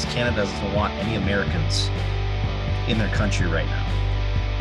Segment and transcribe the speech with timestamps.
[0.00, 1.90] because Canada doesn't want any Americans
[2.88, 3.86] in their country right now.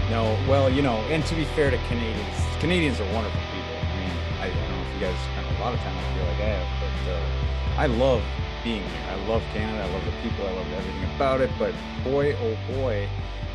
[0.09, 3.75] No, well, you know, and to be fair to Canadians, Canadians are wonderful people.
[3.79, 6.41] I mean, I, don't know if you guys spend a lot of time here like
[6.41, 8.23] I have, but uh, I love
[8.63, 9.01] being here.
[9.09, 9.83] I love Canada.
[9.83, 10.45] I love the people.
[10.47, 11.51] I love everything about it.
[11.59, 11.73] But
[12.03, 13.07] boy, oh boy,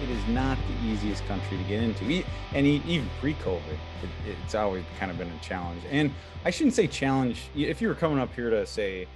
[0.02, 2.24] it is not the easiest country to get into.
[2.54, 3.60] And even pre-COVID,
[4.02, 5.82] it, it's always kind of been a challenge.
[5.90, 6.12] And
[6.44, 7.42] I shouldn't say challenge.
[7.56, 9.06] If you were coming up here to say,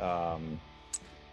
[0.00, 0.58] um,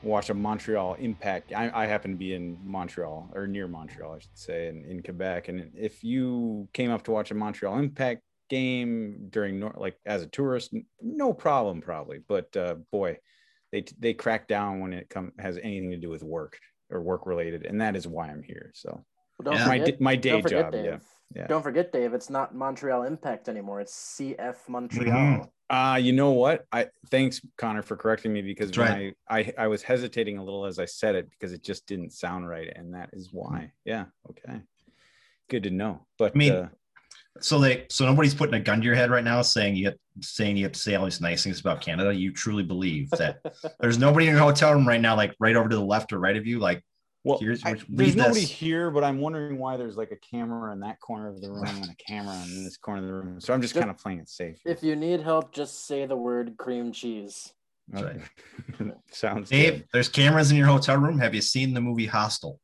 [0.06, 1.52] watch a Montreal Impact.
[1.54, 5.02] I, I happen to be in Montreal or near Montreal, I should say, in, in
[5.04, 5.48] Quebec.
[5.50, 10.22] And if you came up to watch a Montreal Impact game during nor- like as
[10.22, 12.20] a tourist, no problem probably.
[12.28, 13.18] But uh, boy,
[13.72, 16.58] they they crack down when it come has anything to do with work
[16.92, 18.72] or work related, and that is why I'm here.
[18.76, 19.04] So
[19.40, 19.68] Well, don't Yeah.
[19.68, 20.86] my forget, my day don't job, Dave.
[20.86, 20.98] yeah,
[21.36, 21.48] yeah.
[21.48, 22.14] Don't forget, Dave.
[22.14, 23.82] It's not Montreal Impact anymore.
[23.82, 25.16] It's CF Montreal.
[25.16, 25.50] Mhm.
[25.70, 26.66] Uh, you know what?
[26.72, 29.14] I thanks Connor for correcting me because That's when right.
[29.28, 32.12] I, I I was hesitating a little as I said it because it just didn't
[32.12, 33.72] sound right, and that is why.
[33.84, 34.62] Yeah, okay,
[35.50, 36.06] good to know.
[36.20, 36.70] But I mean, uh,
[37.42, 39.96] So they so nobody's putting a gun to your head right now saying you have,
[40.22, 42.14] saying you have to say all these nice things about Canada.
[42.14, 43.40] You truly believe that
[43.80, 46.20] there's nobody in your hotel room right now, like right over to the left or
[46.20, 46.84] right of you, like
[47.26, 50.72] well, here's- I- read there's nobody here, but I'm wondering why there's like a camera
[50.72, 53.42] in that corner of the room and a camera in this corner of the room.
[53.42, 54.60] So I'm just Just- kind of playing it safe.
[54.66, 57.52] If you need help, just say the word cream cheese.
[57.90, 58.92] That's Okay.
[59.12, 59.88] Sounds Dave, good.
[59.92, 61.20] there's cameras in your hotel room.
[61.20, 62.60] Have you seen the movie Hostel?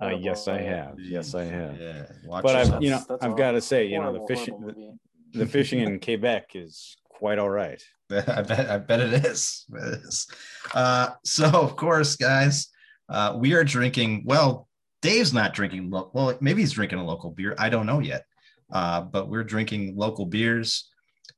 [0.00, 0.94] Uh, yes, I have.
[0.98, 1.80] Yes, I have.
[1.80, 2.76] Yeah, watch But yourself.
[2.76, 5.80] I've you know That's I've got to say you know the fishing the, the fishing
[5.80, 7.82] in Quebec is quite all right.
[8.10, 9.64] I bet I bet it is.
[9.72, 10.26] It is.
[10.72, 12.68] Uh, so of course, guys,
[13.08, 14.22] uh, we are drinking.
[14.24, 14.68] Well,
[15.02, 15.90] Dave's not drinking.
[15.90, 17.54] Lo- well, maybe he's drinking a local beer.
[17.58, 18.24] I don't know yet.
[18.70, 20.90] Uh, but we're drinking local beers,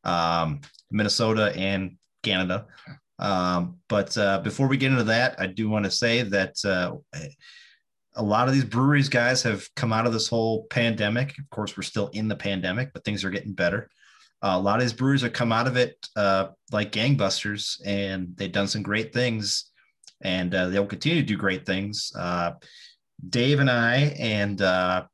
[0.02, 0.60] um,
[0.90, 2.66] Minnesota and Canada.
[3.20, 6.96] Um, but uh, before we get into that, I do want to say that uh,
[8.14, 11.38] a lot of these breweries, guys, have come out of this whole pandemic.
[11.38, 13.88] Of course, we're still in the pandemic, but things are getting better.
[14.42, 18.34] Uh, a lot of these breweries have come out of it uh, like gangbusters, and
[18.36, 19.69] they've done some great things,
[20.22, 22.12] and uh, they'll continue to do great things.
[22.16, 22.52] Uh,
[23.28, 25.04] Dave and I and uh,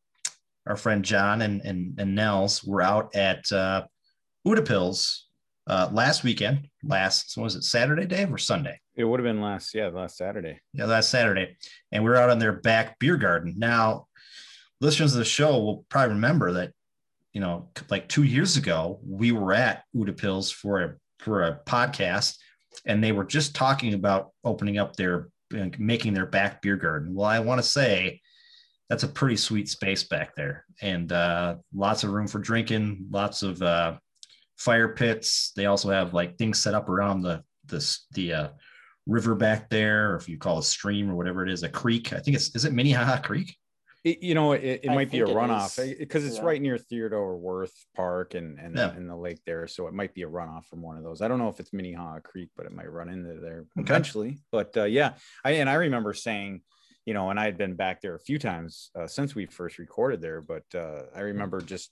[0.67, 3.85] our friend John and, and, and Nels were out at uh,
[4.47, 5.23] Utepils
[5.67, 6.69] uh, last weekend.
[6.83, 8.81] Last, was it, Saturday, Dave, or Sunday?
[8.95, 10.61] It would have been last yeah last Saturday.
[10.73, 11.57] Yeah, last Saturday.
[11.93, 13.55] And we were out on their back beer garden.
[13.59, 14.07] Now,
[14.81, 16.73] listeners of the show will probably remember that,
[17.33, 22.37] you know, like two years ago, we were at Utepils for a for a podcast,
[22.85, 25.29] and they were just talking about opening up their
[25.79, 27.15] making their back beer garden.
[27.15, 28.21] Well, I want to say
[28.89, 33.43] that's a pretty sweet space back there, and uh, lots of room for drinking, lots
[33.43, 33.97] of uh,
[34.57, 35.53] fire pits.
[35.57, 38.49] They also have like things set up around the the the uh,
[39.07, 42.13] river back there, or if you call a stream or whatever it is, a creek.
[42.13, 43.57] I think it's is it Minnehaha Creek?
[44.07, 46.45] It, you know, it, it might be a it runoff because it's Yeah.
[46.45, 48.91] right near Theodore Wirth Park and and, Yeah.
[48.93, 51.23] and the lake there, so it might be a runoff from one of those.
[51.23, 53.91] I don't know if it's Minnehaha Creek, but it might run into there Okay.
[53.95, 54.39] eventually.
[54.53, 55.15] But uh, yeah,
[55.45, 56.63] I and I remember saying,
[57.05, 59.77] you know, and I had been back there a few times uh, since we first
[59.79, 61.91] recorded there, but uh, I remember just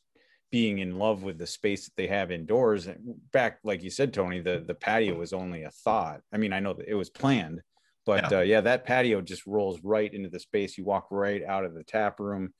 [0.52, 2.86] being in love with the space that they have indoors.
[2.86, 6.20] And back, like you said, Tony, the the patio was only a thought.
[6.32, 7.60] I mean, I know that it was planned,
[8.06, 8.38] but Yeah.
[8.38, 10.76] uh, yeah, that patio just rolls right into the space.
[10.78, 12.54] You walk right out of the tap room,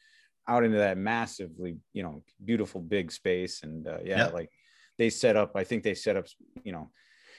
[0.49, 3.62] out into that massively, you know, beautiful big space.
[3.62, 4.26] And uh, yeah, Yeah.
[4.26, 4.50] like
[4.99, 5.52] they set up.
[5.56, 6.26] I think they set up,
[6.64, 6.91] you know,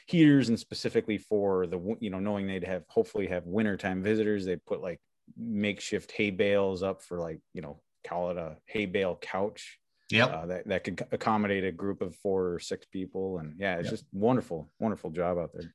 [0.08, 4.46] heaters and specifically for the you know knowing they'd have hopefully have wintertime visitors.
[4.46, 5.00] They put like
[5.38, 9.80] makeshift hay bales up for like you know call it a hay bale couch
[10.12, 10.30] Yep.
[10.30, 13.40] uh, that, that could accommodate a group of four or six people.
[13.40, 13.92] And yeah, it's Yep.
[13.92, 15.74] just wonderful, wonderful job out there.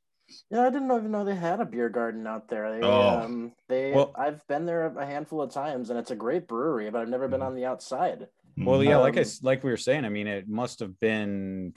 [0.50, 2.72] Yeah, I didn't even know they had a beer garden out there.
[2.78, 3.20] They, Oh.
[3.20, 6.90] um, they, Well- I've been there a handful of times, and it's a great brewery,
[6.90, 7.46] but I've never been Mhm.
[7.46, 8.28] on the outside.
[8.56, 11.72] Well, yeah, like I Um, like we were saying, I mean, it must have been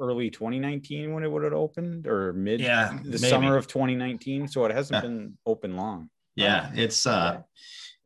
[0.00, 3.18] early 2019 when it would have opened, or mid Yeah, the maybe.
[3.18, 4.48] summer of 2019.
[4.48, 5.00] So it hasn't Yeah.
[5.08, 6.10] been open long.
[6.34, 7.42] Yeah, it's uh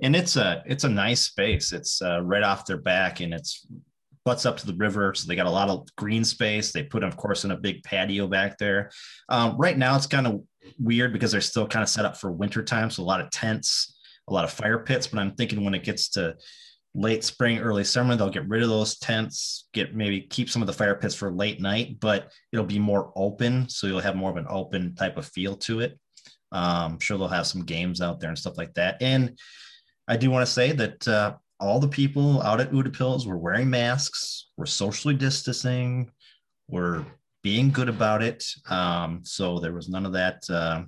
[0.02, 1.72] and it's a it's a nice space.
[1.72, 3.66] It's uh, right off their back and it's
[4.24, 6.72] butts up to the river, so they got a lot of green space.
[6.72, 8.90] They put, of course, in a big patio back there.
[9.28, 10.42] Um, right now, it's kind of
[10.78, 13.30] weird because they're still kind of set up for winter time, so a lot of
[13.30, 13.96] tents,
[14.28, 15.06] a lot of fire pits.
[15.06, 16.36] But I'm thinking when it gets to
[16.94, 18.16] late spring, early summer.
[18.16, 21.32] They'll get rid of those tents, get maybe keep some of the fire pits for
[21.32, 23.68] late night, but it'll be more open.
[23.68, 25.98] So you'll have more of an open type of feel to it.
[26.52, 29.00] Um, I'm sure they'll have some games out there and stuff like that.
[29.00, 29.38] And
[30.08, 33.68] I do want to say that uh, all the people out at Utepils were wearing
[33.68, 36.10] masks, were socially distancing,
[36.68, 37.04] were
[37.42, 38.44] being good about it.
[38.68, 40.42] Um, so there was none of that.
[40.48, 40.84] Uh,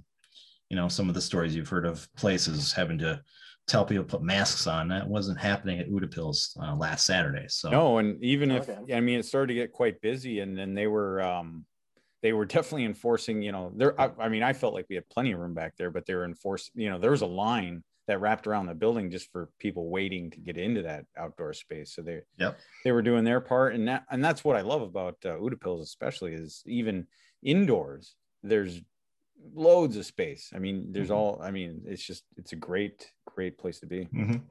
[0.71, 3.21] you know, some of the stories you've heard of places having to
[3.69, 4.89] tell people to put masks on.
[4.89, 7.47] That wasn't happening at Utepils uh, last Saturday.
[7.49, 8.95] So no, and even if Okay.
[8.95, 11.67] I mean it started to get quite busy, and then they were um
[12.23, 13.43] they were definitely enforcing.
[13.43, 14.01] You know, there.
[14.01, 16.15] I, I mean, I felt like we had plenty of room back there, but they
[16.15, 16.71] were enforced.
[16.75, 20.31] You know, there was a line that wrapped around the building just for people waiting
[20.31, 21.95] to get into that outdoor space.
[21.95, 22.59] So they Yep.
[22.85, 25.83] they were doing their part, and that and that's what I love about uh, Utepils,
[25.83, 27.07] especially is even
[27.43, 28.15] indoors.
[28.43, 28.81] There's
[29.55, 30.51] loads of space.
[30.55, 31.15] I mean, there's Mhm.
[31.15, 31.41] all.
[31.43, 34.07] I mean, it's just it's a great great place to be.
[34.07, 34.43] Mhm.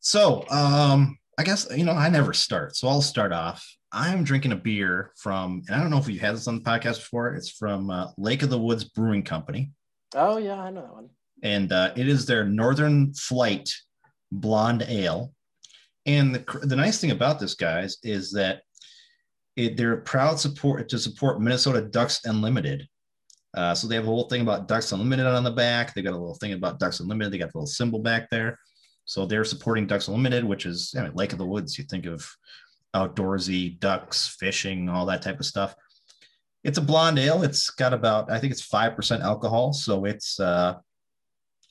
[0.00, 3.66] So, um, I guess you know I never start, so I'll start off.
[3.92, 6.64] I'm drinking a beer from, and I don't know if we've had this on the
[6.64, 7.34] podcast before.
[7.34, 9.72] It's from uh, Lake of the Woods Brewing Company,
[10.14, 11.10] Oh yeah, I know that one.
[11.42, 13.72] And uh, it is their Northern Flight
[14.32, 15.32] Blonde Ale.
[16.06, 18.62] And the the nice thing about this, guys, is that
[19.56, 22.88] it, they're proud support to support Minnesota Ducks Unlimited.
[23.52, 25.92] Uh, so they have a whole thing about Ducks Unlimited on the back.
[25.92, 27.32] They got a little thing about Ducks Unlimited.
[27.32, 28.58] They got a little symbol back there.
[29.04, 31.76] So they're supporting Ducks Unlimited, which is I mean, Lake of the Woods.
[31.76, 32.28] You think of
[32.94, 35.74] outdoorsy ducks, fishing, all that type of stuff.
[36.62, 37.42] It's a blonde ale.
[37.42, 40.74] It's got about I think it's five percent alcohol, so it's uh,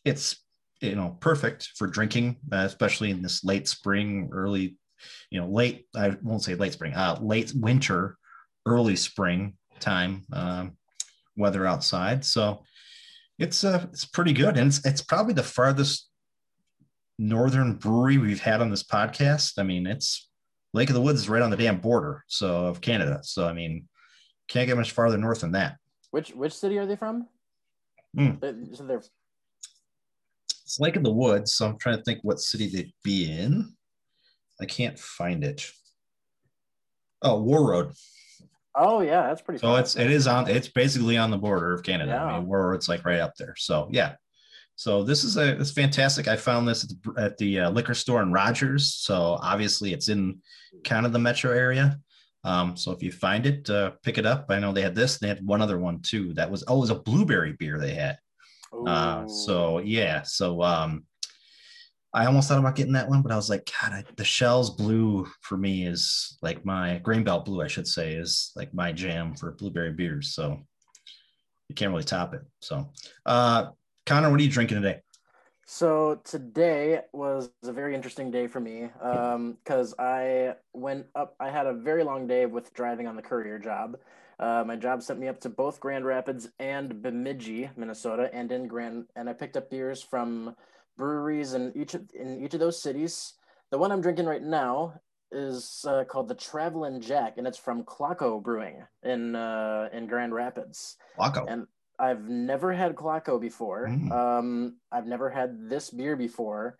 [0.05, 0.37] it's
[0.81, 4.77] you know perfect for drinking, uh, especially in this late spring, early
[5.29, 8.17] you know late I won't say late spring, uh, late winter,
[8.65, 10.77] early spring time um,
[11.37, 12.25] weather outside.
[12.25, 12.63] So
[13.37, 16.09] it's uh it's pretty good, and it's it's probably the farthest
[17.17, 19.53] northern brewery we've had on this podcast.
[19.57, 20.29] I mean, it's
[20.73, 23.19] Lake of the Woods is right on the damn border so of Canada.
[23.23, 23.87] So I mean,
[24.47, 25.77] can't get much farther north than that.
[26.11, 27.27] Which which city are they from?
[28.39, 29.03] They- so they're
[30.69, 33.73] It's Lake of the Woods, so I'm trying to think what city they'd be in.
[34.61, 35.65] I can't find it.
[37.23, 37.97] Oh, Warroad.
[38.75, 39.57] oh yeah, that's pretty.
[39.57, 39.79] So far.
[39.79, 42.11] it's it is on it's basically on the border of Canada.
[42.11, 42.39] I Yeah.
[42.39, 43.55] mean, Warroad's like right up there.
[43.57, 44.13] So yeah.
[44.75, 46.27] So this is a it's fantastic.
[46.27, 48.93] I found this at the, at the uh, liquor store in Rogers.
[48.93, 50.39] So obviously it's in
[50.83, 51.99] kind of the metro area.
[52.43, 54.45] Um, so if you find it, uh, pick it up.
[54.49, 55.17] I know they had this.
[55.17, 56.35] They had one other one too.
[56.35, 58.19] That was oh, it was a blueberry beer they had.
[58.71, 61.03] Uh, so yeah, so um,
[62.13, 64.71] I almost thought about getting that one, but I was like, God, I, the Schell's
[64.71, 68.91] Blue for me is like my Grain Belt Blue, I should say, is like my
[68.91, 70.33] jam for blueberry beers.
[70.33, 70.59] So
[71.67, 72.41] you can't really top it.
[72.61, 72.89] So,
[73.25, 73.67] uh,
[74.05, 75.01] Connor, what are you drinking today?
[75.65, 78.89] So today was a very interesting day for me
[79.63, 81.35] because I went up.
[81.39, 83.97] I had a very long day with driving on the courier job.
[84.39, 88.67] Uh, my job sent me up to both Grand Rapids and Bemidji, Minnesota, and in
[88.67, 89.05] Grand.
[89.15, 90.55] And I picked up beers from
[90.97, 93.33] breweries in each of, in each of those cities.
[93.71, 94.93] The one I'm drinking right now
[95.31, 100.33] is uh, called the Travelin' Jack, and it's from Klockow Brewing in uh, in Grand
[100.33, 100.95] Rapids.
[101.17, 101.45] Waco.
[101.45, 101.67] And
[101.99, 103.87] I've never had Klockow before.
[103.87, 104.11] Mm.
[104.11, 106.77] Um, I've never had this beer before.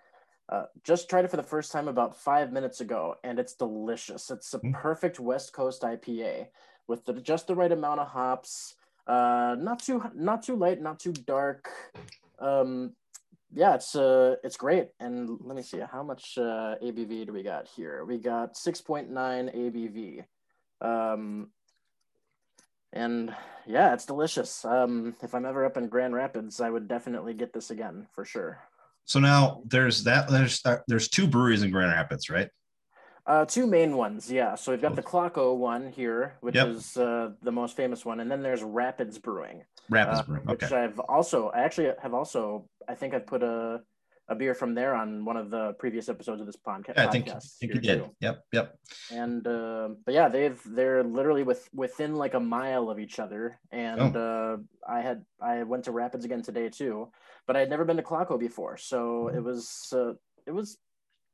[0.48, 4.32] Uh, just tried it for the first time about five minutes ago, and it's delicious.
[4.32, 4.74] It's a Mm.
[4.74, 6.48] perfect West Coast IPA
[6.89, 8.74] with the, just the right amount of hops.
[9.08, 11.69] Uh, not too not too light, not too dark.
[12.39, 12.93] Um,
[13.53, 14.89] yeah, it's uh, it's great.
[15.00, 18.03] And let me see how much uh, ABV do we got here?
[18.05, 20.25] We got six point nine ABV.
[20.81, 21.50] Um,
[22.91, 23.34] and
[23.65, 24.65] yeah, it's delicious.
[24.65, 28.25] Um, if I'm ever up in Grand Rapids, I would definitely get this again for
[28.25, 28.60] sure.
[29.05, 30.29] So now there's that.
[30.29, 32.50] There's uh, there's two breweries in Grand Rapids, right?
[33.26, 34.56] Uh, two main ones, yeah.
[34.56, 36.68] So we've got the Klockow one here, which Yep.
[36.68, 40.46] is uh, the most famous one, and then there's Rapids Brewing, Rapids uh, Brewing.
[40.48, 43.82] which I've also, I actually have also, I think I've put a
[44.32, 46.98] a beer from there on one of the previous episodes of this podca- podcast.
[46.98, 47.98] Yeah, I think, I think you did.
[48.04, 48.16] too.
[48.22, 48.44] Yep.
[48.54, 48.76] Yep.
[49.12, 53.60] and uh, but yeah they've they're literally with within like a mile of each other
[53.72, 54.58] and uh,
[54.88, 57.10] i had i went to rapids again today too
[57.48, 60.14] but i had never been to Klockow before so it was uh,
[60.46, 60.78] it was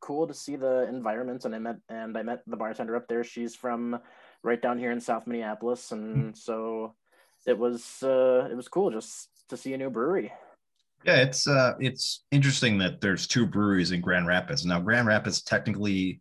[0.02, 3.24] cool to see the environment and i met and i met the bartender up there
[3.24, 3.98] she's from
[4.44, 6.94] right down here in south minneapolis and so
[7.48, 10.32] it was uh, it was cool just to see a new brewery
[11.06, 14.66] Yeah, it's uh it's interesting that there's two breweries in Grand Rapids.
[14.66, 16.20] Now Grand Rapids technically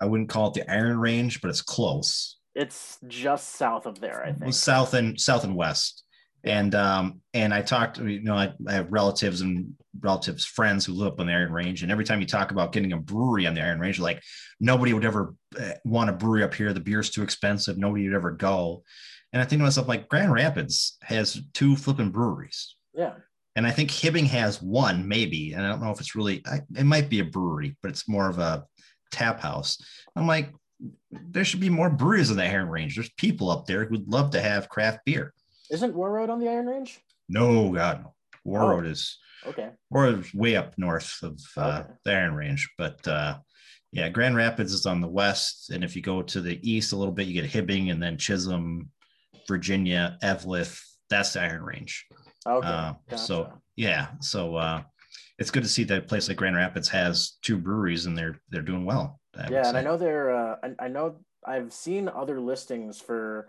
[0.00, 2.36] I wouldn't call it the Iron Range, but it's close.
[2.54, 6.02] it's just south of there i Well, think south and south and west.
[6.46, 10.92] And um and I talked, you know, I, I have relatives and relatives, friends who
[10.92, 13.46] live up on the Iron Range, and every time you talk about getting a brewery
[13.46, 14.22] on the Iron Range, like
[14.60, 16.72] nobody would ever uh, want a brewery up here.
[16.72, 17.76] The beer's too expensive.
[17.76, 18.84] Nobody would ever go.
[19.32, 22.76] And I think to myself, like Grand Rapids has two flipping breweries.
[22.94, 23.14] Yeah.
[23.56, 25.52] And I think Hibbing has one, maybe.
[25.52, 28.08] And I don't know if it's really, I, it might be a brewery, but it's
[28.08, 28.64] more of a
[29.10, 29.78] tap house.
[30.14, 30.52] I'm like,
[31.10, 32.94] there should be more breweries in the Iron Range.
[32.94, 35.32] There's people up there who'd love to have craft beer.
[35.70, 36.98] Isn't Warroad on the Iron Range?
[37.28, 38.14] No, God, no.
[38.44, 38.68] War Oh.
[38.68, 39.70] Road is Okay.
[39.92, 41.92] Warroad is way up north of uh, Okay.
[42.04, 42.68] the Iron Range.
[42.78, 43.38] But uh,
[43.92, 45.70] yeah, Grand Rapids is on the west.
[45.70, 48.18] And if you go to the east a little bit, you get Hibbing and then
[48.18, 48.90] Chisholm,
[49.48, 50.80] Virginia, Eveleth.
[51.10, 52.06] That's the Iron Range.
[52.46, 52.66] Okay.
[52.66, 54.82] Uh, so yeah, so uh,
[55.38, 58.40] it's good to see that a place like Grand Rapids has two breweries and they're
[58.50, 59.20] they're doing well.
[59.36, 60.34] I yeah, and I know they're.
[60.34, 63.48] Uh, I, I know I've seen other listings for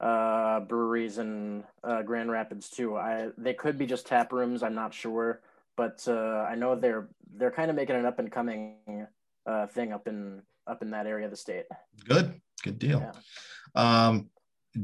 [0.00, 2.96] uh, breweries in uh, Grand Rapids too.
[2.96, 4.62] I they could be just tap rooms.
[4.62, 5.40] I'm not sure,
[5.76, 9.06] but uh, I know they're they're kind of making an up and coming
[9.46, 11.64] uh, thing up in up in that area of the state.
[12.08, 13.00] good, good deal.
[13.00, 13.12] Yeah.
[14.06, 14.30] Um,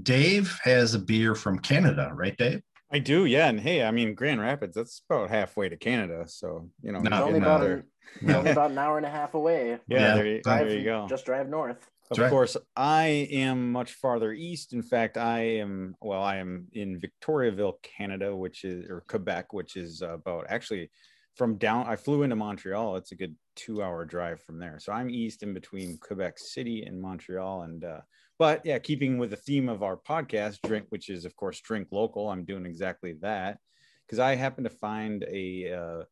[0.02, 2.62] Dave has a beer from Canada, right, Dave?
[2.90, 3.49] I do, yeah.
[3.49, 6.25] And hey, I mean, Grand Rapids, that's about halfway to Canada.
[6.28, 7.85] So, you know, Not only in about other- an,
[8.28, 9.71] it's only about an hour and a half away.
[9.71, 10.14] yeah, Yeah.
[10.14, 11.07] there, you- there you go.
[11.09, 11.90] Just drive north.
[12.12, 12.31] Of right.
[12.31, 14.73] course, I am much farther east.
[14.73, 19.76] In fact, I am, well, I am in Victoriaville, Canada, which is, or Quebec, which
[19.76, 20.90] is about actually
[21.37, 22.97] from down, I flew into Montreal.
[22.97, 24.78] It's a good two hour drive from there.
[24.78, 27.62] So I'm east in between Quebec City and Montreal.
[27.62, 28.00] And, uh,
[28.38, 31.88] but yeah, keeping with the theme of our podcast, drink, which is, of course, drink
[31.90, 33.59] local, I'm doing exactly that
[34.07, 36.04] because I happen to find a, uh,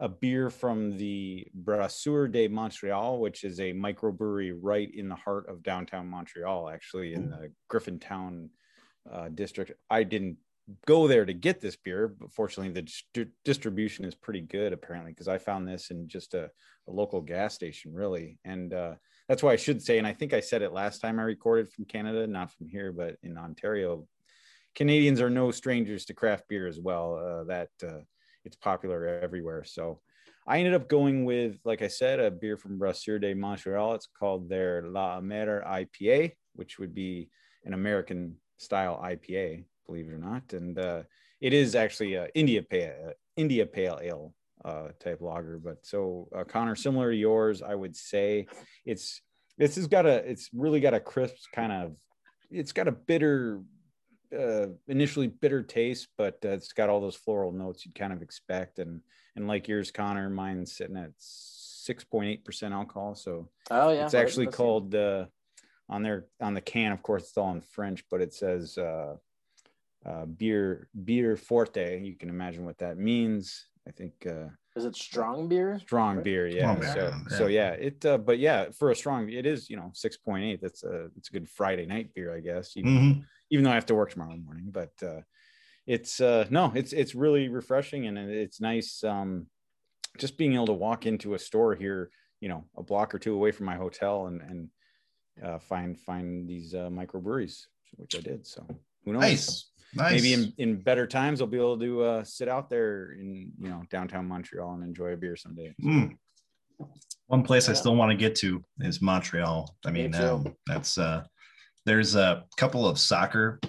[0.00, 5.48] a beer from the Brasseur de Montreal, which is a microbrewery right in the heart
[5.48, 8.48] of downtown Montreal, actually in the Griffintown
[9.12, 9.72] uh, district.
[9.90, 10.38] I didn't
[10.86, 15.12] go there to get this beer, but fortunately, the dist- distribution is pretty good apparently
[15.12, 16.44] because I found this in just a,
[16.88, 18.94] a local gas station, really, and uh,
[19.28, 19.98] that's why I should say.
[19.98, 22.90] And I think I said it last time I recorded from Canada, not from here,
[22.90, 24.06] but in Ontario.
[24.74, 27.16] Canadians are no strangers to craft beer as well.
[27.16, 28.00] Uh, that uh,
[28.44, 29.64] it's popular everywhere.
[29.64, 30.00] So
[30.46, 33.94] I ended up going with, like I said, a beer from Brasseur de Montreal.
[33.94, 37.28] It's called their La Mer IPA, which would be
[37.64, 40.52] an American style IPA, believe it or not.
[40.52, 41.02] And uh,
[41.40, 45.58] it is actually a India Pale, India Pale Ale uh, type lager.
[45.62, 48.46] But so uh, Connor, similar to yours, I would say
[48.84, 49.20] it's
[49.58, 51.96] this has got a it's really got a crisp kind of
[52.50, 53.62] it's got a bitter
[54.38, 58.22] uh, initially bitter taste, but uh, it's got all those floral notes you'd kind of
[58.22, 58.78] expect.
[58.78, 59.00] And
[59.36, 63.14] and like yours, Connor, mine's sitting at six point eight percent alcohol.
[63.14, 65.26] So Oh yeah, it's actually called uh,
[65.88, 66.92] on their on the can.
[66.92, 69.16] Of course, it's all in French, but it says uh,
[70.04, 72.02] uh, beer beer forte.
[72.02, 73.66] You can imagine what that means.
[73.88, 75.80] I think uh, Is it strong beer?
[75.80, 76.24] strong Right.
[76.24, 77.70] beer yeah Strong so beer, so yeah.
[77.70, 81.08] yeah it uh, but yeah for a strong it is you know 6.8 that's a
[81.16, 83.24] it's a good friday night beer i guess even, Mhm.
[83.50, 85.20] Even though i have to work tomorrow morning but uh
[85.86, 89.46] it's uh no it's it's really refreshing and it's nice um
[90.18, 93.34] just being able to walk into a store here you know a block or two
[93.34, 94.68] away from my hotel and and
[95.44, 97.66] uh find find these uh microbreweries
[97.96, 98.66] which i did so
[99.04, 99.66] who knows Nice.
[99.92, 100.12] Nice.
[100.12, 103.68] maybe in, in better times i'll be able to uh, sit out there in you
[103.68, 106.16] know downtown montreal and enjoy a beer someday Mm.
[107.26, 109.76] One place I still want to get to is Montreal.
[109.84, 111.24] I mean, um, that's uh,
[111.86, 113.60] there's a couple of soccer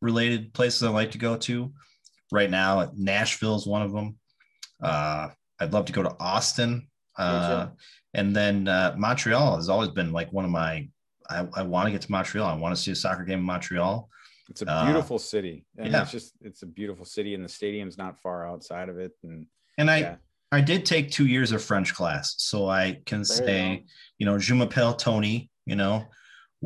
[0.00, 1.72] related places I like to go to.
[2.32, 4.16] Right now, Nashville is one of them.
[4.82, 5.28] Uh,
[5.60, 7.68] I'd love to go to Austin, uh,
[8.12, 10.88] and then uh, Montreal has always been like one of my.
[11.30, 12.46] I, I want to get to Montreal.
[12.46, 14.08] I want to see a soccer game in Montreal.
[14.50, 16.02] it's a Uh, beautiful city and yeah.
[16.02, 19.46] it's just it's a beautiful city and the stadium's not far outside of it and
[19.78, 20.16] And I yeah
[20.52, 23.82] I did take two years of French class, so I can There you say, go.
[24.18, 26.04] you know, Je m'appelle Tony, you know,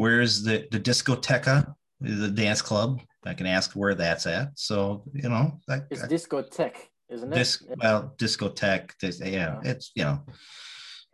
[0.02, 3.00] where's the, the discoteca, the dance club?
[3.26, 4.50] I can ask where that's at.
[4.54, 6.76] So, you know, that, It's discotheque,
[7.08, 7.36] isn't it?
[7.36, 9.60] disc, well, discotheque, this, yeah, Yeah.
[9.64, 10.20] it's, you know,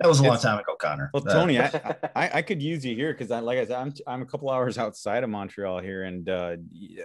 [0.01, 1.11] that was a long It's- time ago, Connor.
[1.15, 1.71] well Uh, tony I,
[2.15, 4.51] I i could use you here because i like i said i'm i'm a couple
[4.51, 7.05] hours outside of montreal here and uh yeah,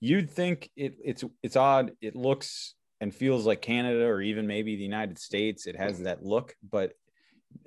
[0.00, 4.74] you'd think it it's it's odd it looks and feels like canada or even maybe
[4.74, 6.88] the united states it has that look but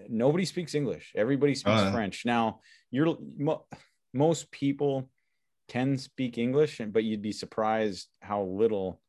[0.09, 1.91] nobody speaks english everybody speaks Uh.
[1.91, 2.59] french now
[2.91, 3.65] you're mo-
[4.13, 5.09] most people
[5.67, 9.01] can speak english and but you'd be surprised how little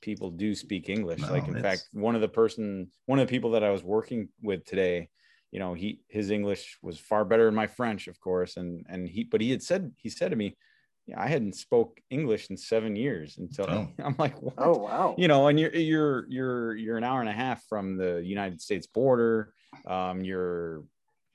[0.00, 3.26] people do speak english No, like in it's- fact one of the person one of
[3.26, 5.08] the people that i was working with today
[5.50, 9.08] you know he his english was far better than my french of course and and
[9.08, 10.56] he but he had said he said to me
[11.04, 13.88] yeah, I hadn't spoke English in seven years until Oh.
[14.04, 14.54] I'm like, what?
[14.56, 15.16] Oh wow.
[15.18, 18.60] you know, and you're you're you're you're an hour and a half from the United
[18.62, 19.52] States border.
[19.86, 20.84] Um, you're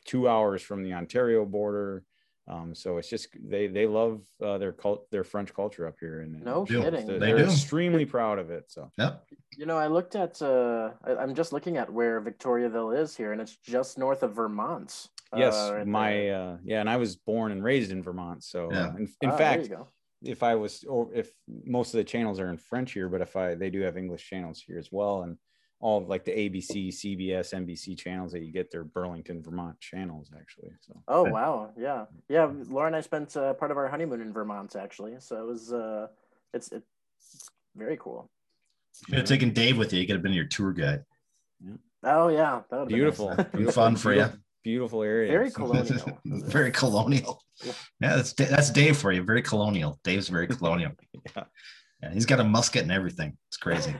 [0.05, 2.03] two hours from the Ontario border.
[2.49, 6.21] Um, so it's just they they love uh, their cult their French culture up here,
[6.21, 7.05] and No it's- kidding.
[7.05, 7.43] They're, They they're do.
[7.51, 8.65] extremely proud of it.
[8.71, 9.25] So Yep.
[9.57, 10.41] You know, I looked at.
[10.41, 14.33] Uh, I, I'm just looking at where Victoriaville is here, and it's just north of
[14.33, 15.09] Vermont.
[15.33, 18.43] uh, yes, right my uh, yeah, and I was born and raised in Vermont.
[18.45, 18.87] So Yeah.
[18.87, 19.69] uh, in, in Ah, fact,
[20.23, 21.29] if I was, or if
[21.65, 24.25] most of the channels are in French here, but if I, they do have English
[24.29, 25.23] channels here as well.
[25.23, 25.37] And
[25.79, 30.31] all of like the ABC, CBS, NBC channels that you get, they're Burlington, Vermont channels
[30.35, 30.71] actually.
[30.81, 31.31] So Oh Okay.
[31.31, 32.49] wow, yeah, yeah.
[32.67, 35.71] Laura and I spent uh, part of our honeymoon in Vermont actually, so it was.
[35.71, 36.07] Uh,
[36.53, 38.29] it's it's very cool.
[39.01, 39.99] You could have taken Dave with you.
[40.01, 41.03] You could have been your tour guide.
[42.03, 44.21] Oh yeah, that would beautiful, Been beautiful, fun for you.
[44.21, 45.31] beautiful, Beautiful area.
[45.31, 46.19] Very colonial.
[46.25, 47.43] very colonial.
[47.63, 47.71] Yeah.
[48.01, 49.23] Yeah, that's that's Dave for you.
[49.23, 49.99] Very colonial.
[50.03, 50.93] Dave's very colonial.
[51.35, 51.43] Yeah.
[52.03, 53.37] Yeah, he's got a musket and everything.
[53.49, 53.95] It's crazy.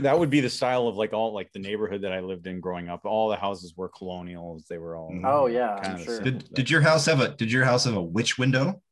[0.00, 2.60] That would be the style of like all like the neighborhood that I lived in
[2.60, 3.04] growing up.
[3.04, 4.66] All the houses were colonials.
[4.68, 5.12] They were all.
[5.24, 6.20] Oh, yeah, kind I'm of sure.
[6.20, 8.82] did, did your house have a did your house have a witch window?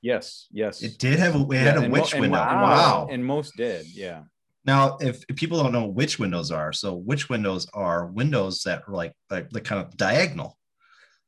[0.00, 0.46] Yes.
[0.50, 0.82] Yes.
[0.82, 2.38] It did have a it had a and mo- witch window.
[2.38, 3.00] and wow.
[3.04, 3.86] most- And most did.
[3.94, 4.22] Yeah.
[4.64, 8.82] Now, if, if people don't know which windows are, so which windows are windows that
[8.86, 10.56] are like like the kind of diagonal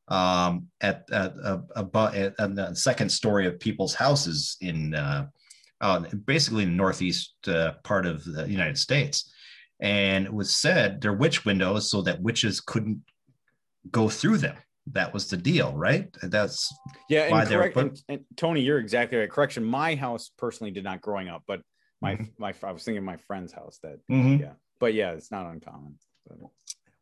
[0.09, 5.27] um, at at uh, above at, at the second story of people's houses in uh,
[5.81, 9.31] uh, basically in the northeast uh, part of the United States.
[9.81, 13.03] And it was said they're witch windows so that witches couldn't
[13.91, 14.57] go through them.
[14.93, 16.15] That was the deal, right?
[16.23, 16.73] That's
[17.09, 17.75] Yeah, why and they were correct.
[17.75, 19.31] put- and, and Tony, you're exactly right.
[19.31, 19.65] Correction.
[19.65, 21.63] My house personally did not growing up, but
[22.01, 22.29] my Mhm.
[22.39, 23.99] my I was thinking my friend's house that.
[24.11, 24.41] Mhm.
[24.41, 25.99] Yeah, but yeah, it's not uncommon.
[26.29, 26.39] But-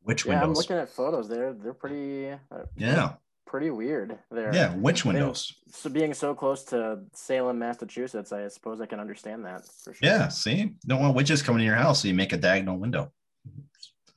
[0.04, 1.28] witch yeah, I'm looking at photos.
[1.28, 2.30] They're they're pretty.
[2.30, 2.38] Uh,
[2.76, 3.14] yeah,
[3.52, 4.18] Pretty weird.
[4.30, 4.50] There.
[4.54, 5.54] yeah, witch windows.
[5.68, 10.00] So being so close to Salem, Massachusetts, I suppose I can understand that for sure.
[10.00, 13.12] Yeah, see, don't want witches coming in your house, so you make a diagonal window.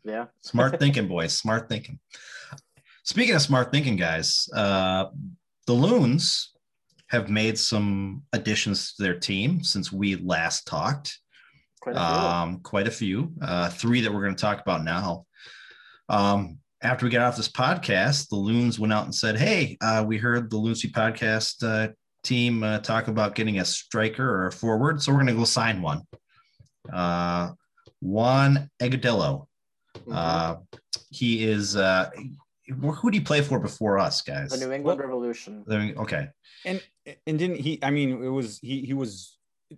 [0.06, 0.28] Yeah.
[0.39, 1.38] Smart thinking, boys.
[1.38, 2.00] Smart thinking.
[3.04, 5.08] Speaking of smart thinking, guys, uh,
[5.67, 6.54] the Loons
[7.08, 11.19] have made some additions to their team since we last talked.
[11.82, 12.08] Quite a few.
[12.08, 13.34] Um, quite a few.
[13.41, 15.26] Uh, three that we're going to talk about now.
[16.08, 20.04] Um, after we got off this podcast, the Loons went out and said, "Hey, uh,
[20.08, 21.92] we heard the Loonsy podcast uh,
[22.24, 25.46] team uh, talk about getting a striker or a forward, so we're going to go
[25.46, 26.02] sign one."
[26.92, 27.52] Uh,
[28.02, 29.48] Juan Agudelo.
[29.96, 30.14] Mhm.
[30.14, 30.58] Uh,
[31.10, 31.76] he is.
[31.76, 32.10] Uh,
[32.68, 34.50] who did he play for before us, guys?
[34.50, 35.64] the New England Revolution.
[35.70, 36.28] Okay.
[36.66, 36.82] and
[37.28, 37.80] and didn't he?
[37.82, 39.38] I mean, it was he he was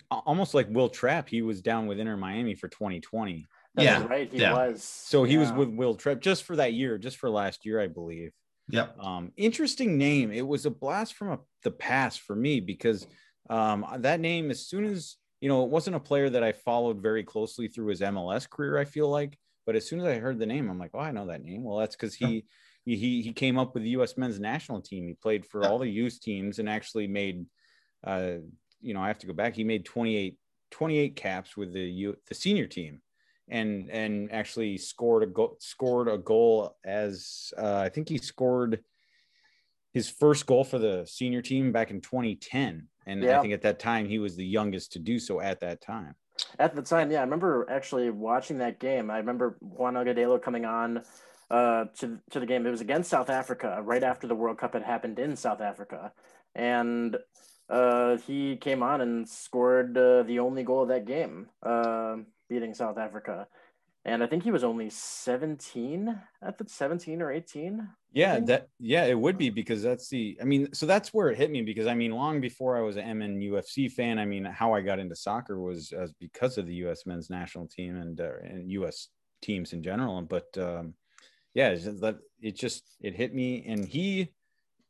[0.09, 1.29] almost like Will Trapp.
[1.29, 3.45] He was down with Inter Miami for 2020.
[3.77, 4.31] That's Yeah, right.
[4.31, 4.53] He yeah.
[4.53, 4.83] was.
[4.83, 7.87] So he was with Will Trapp just for that year, just for last year, I
[7.87, 8.31] believe.
[8.69, 8.99] Yep.
[8.99, 10.31] Um, interesting name.
[10.31, 13.07] It was a blast from a, the past for me because
[13.49, 16.99] um, that name, as soon as you know, it wasn't a player that I followed
[17.01, 18.77] very closely through his MLS career.
[18.77, 19.37] I feel like,
[19.67, 21.63] but as soon as I heard the name, I'm like, oh, I know that name.
[21.63, 22.45] Well, that's because he.
[22.85, 24.15] He, he, he came up with the U.S.
[24.15, 25.09] men's national team.
[25.09, 25.67] He played for Yeah.
[25.67, 27.45] all the youth teams and actually made,
[28.05, 28.35] uh,
[28.79, 29.55] you know, I have to go back.
[29.57, 30.37] He made 28,
[30.71, 33.01] 28 caps with the U, the senior team,
[33.49, 38.83] and and actually scored a goal scored a goal as uh, I think he scored
[39.93, 43.39] his first goal for the senior team back in 2010 and Yeah.
[43.39, 46.15] I think at that time he was the youngest to do so at that time.
[46.59, 49.09] At the time, yeah, I remember actually watching that game.
[49.09, 51.03] I remember Juan Agudelo coming on
[51.49, 52.67] uh, to to the game.
[52.67, 56.11] It was against South Africa, right after the World Cup had happened in South Africa,
[56.53, 57.17] and
[57.69, 62.17] uh, he came on and scored uh, the only goal of that game, uh,
[62.49, 63.47] beating South Africa.
[64.05, 67.87] And I think he was only 17 at the 17 or 18.
[68.13, 71.37] Yeah, that yeah, it would be because that's the I mean, so that's where it
[71.37, 74.45] hit me because I mean, long before I was an MN UFC fan, I mean,
[74.45, 78.21] how I got into soccer was as because of the US men's national team and
[78.21, 79.09] uh, and US
[79.41, 80.21] teams in general.
[80.21, 80.93] But um,
[81.53, 84.31] yeah, it's just that it just it hit me, and he,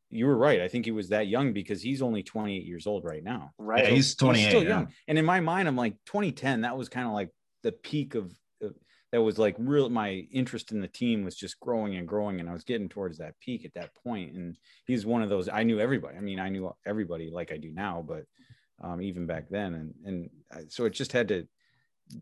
[0.10, 0.62] you were right.
[0.62, 3.52] I think he was that young because he's only 28 years old right now.
[3.58, 3.86] Right.
[3.86, 4.48] Yeah, he's 28.
[4.48, 4.70] still yeah.
[4.70, 4.88] young.
[5.08, 6.62] And in my mind, I'm like 2010.
[6.62, 7.30] That was kind of like
[7.68, 8.74] the peak of, of
[9.12, 9.90] that was like real.
[9.90, 13.18] My interest in the team was just growing and growing, and I was getting towards
[13.18, 14.36] that peak at that point.
[14.36, 15.50] And he's one of those.
[15.50, 16.18] I knew everybody.
[16.18, 18.24] I mean, I knew everybody like I do now, but
[18.82, 21.46] um, even back then, and and I- so it just had to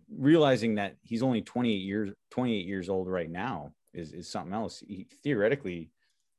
[0.09, 4.83] realizing that he's only 28 years 28 years old right now is is something else.
[4.87, 5.91] He theoretically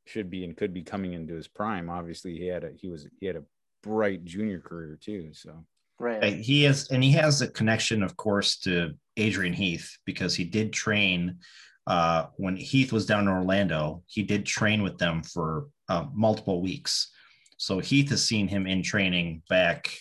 [0.05, 1.88] should be and could be coming into his prime.
[1.88, 3.45] Obviously, he had a he was he had a
[3.83, 5.31] bright junior career too.
[5.33, 5.64] So
[5.99, 6.35] right.
[6.35, 10.73] He has, and he has a connection, of course, to Adrian Heath because he did
[10.73, 11.39] train
[11.87, 14.03] uh, when Heath was down in Orlando.
[14.07, 17.13] He did train with them for uh, multiple weeks.
[17.59, 19.93] So Heath has seen him in training back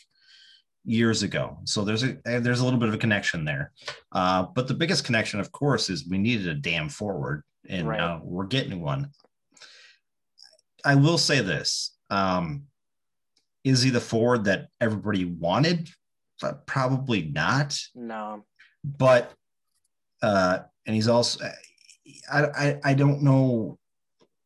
[0.84, 1.58] years ago.
[1.66, 3.72] So there's a there's a little bit of a connection there.
[4.12, 8.00] Uh, but the biggest connection, of course, is we needed a damn forward, and right.
[8.00, 9.10] uh, we're getting one.
[10.84, 12.64] I will say this: um,
[13.66, 15.90] is he the forward that everybody wanted?
[16.40, 17.78] But probably not.
[17.96, 18.46] No.
[18.84, 19.34] But
[20.22, 21.44] uh, and he's also
[22.32, 23.80] I, I I don't know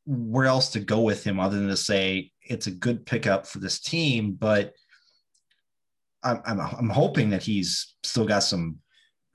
[0.05, 3.59] where else to go with him other than to say it's a good pickup for
[3.59, 4.73] this team, but
[6.23, 8.79] I'm, I'm, I'm hoping that he's still got some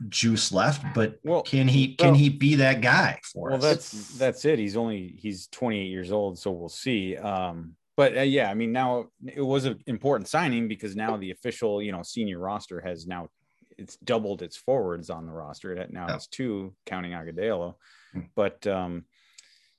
[0.08, 3.62] juice left, but well, can he can well, he be that guy for well, us?
[3.62, 4.58] Well, that's that's it.
[4.58, 7.16] He's only he's 28 years old, so we'll see.
[7.16, 11.30] Um, but uh, yeah, I mean, now it was an important signing because now the
[11.30, 13.28] official, you know, senior roster has now
[13.78, 15.72] it's doubled its forwards on the roster.
[15.72, 17.74] It now it's two, counting Agudelo.
[18.12, 18.20] Hmm.
[18.34, 19.04] But um,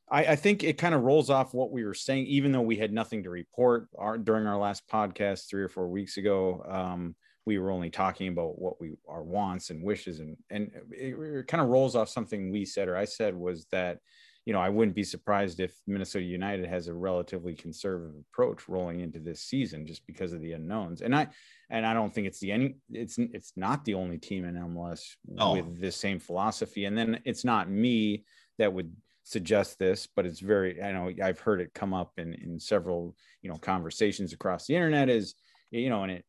[0.09, 2.75] I, I, think it kind of rolls off what we were saying, even though we
[2.75, 6.63] had nothing to report our, during our last podcast three or four weeks ago.
[6.67, 11.15] Um, we were only talking about what we our wants and wishes, and and it,
[11.15, 13.99] it kind of rolls off something we said or I said was that
[14.45, 19.01] you know I wouldn't be surprised if Minnesota United has a relatively conservative approach rolling
[19.01, 21.01] into this season just because of the unknowns.
[21.01, 21.27] And I
[21.69, 25.01] and I don't think it's the any it's it's not the only team in MLS
[25.37, 25.55] oh.
[25.55, 26.85] with this same philosophy.
[26.85, 28.23] And then it's not me
[28.57, 28.93] that would
[29.25, 33.15] suggest this, but it's very, I know I've heard it come up in, in several,
[33.41, 35.33] you know, conversations across the internet is,
[35.71, 36.25] you know, and it,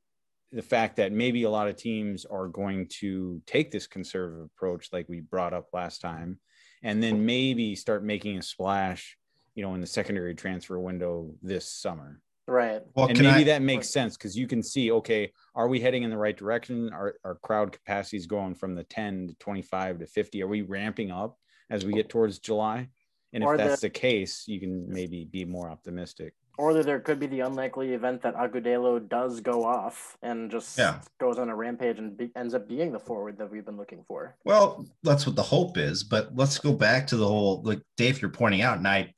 [0.50, 4.88] the fact that maybe a lot of teams are going to take this conservative approach,
[4.92, 6.38] like we brought up last time,
[6.87, 9.16] and then maybe start making a splash,
[9.55, 12.20] you know, in the secondary transfer window this summer.
[12.49, 12.81] Right.
[12.94, 16.05] Well, and maybe I, that makes sense because you can see, okay, are we heading
[16.05, 16.90] in the right direction?
[16.92, 20.42] Are our crowd capacities going from the 10 to 25 to 50?
[20.42, 21.37] Are we ramping up?
[21.70, 22.88] as we get towards July.
[23.33, 26.35] And if or that's the, the case, you can maybe be more optimistic.
[26.59, 30.79] Or that there could be the unlikely event that Agudelo does go off and just
[30.79, 31.01] yeah.
[31.21, 34.05] goes on a rampage and be, ends up being the forward that we've been looking
[34.09, 34.37] for.
[34.45, 36.03] Well, that's what the hope is.
[36.03, 39.12] But let's go back to the whole, like Dave, you're pointing out, and I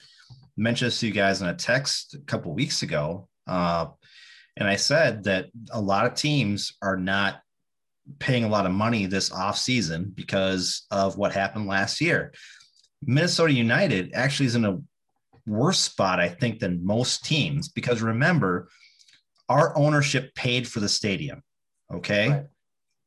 [0.57, 3.29] mentioned this to you guys in a text a couple weeks ago.
[3.46, 3.87] Uh,
[4.57, 7.40] and I said that a lot of teams are not
[8.18, 12.33] paying a lot of money this off season because of what happened last year.
[13.03, 14.81] Minnesota United actually is in a
[15.48, 18.68] worse spot, I think, than most teams because remember,
[19.48, 21.42] our ownership paid for the stadium.
[21.92, 22.28] Okay.
[22.28, 22.46] Right.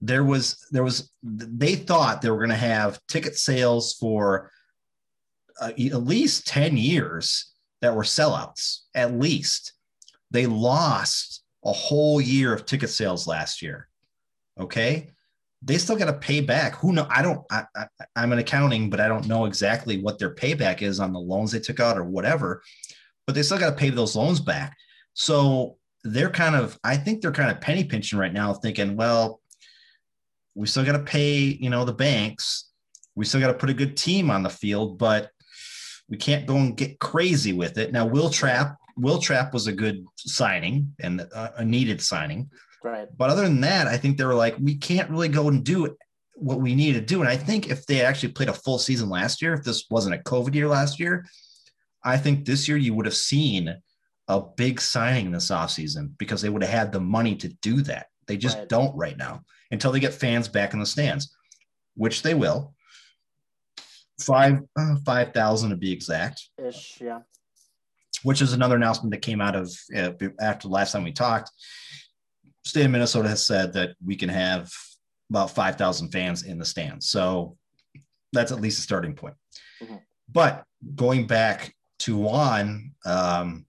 [0.02, 4.50] There was, there was, they thought they were going to have ticket sales for
[5.60, 9.74] uh, at least 10 years that were sellouts, at least.
[10.32, 13.88] They lost a whole year of ticket sales last year.
[14.60, 15.12] Okay.
[15.64, 16.76] They still got to pay back.
[16.78, 17.08] Who know?
[17.10, 20.82] I don't, I, I, I'm an accounting, but I don't know exactly what their payback
[20.82, 22.64] is on the loans they took out or whatever,
[23.28, 24.76] but they still got to pay those loans back.
[25.14, 29.40] So they're kind of, I think they're kind of penny pinching right now, thinking, well,
[30.56, 32.70] we still got to pay, you know, the banks.
[33.16, 35.30] We still got to put a good team on the field, but
[36.10, 37.92] we can't go and get crazy with it.
[37.92, 38.78] Now, Will Trapp.
[38.98, 42.50] Will Trapp was a good signing and a needed signing.
[42.84, 43.08] Right.
[43.16, 45.96] But other than that, I think they were like, we can't really go and do
[46.36, 47.22] what we need to do.
[47.22, 50.16] And I think if they actually played a full season last year, if this wasn't
[50.16, 51.26] a COVID year last year,
[52.04, 53.76] I think this year you would have seen
[54.28, 58.08] a big signing this offseason because they would have had the money to do that.
[58.28, 58.70] They just right.
[58.70, 61.36] don't right now until they get fans back in the stands,
[61.96, 62.74] which they will.
[64.20, 66.48] Five uh, five thousand to be exact.
[66.58, 67.22] Ish, yeah.
[68.24, 71.52] Which is another announcement that came out of uh, after the last time we talked
[72.72, 74.72] state of Minnesota has said that we can have
[75.30, 77.10] about 5,000 fans in the stands.
[77.10, 77.58] So
[78.32, 79.36] that's at least a starting point.
[79.84, 79.98] Mm-hmm.
[80.32, 80.64] But
[80.96, 83.66] going back to Juan, um,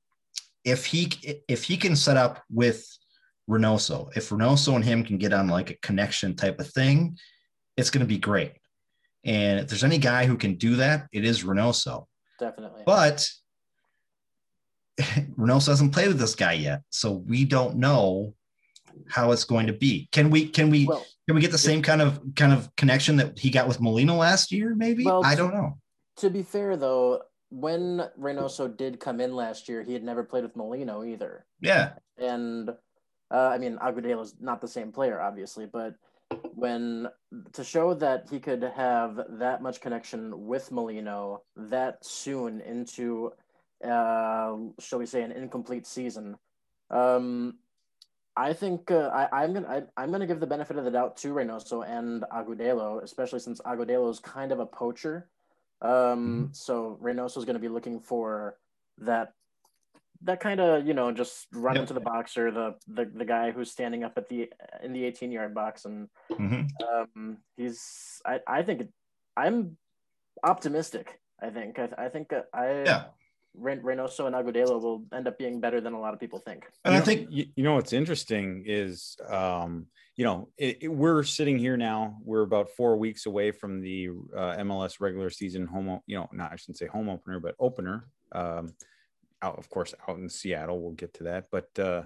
[0.65, 1.11] if he
[1.49, 2.87] if he can set up with
[3.51, 7.19] Reynoso, if Reynoso and him can get on like a connection type of thing,
[7.77, 8.53] it's going to be great.
[9.25, 12.07] And if there's any guy who can do that, it is Reynoso.
[12.39, 12.85] Definitely.
[12.87, 13.29] But
[15.01, 18.35] Reynoso hasn't played with this guy yet, so we don't know
[19.09, 20.09] how it's going to be.
[20.13, 23.17] Can we can we well, can we get the same kind of kind of connection
[23.17, 24.75] that he got with Molino last year?
[24.75, 25.79] Maybe well, I don't know.
[26.19, 30.45] To be fair though, when Reynoso did come in last year, he had never played
[30.45, 31.45] with Molino either.
[31.61, 32.71] Yeah, and
[33.31, 35.95] uh, I mean is not the same player, obviously, but
[36.55, 37.09] when
[37.53, 43.33] to show that he could have that much connection with Molino that soon into,
[43.85, 46.37] uh, shall we say, an incomplete season.
[46.91, 47.59] Um,
[48.37, 51.17] I think uh, I, am gonna I, am gonna give the benefit of the doubt
[51.19, 55.29] to Reynoso and Agudelo, especially since Agudelo is kind of a poacher.
[55.83, 56.45] Um, mm-hmm.
[56.53, 58.57] So Reynoso is going to be looking for
[58.99, 59.35] that
[60.23, 61.83] that kind of you know just run Yep.
[61.83, 64.51] into the boxer, the, the the guy who's standing up at the
[64.83, 66.69] in the 18 yard box, and Mhm.
[66.91, 68.89] um, he's I I think
[69.37, 69.77] I'm
[70.43, 71.21] optimistic.
[71.43, 73.05] I think I, I think uh, I Yeah.
[73.55, 76.65] Ren- Reynoso and Agudelo will end up being better than a lot of people think.
[76.85, 79.87] And you I think you, you know what's interesting is um
[80.17, 84.09] you know it, it- we're sitting here now we're about four weeks away from the
[84.37, 88.07] uh, mls regular season home you know not i shouldn't say home opener but opener
[88.33, 88.75] um
[89.41, 92.03] out of course out in seattle we'll get to that but uh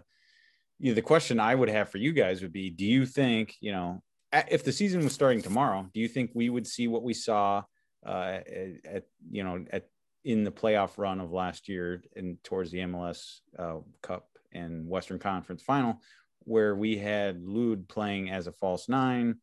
[0.78, 3.54] you know, the question i would have for you guys would be do you think
[3.60, 4.02] you know
[4.50, 7.62] if the season was starting tomorrow do you think we would see what we saw
[8.06, 9.84] uh at, at you know at
[10.26, 15.18] in the playoff run of last year and towards the MLS uh, Cup and Western
[15.18, 16.00] Conference Final,
[16.40, 19.36] where we had Lod playing as a false nine,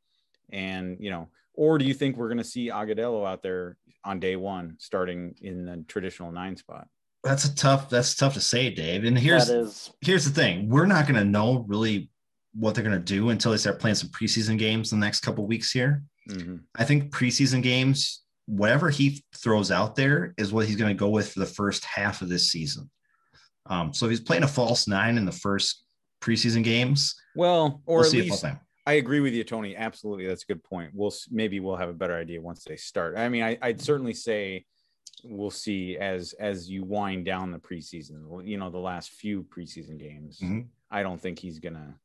[0.51, 4.19] and you know, or do you think we're going to see Agudelo out there on
[4.19, 6.87] day one, starting in the traditional nine spot?
[7.23, 9.05] that's a tough that's tough to say, Dave.
[9.05, 12.09] And here's that is here's the thing: we're not going to know really
[12.53, 15.21] what they're going to do until they start playing some preseason games in the next
[15.21, 16.03] couple weeks here.
[16.29, 16.61] Mhm.
[16.75, 21.09] I think preseason games, whatever he throws out there, is what he's going to go
[21.09, 22.89] with for the first half of this season.
[23.67, 25.83] Um, so if he's playing a false nine in the first
[26.21, 28.45] preseason games, Well, or we'll at least.
[28.85, 29.77] I agree with you, Tony.
[29.77, 30.91] Absolutely, that's a good point.
[30.93, 33.17] We'll maybe we'll have a better idea once they start.
[33.17, 34.65] I mean, I, I'd certainly say
[35.23, 38.45] we'll see as as you wind down the preseason.
[38.45, 40.39] You know, the last few preseason games.
[40.43, 40.67] Mhm.
[40.91, 41.95] I don't think he's gonna,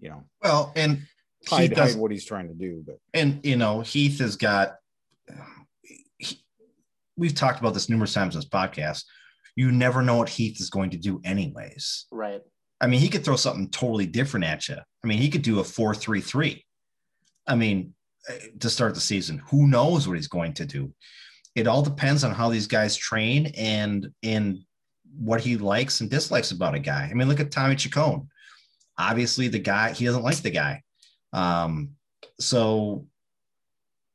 [0.00, 1.02] you know, Well, and
[1.40, 2.82] he hide, does, hide what he's trying to do.
[2.86, 4.76] But and you know Heath has got.
[6.18, 6.44] He-
[7.16, 9.04] we've talked about this numerous times in this podcast.
[9.56, 12.06] You never know what Heath is going to do, anyways.
[12.10, 12.40] right.
[12.80, 14.74] I mean, he could throw something totally different at you.
[14.76, 16.64] I mean, he could do a four-three-three.
[17.46, 17.94] I mean,
[18.28, 20.92] eh, to start the season, who knows what he's going to do?
[21.54, 24.58] It all depends on how these guys train and and
[25.16, 27.06] what he likes and dislikes about a guy.
[27.08, 28.28] I mean, look at Tommy Chacon.
[28.98, 30.82] Obviously, the guy he doesn't like the guy,
[31.32, 31.90] um,
[32.40, 33.06] so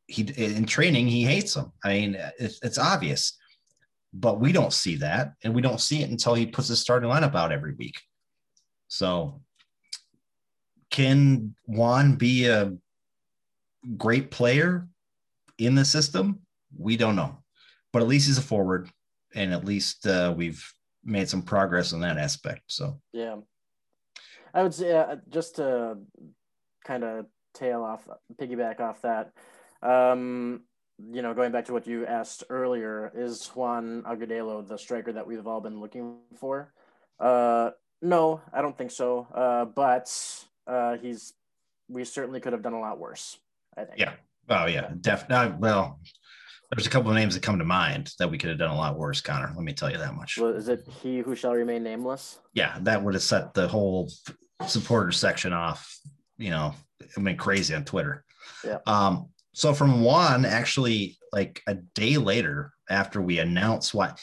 [0.08, 1.72] he in training he hates them.
[1.84, 3.38] I mean, it's, it's obvious,
[4.14, 7.10] but we don't see that, and we don't see it until he puts his starting
[7.10, 8.02] lineup out every week.
[8.88, 9.42] So,
[10.90, 12.74] can Juan be a
[13.98, 14.88] great player
[15.58, 16.40] in the system?
[16.78, 17.44] We don't know,
[17.92, 18.90] but at least he's a forward,
[19.36, 20.66] and at least uh, we've
[21.04, 22.62] made some progress in that aspect.
[22.68, 23.38] So, Yeah.
[24.54, 25.98] I would say uh, just to
[26.84, 28.08] kind of tail off,
[28.40, 29.32] piggyback off that.
[29.82, 30.62] Um,
[30.98, 35.28] you know, going back to what you asked earlier, is Juan Agudelo the striker that
[35.28, 36.74] we've all been looking for?
[37.20, 39.28] Uh, no, I don't think so.
[39.34, 40.12] Uh, but
[40.66, 41.34] uh, he's
[41.88, 43.38] we certainly could have done a lot worse.
[43.76, 44.00] I think.
[44.00, 44.14] yeah,
[44.50, 45.56] oh yeah, definitely.
[45.60, 46.00] Well,
[46.72, 48.76] there's a couple of names that come to mind that we could have done a
[48.76, 49.54] lot worse, Connor.
[49.56, 50.38] Let me tell you that much.
[50.38, 52.40] Well, is it he who shall remain nameless?
[52.54, 54.12] yeah, that would have set the whole
[54.66, 56.00] supporter section off.
[56.38, 56.74] You know,
[57.16, 58.24] I mean, crazy on Twitter.
[58.66, 58.80] Yeah.
[58.86, 59.30] Um.
[59.58, 64.22] So from Juan, actually, like a day later after we announced what,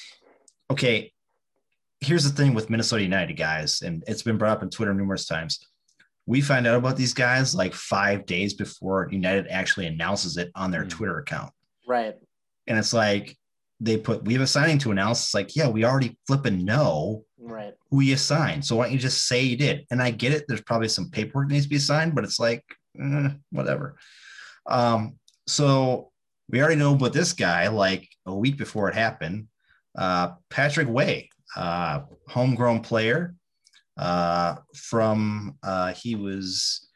[0.70, 1.12] okay,
[2.00, 5.26] here's the thing with Minnesota United guys, and it's been brought up on Twitter numerous
[5.26, 5.58] times.
[6.26, 10.70] We find out about these guys like five days before United actually announces it on
[10.70, 10.90] their Mm.
[10.90, 11.50] Twitter account.
[11.84, 12.14] Right.
[12.68, 13.36] And it's like
[13.80, 15.20] they put, we have a signing to announce.
[15.24, 17.74] It's like, yeah, we already flipping know Right.
[17.90, 18.64] who you signed.
[18.64, 19.84] So why don't you just say you did?
[19.90, 20.44] And I get it.
[20.46, 22.62] There's probably some paperwork that needs to be signed, but it's like,
[23.02, 23.96] eh, whatever.
[24.66, 26.10] Um, so
[26.50, 29.46] we already know about this guy like a week before it happened.
[29.96, 31.22] Uh, Patrick Weah,
[31.56, 33.34] uh, homegrown player
[33.96, 36.88] uh, from, uh, he was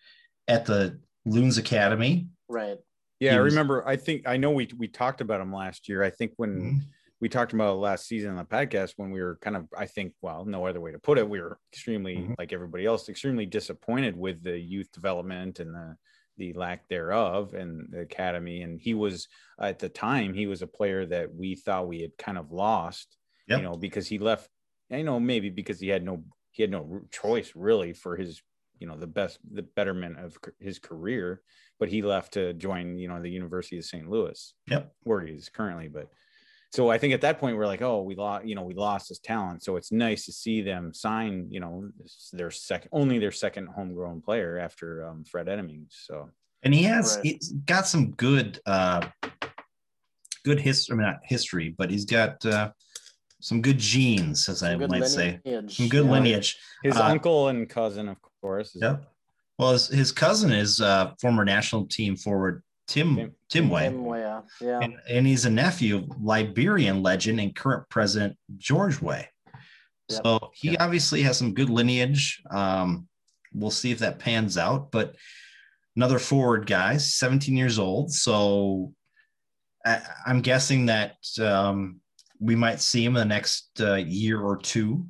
[0.48, 2.26] at the Loons Academy.
[2.48, 2.78] Right.
[3.20, 3.86] yeah, He I was- remember.
[3.86, 6.02] I think I know we we talked about him last year.
[6.02, 6.80] I think when Mhm.
[7.20, 10.14] we talked about last season on the podcast when we were kind of i think
[10.22, 12.34] well no other way to put it we were extremely Mhm.
[12.38, 15.96] like everybody else extremely disappointed with the youth development and the
[16.38, 19.28] the lack thereof in the academy and he was
[19.60, 23.16] at the time he was a player that we thought we had kind of lost
[23.48, 23.58] Yep.
[23.58, 24.48] you know because he left
[24.90, 28.42] i know maybe because he had no he had no choice really for his
[28.78, 31.42] you know the best the betterment of his career
[31.80, 34.92] but he left to join you know the university of st louis Yep.
[35.02, 36.08] where he is currently but
[36.70, 39.08] so I think at that point we're like, oh, we lost, you know, we lost
[39.08, 39.62] his talent.
[39.62, 41.88] So it's nice to see them sign, you know,
[42.32, 45.96] their second, only their second homegrown player after um, Fred Emmings.
[46.06, 46.30] So
[46.62, 47.38] and he has Right.
[47.40, 49.08] he's got some good uh
[50.44, 52.70] good history I mean, not history but he's got uh
[53.40, 56.10] some good genes as i Some good might say some good Yeah.
[56.12, 58.74] lineage his Uh, uncle and cousin, of course.
[58.74, 59.04] Is, yep
[59.58, 64.04] well his, his cousin is uh former national team forward tim Tim- tim way Tim
[64.04, 64.42] Weah.
[64.60, 64.80] Yeah.
[64.80, 69.26] and, and he's a nephew of liberian legend and current president george Weah
[70.10, 70.22] Yep.
[70.24, 70.82] So he Yeah.
[70.82, 72.42] obviously has some good lineage.
[72.50, 73.06] Um,
[73.52, 74.90] we'll see if that pans out.
[74.90, 75.14] But
[75.96, 78.10] another forward guy, 17 years old.
[78.10, 78.94] So
[79.84, 82.00] I, I'm guessing that um,
[82.40, 85.06] we might see him in the next uh, year or two.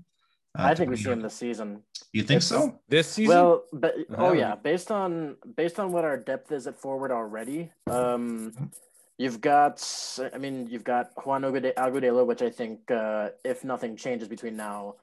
[0.59, 1.83] Uh, I think we depending see him this season.
[2.13, 2.81] You think It's- so?
[2.89, 3.35] This season?
[3.35, 4.33] Well, but oh Oh.
[4.33, 8.71] yeah, based on based on what our depth is at forward already, um,
[9.19, 9.79] you've got.
[10.35, 14.97] I mean, you've got Juan Agudelo, which I think, uh, if nothing changes between now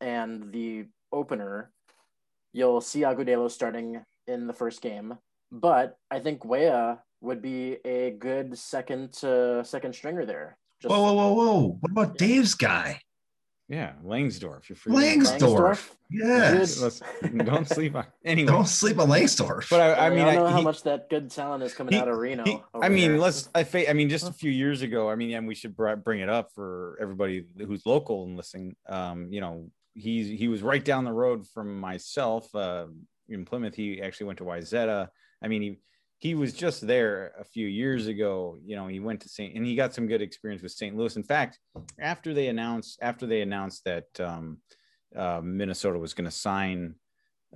[0.00, 1.70] and the opener,
[2.54, 5.18] you'll see Agudelo starting in the first game.
[5.52, 10.56] But I think Weah would be a good second uh, second stringer there.
[10.80, 11.78] Just Whoa, whoa, whoa, whoa!
[11.80, 13.00] What about Dave's guy,
[13.68, 14.68] yeah, Langsdorf.
[14.68, 15.40] You're Langsdorf?
[15.40, 15.90] Langsdorf?
[16.10, 17.00] Yes.
[17.22, 17.44] Good.
[17.46, 18.06] Don't sleep on.
[18.24, 19.68] Anyway, Don't sleep on Langsdorf.
[19.70, 21.94] but I, I I don't know I, how he- much that good talent is coming
[21.94, 22.44] he- out of Reno.
[22.44, 23.20] he- I mean, there.
[23.20, 23.48] let's.
[23.54, 25.10] I fa- I mean, just a few years ago.
[25.10, 28.76] I mean, and we should bring it up for everybody who's local and listening.
[28.88, 32.54] Um, you know, he's he was right down the road from myself.
[32.54, 32.86] Uh,
[33.28, 35.08] in Plymouth, he actually went to Wayzata.
[35.42, 35.78] I mean, he
[36.18, 38.58] he was just there a few years ago.
[38.64, 39.54] You know, he went to St.
[39.54, 40.96] and he got some good experience with St.
[40.96, 41.16] Louis.
[41.16, 41.58] In fact,
[41.98, 44.58] after they announced after they announced that um,
[45.14, 46.94] uh, Minnesota was going to sign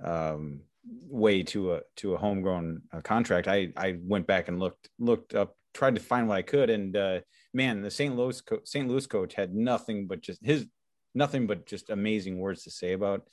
[0.03, 0.61] um,
[1.09, 5.33] Weah to a to a homegrown uh, contract, I I went back and looked looked
[5.33, 7.19] up, tried to find what I could, and uh,
[7.53, 8.15] man, the St.
[8.15, 8.87] Louis co- St.
[8.87, 10.67] Louis coach had nothing but just his
[11.15, 13.23] nothing but just amazing words to say about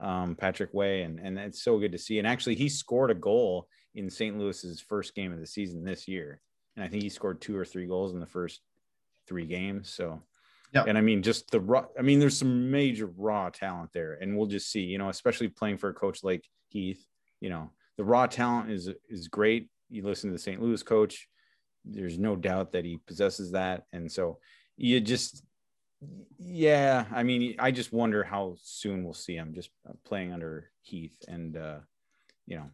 [0.00, 2.18] um, Patrick Weah, and and it's so good to see.
[2.18, 4.38] And actually, he scored a goal in St.
[4.38, 6.40] Louis's first game of the season this year,
[6.76, 8.60] and I think he scored two or three goals in the first
[9.26, 9.90] three games.
[9.90, 10.22] So.
[10.74, 10.86] Yep.
[10.86, 14.34] And I mean, just the raw, I mean, there's some major raw talent there, and
[14.34, 17.04] we'll just see, you know, especially playing for a coach like Heath,
[17.40, 19.68] you know, the raw talent is is great.
[19.90, 20.62] You listen to the St.
[20.62, 21.28] Louis coach,
[21.84, 24.38] there's no doubt that he possesses that, and so
[24.76, 25.44] you just,
[26.38, 29.70] yeah, I mean, I just wonder how soon we'll see him just
[30.04, 31.78] playing under Heath, and uh,
[32.46, 32.70] you know,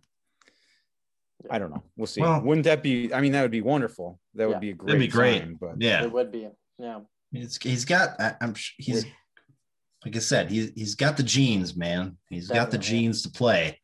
[1.50, 2.20] I don't know, we'll see.
[2.20, 3.12] Well- Wouldn't that be?
[3.14, 4.18] I mean, that would be wonderful.
[4.34, 4.48] That Yeah.
[4.48, 4.86] would be a great.
[4.88, 5.38] That'd be great.
[5.42, 6.48] sign, but Yeah, It would be.
[6.78, 7.00] Yeah.
[7.32, 8.20] it's, he's got.
[8.20, 8.54] I, I'm.
[8.76, 9.04] He's
[10.04, 10.50] like I said.
[10.50, 12.16] He's he's got the genes, man.
[12.28, 13.78] He's got the genes to play.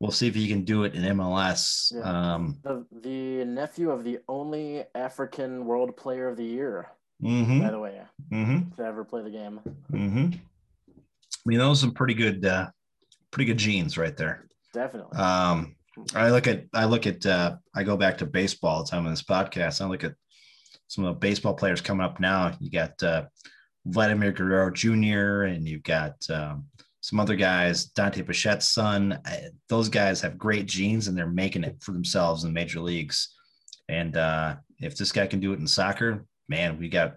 [0.00, 1.92] We'll see if he can do it in MLS.
[1.94, 2.34] Yeah.
[2.34, 6.88] Um, The the nephew of the only African World Player of the Year,
[7.20, 9.58] hmm by the way, hmm to ever play the game.
[9.90, 12.68] hmm I mean, those are some pretty good, uh,
[13.30, 14.46] pretty good genes right there.
[14.74, 15.16] Definitely.
[15.18, 15.74] Um,
[16.14, 19.04] I look at, I look at, uh, I go back to baseball all the time
[19.04, 19.80] on this podcast.
[19.80, 20.14] I look at
[20.88, 22.56] some of the baseball players coming up now.
[22.60, 23.26] You got uh,
[23.86, 25.44] Vladimir Guerrero Jr.
[25.44, 26.66] and you've got um,
[27.00, 29.18] some other guys, Dante Bichette's son.
[29.24, 33.34] I, those guys have great genes and they're making it for themselves in major leagues.
[33.88, 37.16] And uh, if this guy can do it in soccer, man, we got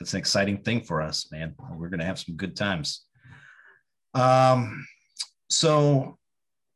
[0.00, 1.54] it's an exciting thing for us, man.
[1.76, 3.04] We're gonna have some good times.
[4.14, 4.84] Um,
[5.48, 6.18] so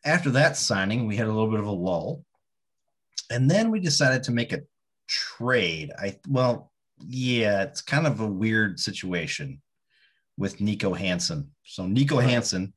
[0.07, 2.25] after that signing, we had a little bit of a lull,
[3.31, 4.63] and then we decided to make a
[5.09, 5.91] trade.
[5.99, 6.71] I well,
[7.07, 9.61] yeah, it's kind of a weird situation
[10.39, 11.51] with Niko Hansen.
[11.65, 12.23] So Niko.
[12.23, 12.73] Hansen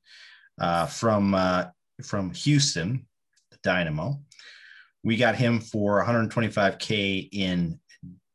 [0.60, 1.66] uh, from uh,
[2.04, 3.08] from Houston,
[3.52, 4.20] the Dynamo.
[5.04, 7.80] We got him for 125k in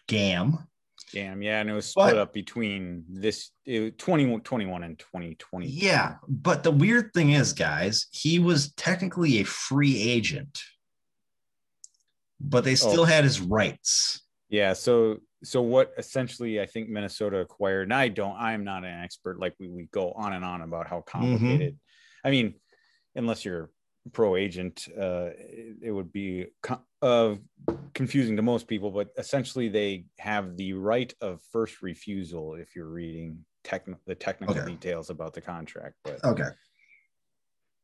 [0.09, 0.67] GAM.
[1.14, 4.98] Damn, yeah, and it was split But- up between this it, was 21, 21 and
[4.98, 5.68] 2020.
[5.68, 10.61] Yeah, but the weird thing is, guys, he was technically a free agent,
[12.40, 12.74] but they oh.
[12.74, 13.05] still Oh.
[13.05, 14.22] had his rights.
[14.48, 19.03] Yeah, so so what essentially I think Minnesota acquired, and I don't, I'm not an
[19.03, 19.38] expert.
[19.38, 21.19] Like we, we go on and on about how mm-hmm.
[21.21, 21.79] complicated.
[22.25, 22.54] I mean,
[23.15, 23.71] unless you're
[24.13, 27.35] pro agent, uh, it, it would be co- uh,
[27.94, 28.90] confusing to most people.
[28.90, 34.57] But essentially, they have the right of first refusal if you're reading techn- the technical
[34.57, 34.67] Okay.
[34.71, 35.94] details about the contract.
[36.05, 36.48] But Okay.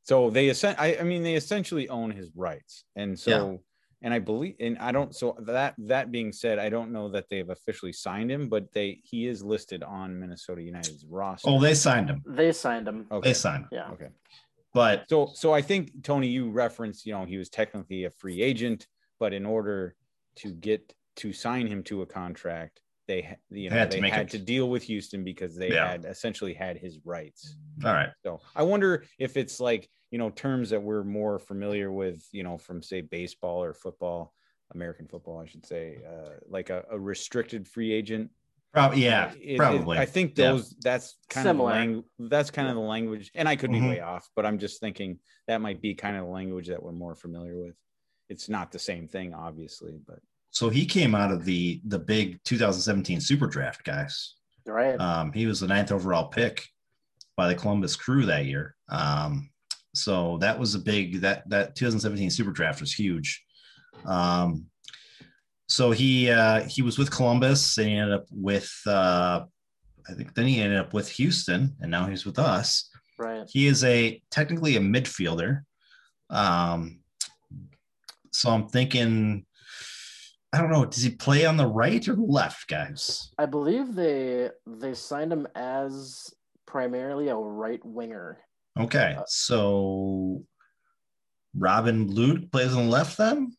[0.03, 3.63] so they essen- I, I mean they essentially own his rights and so
[4.03, 7.27] and i believe and i don't so that that being said i don't know that
[7.29, 11.75] they've officially signed him but they he is listed on minnesota united's roster Oh, they
[11.75, 12.23] signed him.
[12.27, 13.07] they signed him.
[13.13, 13.69] okay They signed him.
[13.73, 13.91] Yeah.
[13.91, 14.09] okay
[14.73, 18.41] But so so i think tony you referenced you know he was technically a free
[18.43, 18.87] agent
[19.19, 19.95] but in order
[20.37, 24.13] to get to sign him to a contract they you know Had to they make
[24.13, 25.91] had it- to deal with houston because they Yeah.
[25.91, 28.11] had essentially had his rights all right.
[28.23, 32.43] So I wonder if it's like, you know, terms that we're more familiar with, you
[32.43, 34.35] know, from say baseball or football,
[34.75, 38.31] American football, I should say, uh, like a, a restricted free agent.
[38.73, 39.99] Probably, yeah, It- it- probably.
[39.99, 40.53] I think Yeah.
[40.53, 41.71] those that's kind Similar.
[41.71, 42.05] of the language.
[42.19, 43.89] That's kind of the language, and I could be Mhm.
[43.89, 45.19] way off, but I'm just thinking
[45.49, 47.75] that might be kind of the language that we're more familiar with.
[48.29, 50.21] It's not the same thing, obviously, but
[50.53, 54.35] so he came out of the the big 2017 Super Draft, guys.
[54.67, 54.99] Right.
[55.01, 56.69] Um, he was the ninth overall pick
[57.37, 58.77] by the Columbus Crew that year.
[58.89, 59.51] Um,
[59.95, 63.45] so that was a big that that 2017 Super Draft was huge.
[64.05, 64.70] Um,
[65.71, 69.45] so he uh, he was with Columbus and he ended up with uh,
[70.09, 72.91] I think then he ended up with Houston and now he's with us.
[73.19, 73.49] Right.
[73.49, 75.63] He is a technically a midfielder.
[76.29, 77.01] Um,
[78.33, 79.47] so I'm thinking,
[80.53, 83.31] I don't know, does he play on the right or the left, guys?
[83.39, 86.35] I believe they they signed him as
[86.67, 88.39] primarily a right winger.
[88.79, 90.43] Okay, Uh, so
[91.57, 93.53] Robin Lod plays on the left then.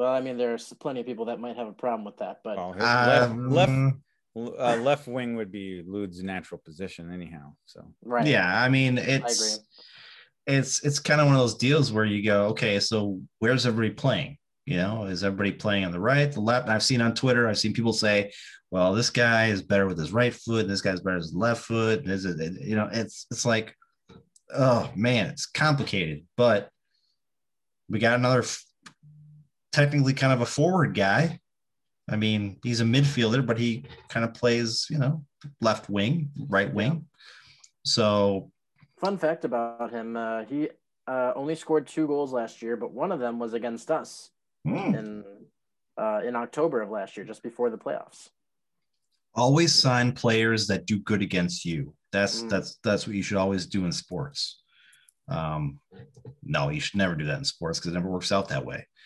[0.00, 2.56] Well, I mean, there's plenty of people that might have a problem with that, but
[2.56, 3.96] Well, his left, Um, left,
[4.34, 7.52] uh, left wing would be Lod's natural position, anyhow.
[7.66, 8.26] So right.
[8.26, 9.60] Yeah, I mean I it's
[10.46, 13.92] it's it's kind of one of those deals where you go, okay, so where's everybody
[13.92, 14.38] playing?
[14.64, 16.70] You know, is everybody playing on the right, the left?
[16.70, 18.32] I've seen on Twitter, I've seen people say,
[18.70, 21.34] well, this guy is better with his right foot, and this guy's better with his
[21.34, 22.08] left foot.
[22.08, 23.76] Is it, you know, it's it's like,
[24.54, 26.24] oh man, it's complicated.
[26.38, 26.70] But
[27.90, 28.64] we got another f-
[29.72, 31.38] technically kind of a forward guy.
[32.08, 35.24] I mean, he's a midfielder, but he kind of plays, you know,
[35.60, 37.06] left wing, right wing.
[37.84, 38.50] So
[38.98, 40.68] Fun fact about him: uh, he
[41.06, 44.30] uh, only scored two goals last year, but one of them was against us
[44.64, 44.76] hmm.
[44.76, 45.24] in
[45.96, 48.30] uh, in October of last year, just before the playoffs.
[49.34, 51.94] always sign players that do good against you.
[52.12, 52.50] That's Mm.
[52.50, 54.62] that's that's what you should always do in sports.
[55.30, 55.80] Um,
[56.42, 58.86] no, you should never do that in sports because it never works out that way.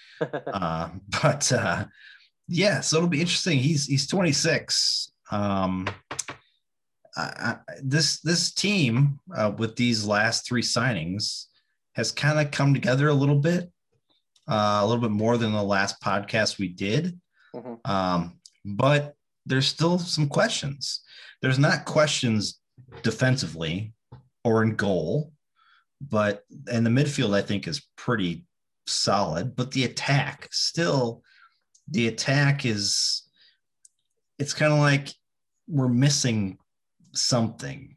[0.46, 0.90] Uh,
[1.22, 1.84] but uh,
[2.46, 3.58] yeah, so it'll be interesting.
[3.58, 5.10] He's he's 26.
[5.30, 5.88] Um,
[7.16, 11.46] I, I, this this team uh, with these last three signings
[11.94, 13.70] has kind of come together a little bit,
[14.48, 17.18] uh, a little bit more than the last podcast we did.
[17.54, 17.86] Mhm.
[17.88, 19.14] Um, but
[19.46, 21.00] there's still some questions.
[21.42, 22.60] There's not questions
[23.02, 23.92] defensively
[24.44, 25.32] or in goal,
[26.08, 28.44] but and the midfield I think is pretty
[28.86, 29.56] solid.
[29.56, 31.22] But the attack still,
[31.88, 33.22] the attack is.
[34.38, 35.08] It's kind of like
[35.68, 36.58] we're missing
[37.12, 37.96] something,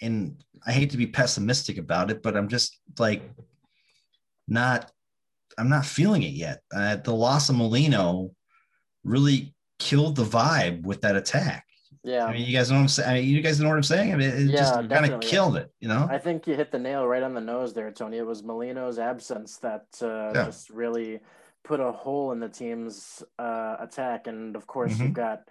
[0.00, 3.22] and I hate to be pessimistic about it, but I'm just like
[4.48, 4.90] not.
[5.56, 6.62] I'm not feeling it yet.
[6.74, 8.32] Uh, the loss of Molino
[9.04, 11.63] really killed the vibe with that attack.
[12.04, 13.08] Yeah, I mean, you guys know what I'm saying.
[13.10, 14.12] I mean, you guys know what I'm saying.
[14.12, 15.72] I mean, it Yeah, just kind of killed it.
[15.80, 16.06] You know?
[16.10, 18.18] I think you hit the nail right on the nose there, Tony.
[18.18, 20.44] It was Molino's absence that uh, Yeah.
[20.44, 21.20] just really
[21.62, 24.26] put a hole in the team's uh, attack.
[24.26, 25.00] And of course, Mhm.
[25.00, 25.48] you've got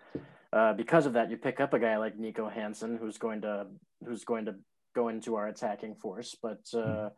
[0.53, 3.65] uh, because of that, you pick up a guy like Niko Hansen, who's going to
[4.05, 4.55] who's going to
[4.93, 6.37] go into our attacking force.
[6.39, 7.09] But uh,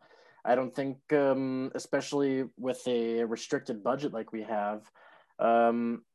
[0.46, 4.90] I don't think, um, especially with a restricted budget like we have,
[5.38, 6.05] um,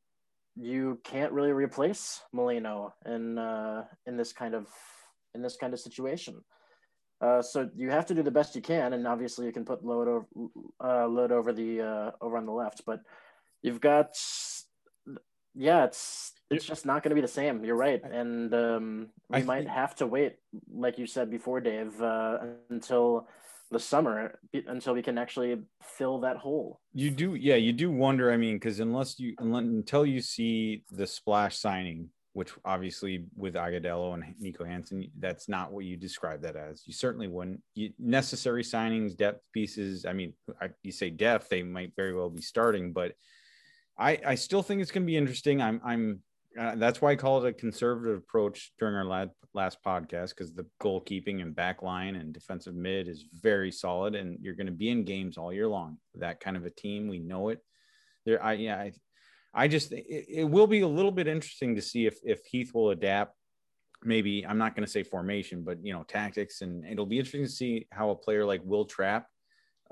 [0.56, 4.66] you can't really replace Molino in uh, in this kind of
[5.34, 6.42] in this kind of situation.
[7.20, 9.84] Uh, so you have to do the best you can, and obviously you can put
[9.84, 10.26] Lod over
[10.82, 13.00] uh, Lod over the uh, over on the left, but
[13.62, 14.08] you've got
[15.54, 17.64] yeah, it's it's just not going to be the same.
[17.64, 20.36] You're right, and um, we I might think- have to wait,
[20.74, 22.38] like you said before, Dave, uh,
[22.70, 23.28] until
[23.72, 26.80] the summer until we can actually fill that hole.
[26.92, 28.30] you do, yeah, you do wonder.
[28.30, 34.14] I mean, because unless you until you see the splash signing, which obviously with Agudelo
[34.14, 36.82] and Niko Hansen, that's not what you describe that as.
[36.86, 37.62] You certainly wouldn't.
[37.74, 40.06] You, necessary signings, depth pieces.
[40.06, 43.12] I mean, I, you say depth, they might very well be starting, but
[43.98, 45.60] I I still think it's going to be interesting.
[45.60, 46.20] I'm I'm
[46.58, 50.52] uh, that's why I call it a conservative approach during our last last podcast because
[50.54, 54.72] the goalkeeping and back line and defensive mid is very solid, and you're going to
[54.72, 55.98] be in games all year long.
[56.14, 57.60] That kind of a team, we know it.
[58.26, 58.92] There, I yeah, I,
[59.54, 62.72] I just it, it will be a little bit interesting to see if if Heath
[62.74, 63.36] will adapt.
[64.04, 67.44] Maybe I'm not going to say formation, but you know tactics, and it'll be interesting
[67.44, 69.26] to see how a player like Will Trapp.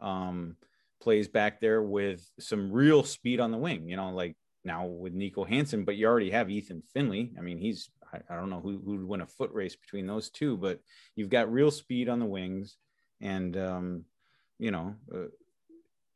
[0.01, 0.57] um,
[1.01, 3.89] plays back there with some real speed on the wing.
[3.89, 7.33] You know, like now with Niko Hansen, but you already have Ethan Finlay.
[7.39, 10.31] I mean, he's I, don't know who who would win a foot race between those
[10.31, 10.81] two, but
[11.15, 12.77] you've got real speed on the wings,
[13.21, 14.05] and um,
[14.59, 15.29] you know, uh,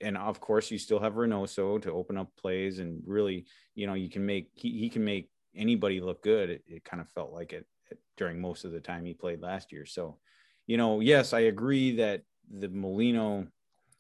[0.01, 3.95] and of course you still have Reynoso to open up plays, and really, you know,
[3.95, 6.51] you can make he, he can make anybody look good.
[6.51, 9.41] It, it kind of felt like it, it during most of the time he played
[9.41, 9.87] last year.
[9.87, 10.19] So,
[10.67, 13.47] you know, yes, I agree that the Molino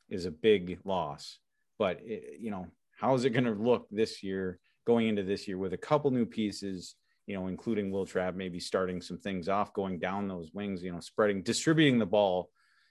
[0.09, 1.38] is a big loss,
[1.78, 2.66] but it, you know,
[3.05, 6.11] how is it going to look this year going into this year with a couple
[6.11, 6.94] new pieces,
[7.26, 10.90] you know, including Will Trapp, maybe starting some things off, going down those wings, you
[10.90, 12.48] know, spreading, distributing the ball,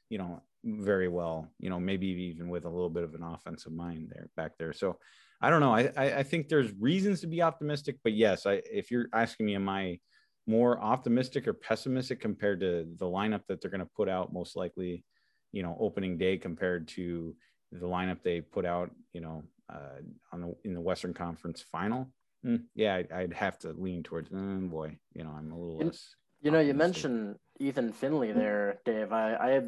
[0.09, 3.73] you know, very well, you know, maybe even with a little bit of an offensive
[3.73, 4.71] mind there back there.
[4.71, 4.99] So
[5.41, 5.73] I don't know.
[5.73, 9.47] I, I, I think there's reasons to be optimistic, but yes, I, if you're asking
[9.47, 9.99] me, am I
[10.45, 14.55] more optimistic or pessimistic compared to the lineup that they're going to put out most
[14.55, 15.05] likely,
[15.51, 17.35] you know, opening day compared to
[17.71, 19.43] the lineup they put out, you know,
[19.73, 20.01] uh,
[20.31, 22.07] on the in the Western Conference Final?
[22.45, 24.29] Mm, yeah, I'd, I'd, have to lean towards.
[24.33, 26.15] Oh boy, you know, I'm a little you, less.
[26.41, 29.11] You know, you mentioned Ethan Finlay there, Dave.
[29.11, 29.61] I I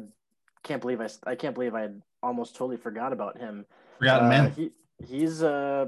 [0.62, 1.88] can't believe I I can't believe I
[2.22, 3.64] almost totally forgot about him.
[3.98, 4.50] Forgotten uh, man.
[4.52, 4.70] He
[5.04, 5.86] he's uh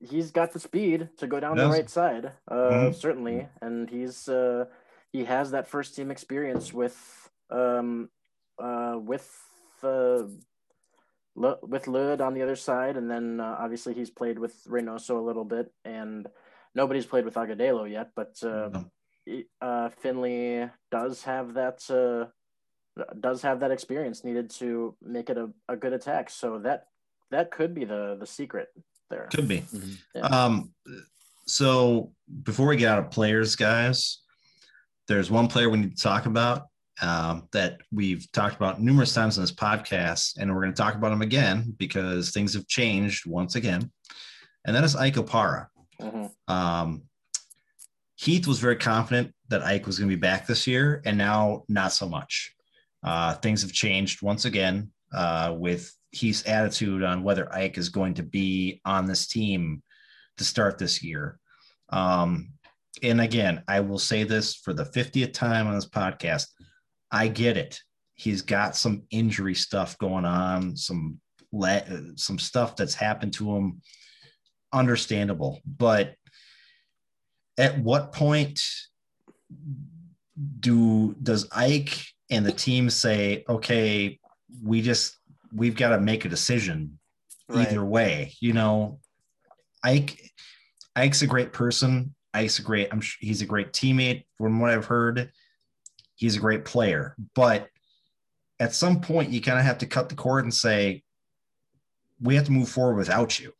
[0.00, 2.92] he's got the speed to go down the right side, uh, mm-hmm.
[2.92, 4.66] certainly, and he's uh,
[5.12, 8.08] he has that first team experience with um,
[8.58, 9.28] uh, with
[9.82, 10.22] uh,
[11.62, 15.22] with Lod on the other side, and then uh, obviously he's played with Reynoso a
[15.22, 16.26] little bit, and
[16.74, 19.40] nobody's played with Agudelo yet, but uh, mm-hmm.
[19.60, 22.30] uh, Finlay does have that uh,
[23.20, 26.30] does have that experience needed to make it a, a good attack.
[26.30, 26.86] So that
[27.30, 28.68] that could be the the secret
[29.10, 29.28] there.
[29.32, 29.58] Could be.
[29.60, 29.92] Mm-hmm.
[30.14, 30.20] Yeah.
[30.22, 30.72] Um,
[31.46, 32.12] so
[32.42, 34.18] before we get out of players, guys,
[35.06, 36.66] there's one player we need to talk about
[37.02, 40.94] um, that we've talked about numerous times in this podcast, and we're going to talk
[40.94, 43.90] about them again because things have changed once again,
[44.66, 45.66] and that is Ike Opara.
[46.00, 46.52] Mm-hmm.
[46.52, 47.02] Um,
[48.16, 51.64] Heath was very confident that Ike was going to be back this year, and now
[51.68, 52.54] not so much.
[53.02, 58.14] Uh, things have changed once again uh, with Heath's attitude on whether Ike is going
[58.14, 59.82] to be on this team
[60.38, 61.38] to start this year.
[61.90, 62.50] Um,
[63.02, 66.46] and again, I will say this for the 50th time on this podcast.
[67.10, 67.80] I get it.
[68.14, 71.20] He's got some injury stuff going on, some
[71.52, 73.80] let some stuff that's happened to him.
[74.72, 76.14] Understandable, but
[77.56, 78.60] at what point
[80.60, 81.98] do does Ike
[82.30, 84.18] and the team say, okay,
[84.62, 85.16] we just
[85.52, 86.98] we've got to make a decision
[87.48, 87.66] right.
[87.66, 88.34] either way.
[88.40, 89.00] You know,
[89.82, 90.20] Ike
[90.94, 92.14] Ike's a great person.
[92.34, 92.88] Ike's a great.
[92.92, 94.24] I'm sure he's a great teammate.
[94.36, 95.32] From what I've heard,
[96.18, 97.16] he's a great player.
[97.34, 97.70] But
[98.60, 101.02] at some point, you kind of have to cut the cord and say,
[102.20, 103.54] we have to move forward without you.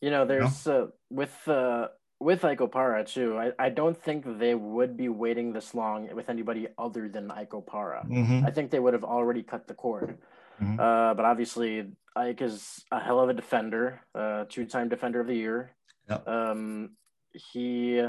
[0.00, 0.82] You know, there's you know?
[0.82, 3.38] Uh, with uh, with Ike Opara too.
[3.38, 7.50] I, I don't think they would be waiting this long with anybody other than Ike
[7.50, 8.06] Opara.
[8.08, 8.46] Mm-hmm.
[8.46, 10.18] I think they would have already cut the cord.
[10.60, 10.80] Mm-hmm.
[10.80, 15.34] Uh, but obviously, Ike is a hell of a defender, uh, two-time defender of the
[15.34, 15.76] year.
[16.08, 16.26] Yep.
[16.26, 16.96] Um,
[17.32, 18.02] he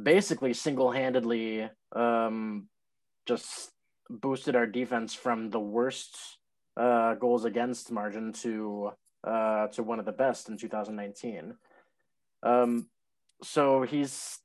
[0.00, 2.68] basically single-handedly um,
[3.26, 3.70] just
[4.10, 6.16] boosted our defense from the worst
[6.76, 8.92] uh, goals against margin to
[9.24, 11.54] uh, to one of the best in 2019.
[12.42, 12.88] Um,
[13.42, 14.38] so he's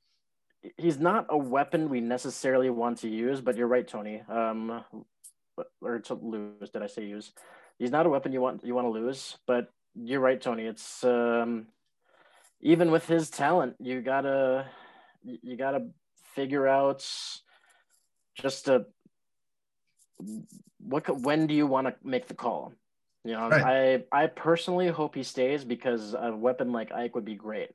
[0.77, 4.21] he's not a weapon we necessarily want to use, but you're right, Tony.
[4.29, 4.83] Um,
[5.81, 6.69] or to lose.
[6.69, 7.31] Did I say use?
[7.79, 10.65] He's not a weapon you want you want to lose, but you're right, Tony.
[10.65, 11.67] It's um,
[12.61, 14.65] even with his talent, you gotta
[15.23, 15.87] you gotta
[16.35, 17.05] figure out
[18.41, 18.85] just to
[20.79, 22.73] what when do you want to make the call?
[23.23, 24.03] You know, right.
[24.11, 27.71] I I personally hope he stays because a weapon like Ike would be great.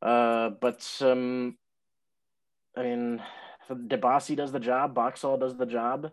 [0.00, 1.56] Uh, but um,
[2.76, 3.22] I mean,
[3.68, 6.12] Dibassy does the job, Boxall does the job.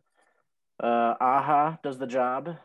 [0.81, 2.57] Uh, Aja does the job.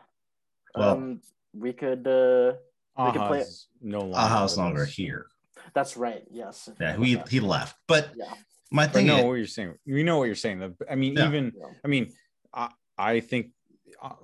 [0.75, 1.21] Well, um,
[1.53, 2.53] we could uh,
[2.97, 3.43] we could play.
[3.81, 4.17] No longer.
[4.17, 5.27] Aja's longer here.
[5.73, 6.23] That's right.
[6.31, 6.69] Yes.
[6.79, 8.33] Yeah, he he left, but yeah.
[8.71, 9.07] My thing.
[9.07, 9.75] know what you're saying.
[9.85, 10.75] We know what you're saying.
[10.89, 11.27] I mean, yeah.
[11.27, 11.65] even yeah.
[11.83, 12.11] I mean,
[12.53, 13.47] I I think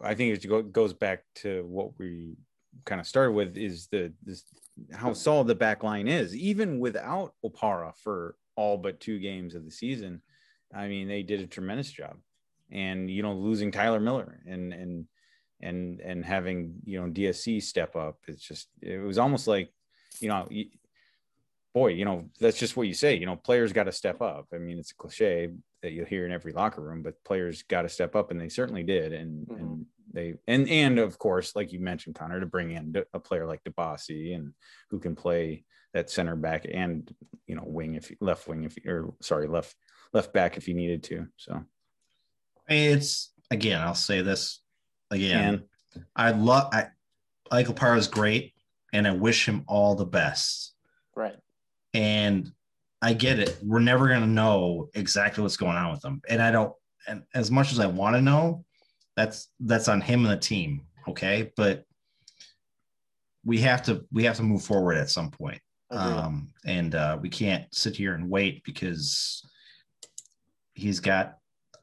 [0.02, 2.38] I think it goes back to what we
[2.86, 4.44] kind of started with is the this
[4.94, 9.66] how solid the back line is, even without Opara for all but two games of
[9.66, 10.22] the season.
[10.74, 12.18] I mean, they did a tremendous job
[12.72, 15.06] and you know losing Tyler Miller and and
[15.62, 19.72] and and having you know DSC step up it's just it was almost like
[20.20, 20.48] you know
[21.78, 24.48] boy you know that's just what you say you know players got to step up
[24.54, 25.50] I mean it's a cliche
[25.82, 28.50] that you'll hear in every locker room but players got to step up and they
[28.50, 29.62] certainly did and mm-hmm.
[29.62, 33.46] and they and and of course like you mentioned Connor to bring in a player
[33.46, 34.54] like Dibassy and
[34.90, 35.64] who can play
[35.94, 37.14] that center back and
[37.46, 39.76] you know wing if left wing if or sorry left
[40.14, 41.64] left back if you needed to so
[42.70, 44.62] it's again, I'll say this
[45.12, 45.64] again.
[46.16, 46.88] I love I
[47.52, 48.54] Ike Opara is great,
[48.94, 50.74] and I wish him all the best.
[51.16, 51.36] Right.
[51.98, 52.52] And
[53.02, 53.58] I get it.
[53.64, 56.22] We're never gonna know exactly what's going on with them.
[56.30, 56.74] and I don't.
[57.08, 58.66] And as much as I want to know,
[59.16, 60.82] that's that's on him and the team.
[61.08, 61.86] Okay, but
[63.44, 65.62] we have to we have to move forward at some point.
[65.90, 69.42] Um, and uh, we can't sit here and wait because
[70.74, 71.38] he's got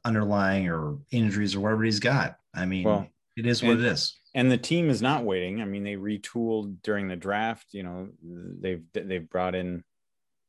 [0.05, 2.37] underlying or injuries or whatever he's got.
[2.53, 4.15] I mean, well, it is what and, it is.
[4.35, 5.59] And the team is not waiting.
[5.59, 7.67] I mean, they retooled during the draft.
[7.71, 9.83] You know, they've they've brought in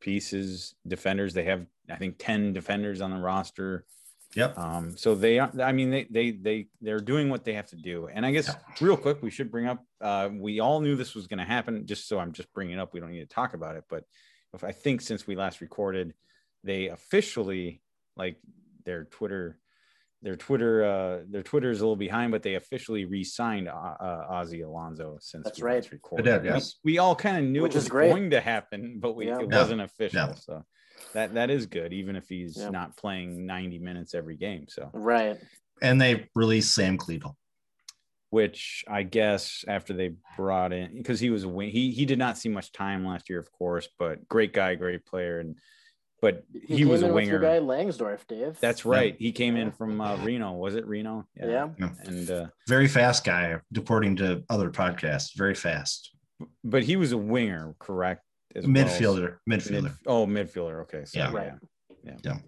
[0.00, 1.34] pieces, defenders.
[1.34, 3.84] They have, I think, 10 defenders on the roster.
[4.34, 4.58] Yep.
[4.58, 7.76] Um, so they are, I mean, they, they, they, they're doing what they have to
[7.76, 8.08] do.
[8.12, 11.26] And I guess real quick, we should bring up, uh, we all knew this was
[11.26, 12.92] going to happen just so I'm just bringing it up.
[12.92, 14.04] We don't need to talk about it, but
[14.52, 16.14] if I think since we last recorded,
[16.64, 17.82] they officially
[18.16, 18.38] like
[18.84, 19.58] their Twitter,
[20.26, 24.32] their Twitter, uh, their Twitter is a little behind, but they officially re-signed uh, uh,
[24.32, 25.74] Ozzy Alonso since That's we right.
[25.76, 26.24] last recorded.
[26.24, 26.74] Did, yes.
[26.82, 28.08] we, we all kind of knew Which it was great.
[28.10, 29.38] going to happen, but we Yeah.
[29.38, 29.56] it Yeah.
[29.56, 30.18] wasn't official.
[30.26, 30.34] Yeah.
[30.34, 30.64] So
[31.12, 32.70] that that is good, even if he's Yeah.
[32.70, 34.66] not playing 90 minutes every game.
[34.68, 35.36] So Right.
[35.80, 37.36] And they released Sam Cleveland.
[38.30, 42.18] which I guess after they brought in because he was a wing, he he did
[42.18, 45.56] not see much time last year, of course, but great guy, great player, and
[46.20, 47.60] but he, came was a in with your winger.
[47.60, 48.58] guy Langsdorff, Dave.
[48.60, 49.16] That's right.
[49.18, 50.52] He came in from uh, Reno.
[50.52, 51.26] Was it Reno?
[51.34, 51.68] yeah.
[52.04, 55.36] And uh, Very fast guy, deporting to other podcasts.
[55.36, 56.10] Very fast.
[56.64, 58.22] but he was a winger, correct?
[58.56, 58.74] as well?
[58.74, 59.36] Midfielder.
[59.48, 59.82] Midfielder.
[59.82, 60.82] Mid, oh, midfielder.
[60.82, 61.04] Okay.
[61.04, 61.30] So, Yeah.
[61.30, 62.40] Right.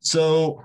[0.00, 0.62] So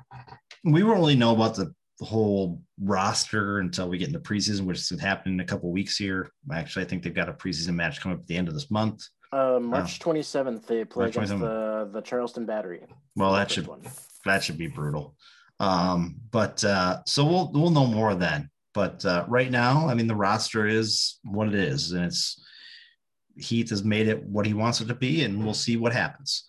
[0.63, 4.99] we won't really know about the whole roster until we get into preseason, which is
[4.99, 6.31] happening in a couple weeks here.
[6.51, 8.71] Actually, I think they've got a preseason match coming up at the end of this
[8.71, 9.03] month.
[9.31, 11.39] Uh, March 27th, they play March against 27th.
[11.39, 12.81] the, the Charleston Battery.
[13.15, 13.81] Well, that should one.
[14.25, 15.15] that should be brutal.
[15.59, 18.49] Um, but uh, so we'll we'll know more then.
[18.73, 22.41] But uh, right now, I mean, the roster is what it is, and it's
[23.37, 26.45] Heath has made it what he wants it to be, and we'll see what happens.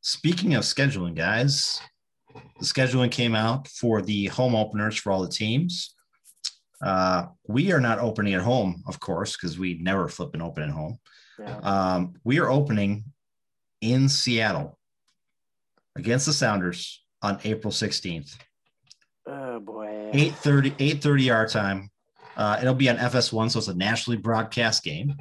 [0.00, 1.80] Speaking of scheduling, guys,
[2.58, 5.94] the scheduling came out for the home openers for all the teams.
[6.82, 10.62] Uh, we are not opening at home, of course, because we never flip an open
[10.62, 10.98] at home.
[11.38, 11.56] Yeah.
[11.58, 13.04] Um, we are opening
[13.80, 14.78] in Seattle
[15.96, 18.36] against the Sounders on April 16th.
[19.26, 20.10] Oh boy.
[20.12, 21.90] 8:30 8:30 our time.
[22.36, 25.14] Uh, it'll be on FS1, so it's a nationally broadcast game.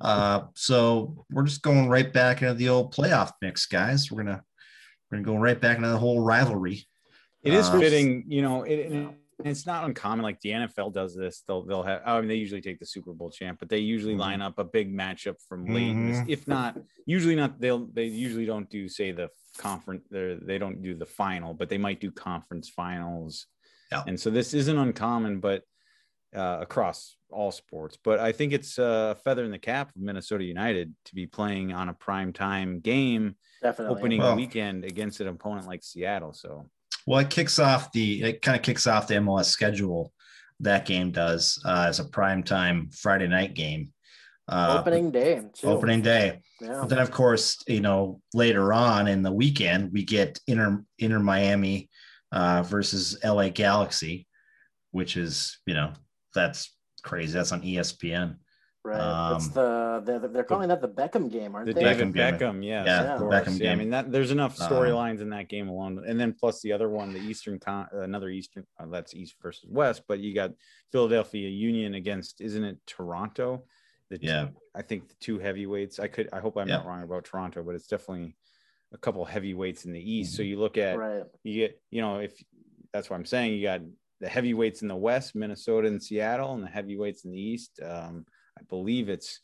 [0.00, 4.10] Uh, so we're just going right back into the old playoff mix, guys.
[4.10, 4.42] We're gonna
[5.10, 6.86] we're gonna go right back into the whole rivalry.
[7.42, 9.14] It is Uh, fitting, you know, it, and
[9.44, 10.22] it's not uncommon.
[10.22, 11.42] Like the NFL does this.
[11.46, 12.02] They'll they'll have.
[12.04, 14.18] I mean, they usually take the Super Bowl champ, but they usually Mhm.
[14.18, 15.88] line up a big matchup from late.
[15.90, 16.28] in this- Mhm.
[16.28, 17.60] If not, usually not.
[17.60, 19.28] They'll they usually don't do say the
[19.58, 20.06] conference.
[20.10, 23.46] They they don't do the final, but they might do conference finals.
[23.92, 24.04] Yeah.
[24.06, 25.64] And so this isn't uncommon, but
[26.32, 27.98] uh, across all sports.
[28.04, 31.72] But I think it's a feather in the cap of Minnesota United to be playing
[31.72, 33.96] on a prime time game Definitely.
[33.98, 36.32] opening Well- weekend against an opponent like Seattle.
[36.32, 36.70] So
[37.06, 40.12] Well, it kicks off the it kind of kicks off the MLS schedule.
[40.60, 43.92] That game does uh, as a prime time Friday night game.
[44.48, 45.42] Uh, opening day.
[45.54, 45.68] Too.
[45.68, 46.40] opening day.
[46.60, 46.80] Yeah.
[46.80, 51.20] But then, of course, you know, later on in the weekend, we get Inter Inter
[51.20, 51.88] Miami
[52.32, 54.26] uh, versus LA Galaxy,
[54.90, 55.92] which is, you know,
[56.34, 57.32] that's crazy.
[57.32, 58.36] That's on ESPN.
[58.82, 59.34] Right.
[59.36, 61.82] it's Um, the they're, they're calling that the Beckham game, aren't the they?
[61.84, 62.34] David Beckham game.
[62.34, 63.34] Beckham, yes, Yeah, of the course.
[63.34, 63.78] Beckham Yeah, I game.
[63.78, 66.88] mean that there's enough Um, storylines in that game alone, and then plus the other
[66.88, 68.66] one, the Eastern, Con- another Eastern.
[68.78, 70.52] Uh, that's East versus West, but you got
[70.92, 73.64] Philadelphia Union against, isn't it Toronto?
[74.08, 74.48] The two- Yeah.
[74.74, 75.98] I think the two heavyweights.
[75.98, 76.78] I could, I hope I'm Yeah.
[76.78, 78.34] not wrong about Toronto, but it's definitely
[78.92, 80.32] a couple heavyweights in the East.
[80.32, 80.36] Mm-hmm.
[80.36, 81.24] So you look at, Right.
[81.44, 82.42] you get, you know, if
[82.94, 83.82] that's what I'm saying, you got
[84.20, 87.78] the heavyweights in the West, Minnesota and Seattle, and the heavyweights in the East.
[87.82, 88.26] Um,
[88.60, 89.40] I believe it's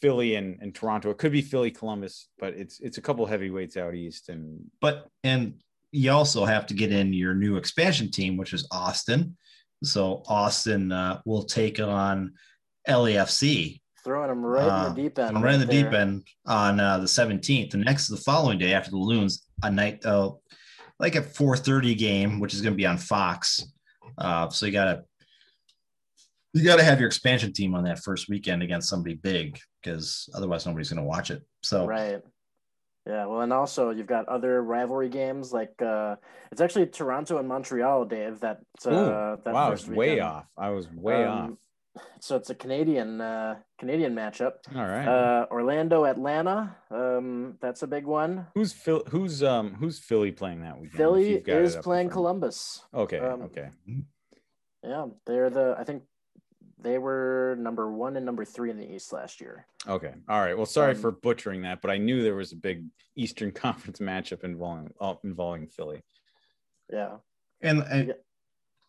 [0.00, 1.10] Philly and, and Toronto.
[1.10, 4.28] It could be Philly, Columbus, but it's it's a couple heavyweights out east.
[4.28, 5.54] And But, and
[5.92, 9.36] you also have to get in your new expansion team, which is Austin.
[9.84, 12.34] So Austin uh, will take on
[12.88, 15.36] LAFC Throwing them right Uh, in the deep end.
[15.36, 17.70] I'm right in the deep end on uh, the 17th.
[17.72, 20.30] The next, the following day after the Loons, a night, uh,
[20.98, 23.64] like a 4:30 game, which is going to be on Fox.
[24.16, 25.04] Uh, so you gotta,
[26.54, 30.66] you gotta have your expansion team on that first weekend against somebody big, because otherwise
[30.66, 31.42] nobody's going to watch it.
[31.62, 32.20] So Right.
[33.06, 33.26] Yeah.
[33.26, 36.16] Well, and also you've got other rivalry games like uh,
[36.52, 38.40] it's actually Toronto and Montreal, Dave.
[38.40, 40.44] That uh, Ooh, that wow, I first was way off.
[40.56, 41.58] I was way Um,
[42.20, 44.54] So it's a Canadian uh, Canadian matchup.
[44.74, 45.06] All right.
[45.06, 46.76] Uh, Orlando, Atlanta.
[46.90, 48.46] Um, that's a big one.
[48.54, 49.02] who's Phil?
[49.08, 49.74] Who's um?
[49.74, 50.98] Who's Philly playing that weekend?
[50.98, 52.12] Philly you've got it is up in playing front?
[52.12, 52.82] Columbus.
[52.94, 53.18] Okay.
[53.18, 53.68] um, okay.
[54.84, 55.76] Yeah, they're the.
[55.78, 56.02] I think
[56.80, 59.66] they were number one and number three in the East last year.
[59.88, 60.12] Okay.
[60.28, 60.56] All right.
[60.56, 62.84] Well, sorry um, for butchering that, but I knew there was a big
[63.16, 66.02] Eastern Conference matchup involving uh, involving Philly.
[66.92, 67.16] Yeah.
[67.60, 68.14] and, and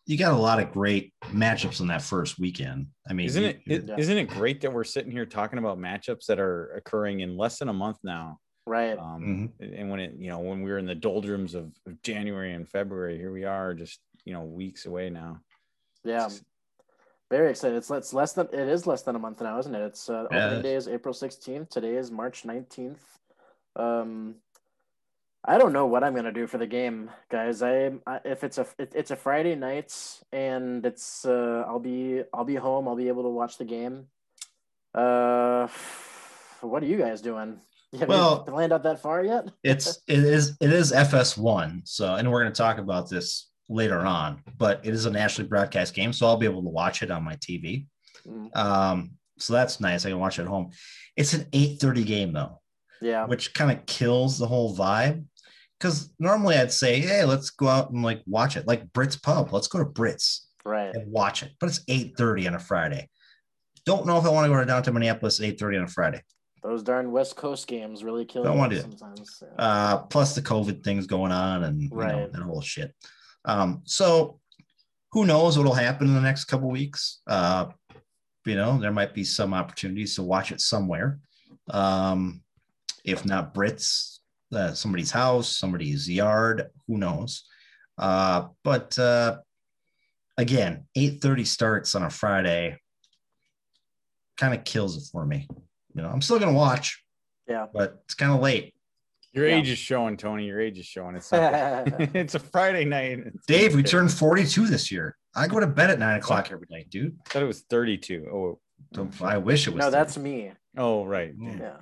[0.06, 2.86] you got a lot of great matchups on that first weekend.
[3.08, 3.60] I mean, Isn't you- it?
[3.66, 3.96] is- Yeah.
[3.98, 7.58] Isn't it great that we're sitting here talking about matchups that are occurring in less
[7.58, 8.38] than a month now?
[8.66, 8.96] Right.
[8.98, 12.52] Um, And when it, you know, when we were in the doldrums of, of January
[12.54, 15.40] and February, here we are, just you know, weeks away now.
[16.04, 16.28] yeah.
[17.30, 17.76] Very excited.
[17.76, 19.82] It's, it's less than it is less than a month now, isn't it?
[19.82, 20.46] It's uh, Yeah.
[20.46, 21.68] opening day is April sixteenth.
[21.70, 23.02] Today is March nineteenth.
[23.76, 24.36] Um,
[25.44, 27.62] I don't know what I'm gonna do for the game, guys.
[27.62, 29.94] I, I if it's a it, it's a Friday night
[30.32, 32.88] and it's uh I'll be I'll be home.
[32.88, 34.06] I'll be able to watch the game.
[34.92, 35.68] Uh,
[36.62, 37.60] what are you guys doing?
[38.00, 39.48] Have Well- you planned out that far yet?
[39.62, 41.82] it's it is it is FS1.
[41.88, 45.48] So and we're going to talk about this later on, but it is a nationally
[45.48, 47.86] broadcast game, so I'll be able to watch it on my TV.
[48.26, 50.04] Mm, Um, so that's nice.
[50.04, 50.70] I can watch it at home.
[51.16, 52.60] It's an 8:30 game though,
[53.00, 55.24] Yeah, which kind of kills the whole vibe.
[55.78, 59.50] Because normally I'd say, hey, let's go out and like watch it, like Brits Pub.
[59.50, 60.94] Let's go to Brits right.
[60.94, 61.52] and watch it.
[61.58, 63.08] But it's 8:30 on a Friday.
[63.86, 66.22] Don't know if I want to go down to Minneapolis at 8:30 on a Friday.
[66.62, 69.42] Those darn West Coast games really kill Don't you wanna do sometimes.
[69.58, 72.30] uh, plus the COVID things going on and you know, Right.
[72.32, 72.94] that whole shit.
[73.44, 74.40] Um, so
[75.12, 77.20] who knows what'll happen in the next couple weeks?
[77.26, 77.66] Uh,
[78.46, 81.18] you know, there might be some opportunities to watch it somewhere.
[81.68, 82.42] Um,
[83.04, 84.18] if not Brits,
[84.52, 87.44] uh, somebody's house, somebody's yard, who knows?
[87.98, 89.38] Uh, but uh,
[90.38, 92.78] again, 8:30 starts on a Friday
[94.36, 95.46] kind of kills it for me.
[95.94, 97.04] You know, I'm still gonna watch,
[97.46, 97.66] yeah.
[97.72, 98.74] but it's kind of late.
[99.32, 99.56] Your Yeah.
[99.56, 100.46] age is showing, Tony.
[100.46, 101.16] Your age is showing.
[101.16, 103.20] It's it's a Friday night.
[103.26, 103.98] It's Dave, we Tuesday.
[103.98, 105.16] turned 42 this year.
[105.34, 107.16] I go to bed at nine o'clock every night, dude.
[107.26, 108.26] I thought it was 32.
[108.32, 108.58] Oh,
[108.94, 109.78] So I wish it was.
[109.78, 109.92] no, 30.
[109.92, 110.52] that's me.
[110.76, 111.36] oh, right.
[111.38, 111.60] Mm.
[111.60, 111.76] Yeah.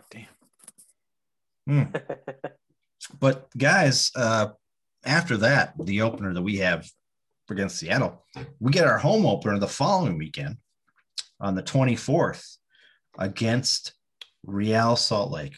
[1.67, 1.87] Damn.
[1.91, 1.97] Hmm.
[3.21, 4.49] But guys, uh,
[5.05, 6.87] after that, the opener that we have
[7.49, 8.25] against Seattle,
[8.61, 10.57] we get our home opener the following weekend
[11.41, 12.57] on the 24th
[13.19, 13.95] against
[14.45, 15.55] Real Salt Lake.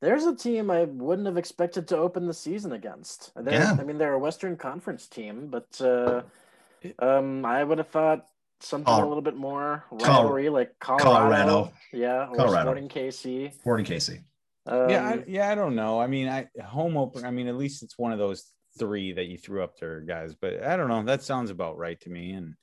[0.00, 3.32] There's a team I wouldn't have expected to open the season against.
[3.34, 3.76] They're, Yeah.
[3.78, 6.22] I mean, they're a Western Conference team, but uh,
[7.00, 8.26] um, I would have thought
[8.60, 11.72] something Col- a little bit more Col- rivalry, like Colorado, Colorado.
[11.92, 12.62] yeah, or Colorado.
[12.62, 13.54] Sporting KC.
[13.54, 14.22] Sporting KC.
[14.66, 16.00] Um, yeah, I, yeah, I don't know.
[16.00, 17.26] I mean, I home opener.
[17.26, 18.44] I mean, at least it's one of those
[18.78, 20.34] three that you threw up there, guys.
[20.34, 21.02] But I don't know.
[21.02, 22.32] That sounds about right to me.
[22.32, 22.54] And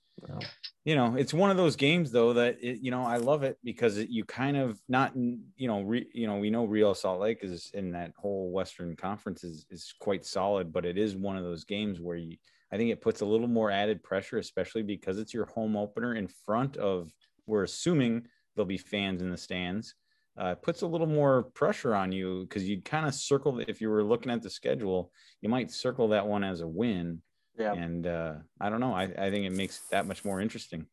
[0.83, 3.57] You know, it's one of those games though that it, you know I love it
[3.63, 7.19] because it, you kind of not you know re, you know we know Real Salt
[7.19, 11.37] Lake is in that whole Western Conference is is quite solid, but it is one
[11.37, 12.37] of those games where you
[12.71, 16.15] I think it puts a little more added pressure, especially because it's your home opener
[16.15, 17.11] in front of.
[17.47, 19.93] We're assuming there'll be fans in the stands
[20.39, 23.79] uh, it puts a little more pressure on you because you'd kind of circle if
[23.79, 25.11] you were looking at the schedule,
[25.41, 27.21] you might circle that one as a win.
[27.57, 28.93] Yeah, And uh, I don't know.
[28.93, 30.87] I, I think it makes it that much more interesting.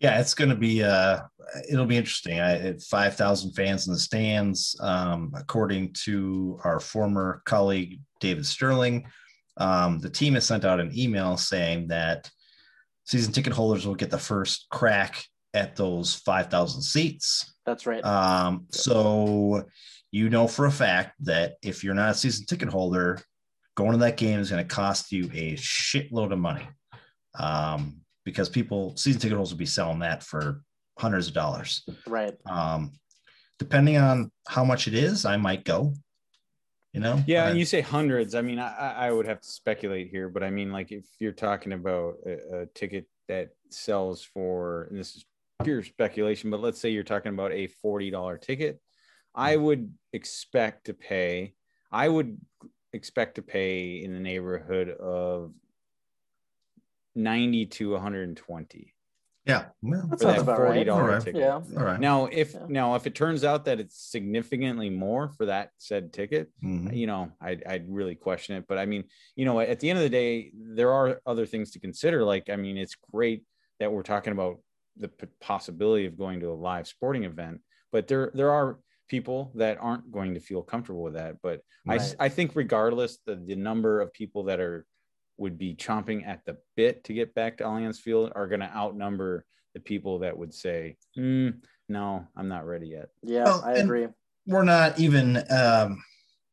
[0.00, 1.20] Yeah, it's going to be uh
[1.68, 2.38] it'll be interesting.
[2.38, 9.06] I it, 5,000 fans in the stands um according to our former colleague David Sterling.
[9.56, 12.30] Um the team has sent out an email saying that
[13.04, 15.24] season ticket holders will get the first crack
[15.54, 17.54] at those 5,000 seats.
[17.66, 18.04] that's right.
[18.04, 19.64] Um so
[20.12, 23.20] you know for a fact that if you're not a season ticket holder,
[23.78, 26.66] going to that game is going to cost you a shitload of money.
[27.38, 30.60] Um because people season ticket holders will be selling that for
[30.98, 31.84] hundreds of dollars.
[32.06, 32.34] right.
[32.50, 32.92] Um,
[33.58, 35.94] depending on how much it is, I might go.
[36.92, 38.34] You know, Yeah, and you say hundreds.
[38.34, 41.04] I mean, I, I I would have to speculate here, but I mean, like if
[41.20, 45.24] you're talking about a, a ticket that sells for, and this is
[45.62, 48.80] pure speculation, but let's say you're talking about a forty dollar ticket,
[49.34, 51.54] I would expect to pay.
[51.92, 52.38] I would
[52.92, 55.52] expect to pay in the neighborhood of
[57.14, 58.94] ninety to one hundred and twenty
[59.44, 60.86] yeah, well, That for sounds that about forty right.
[60.86, 61.22] dollar Alright.
[61.22, 61.40] ticket.
[61.40, 61.52] Yeah.
[61.54, 61.98] all right.
[61.98, 62.66] Now, if Yeah.
[62.68, 66.94] now if it turns out that it's significantly more for that said ticket, Mhm.
[66.94, 68.66] you know, I'd, I'd really question it.
[68.68, 69.04] But I mean,
[69.36, 72.24] you know, at the end of the day, there are other things to consider.
[72.24, 73.42] Like, I mean, it's great
[73.80, 74.58] that we're talking about
[74.98, 75.08] the
[75.40, 78.78] possibility of going to a live sporting event, but there there are
[79.08, 81.36] people that aren't going to feel comfortable with that.
[81.42, 82.14] But Right.
[82.20, 84.86] I think regardless, the the number of people that are
[85.38, 88.76] would be chomping at the bit to get back to Allianz Field are going to
[88.76, 91.50] outnumber the people that would say, "Hmm,
[91.88, 94.08] "No, I'm not ready yet." Yeah, Well, I agree.
[94.46, 95.42] We're not even.
[95.50, 96.02] Um,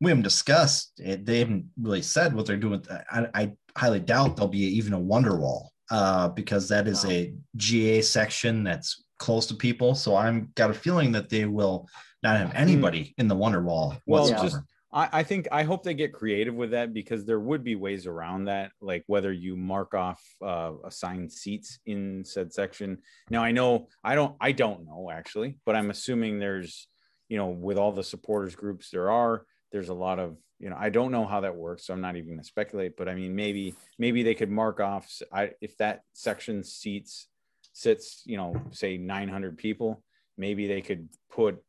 [0.00, 1.24] we haven't discussed it.
[1.26, 2.84] They haven't really said what they're doing.
[3.10, 7.10] I, I highly doubt there'll be even a wonder wall uh, because that is No.
[7.10, 9.94] a GA section that's close to people.
[9.94, 11.88] So I'm got a feeling that they will
[12.22, 13.96] not have anybody in the wonder wall.
[14.06, 14.44] Well, whatsoever.
[14.44, 14.62] just
[14.92, 18.06] I, I think I hope they get creative with that because there would be ways
[18.06, 22.98] around that, like whether you mark off uh, assigned seats in said section.
[23.30, 26.88] Now I know I don't I don't know actually, but I'm assuming there's
[27.28, 30.76] you know with all the supporters groups there are there's a lot of you know
[30.78, 32.96] I don't know how that works, so I'm not even going to speculate.
[32.96, 37.28] But I mean maybe maybe they could mark off I if that section seats
[37.76, 40.02] sits you know say 900 people,
[40.38, 41.62] maybe they could put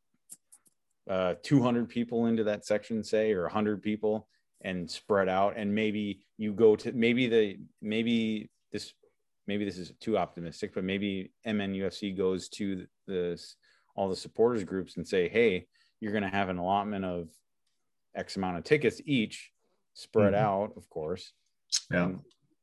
[1.08, 4.26] uh, 200 people into that section, say, or 100 people,
[4.62, 5.54] and spread out.
[5.56, 8.94] And maybe you go to maybe the maybe this
[9.46, 13.38] maybe this is too optimistic, but maybe MNUFC goes to the
[13.94, 15.66] all the supporters groups and say, hey,
[16.00, 17.28] you're going to have an allotment of
[18.14, 19.50] X amount of tickets each,
[19.92, 20.44] spread mm-hmm.
[20.44, 21.32] out, of course.
[21.90, 22.04] Yeah.
[22.04, 22.20] And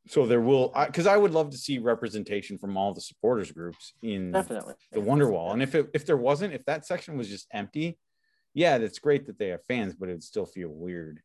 [0.08, 3.52] so there will, because I, I, would love to see representation from all the supporters
[3.52, 5.54] groups in definitely the Wonderwall.
[5.54, 7.98] And if it, if there wasn't, if that section was just empty,
[8.54, 11.22] yeah, that's great that they have fans, but it'd still feel weird.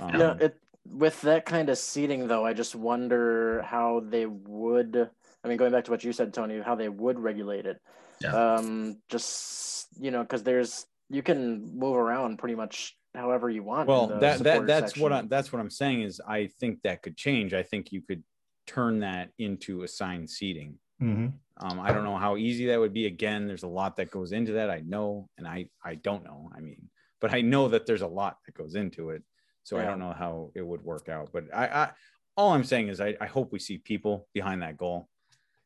[0.00, 0.56] Um, yeah, it
[0.90, 5.10] with that kind of seating though, I just wonder how they would.
[5.44, 7.80] I mean, going back to what you said, Tony, how they would regulate it.
[8.20, 8.34] Yeah.
[8.34, 13.88] Um, just you know, because there's you can move around pretty much however you want.
[13.88, 15.02] Well, that that that's section.
[15.02, 17.54] what I, that's what I'm saying is I think that could change.
[17.54, 18.22] I think you could
[18.66, 20.78] turn that into assigned seating.
[21.02, 21.28] Mm-hmm.
[21.58, 23.06] Um, I don't know how easy that would be.
[23.06, 24.70] Again, there's a lot that goes into that.
[24.70, 26.50] I know, and I I don't know.
[26.54, 26.88] I mean,
[27.20, 29.22] but I know that there's a lot that goes into it.
[29.62, 29.82] So yeah.
[29.82, 31.30] I don't know how it would work out.
[31.32, 31.90] But I, I
[32.36, 35.08] all I'm saying is I, I hope we see people behind that goal.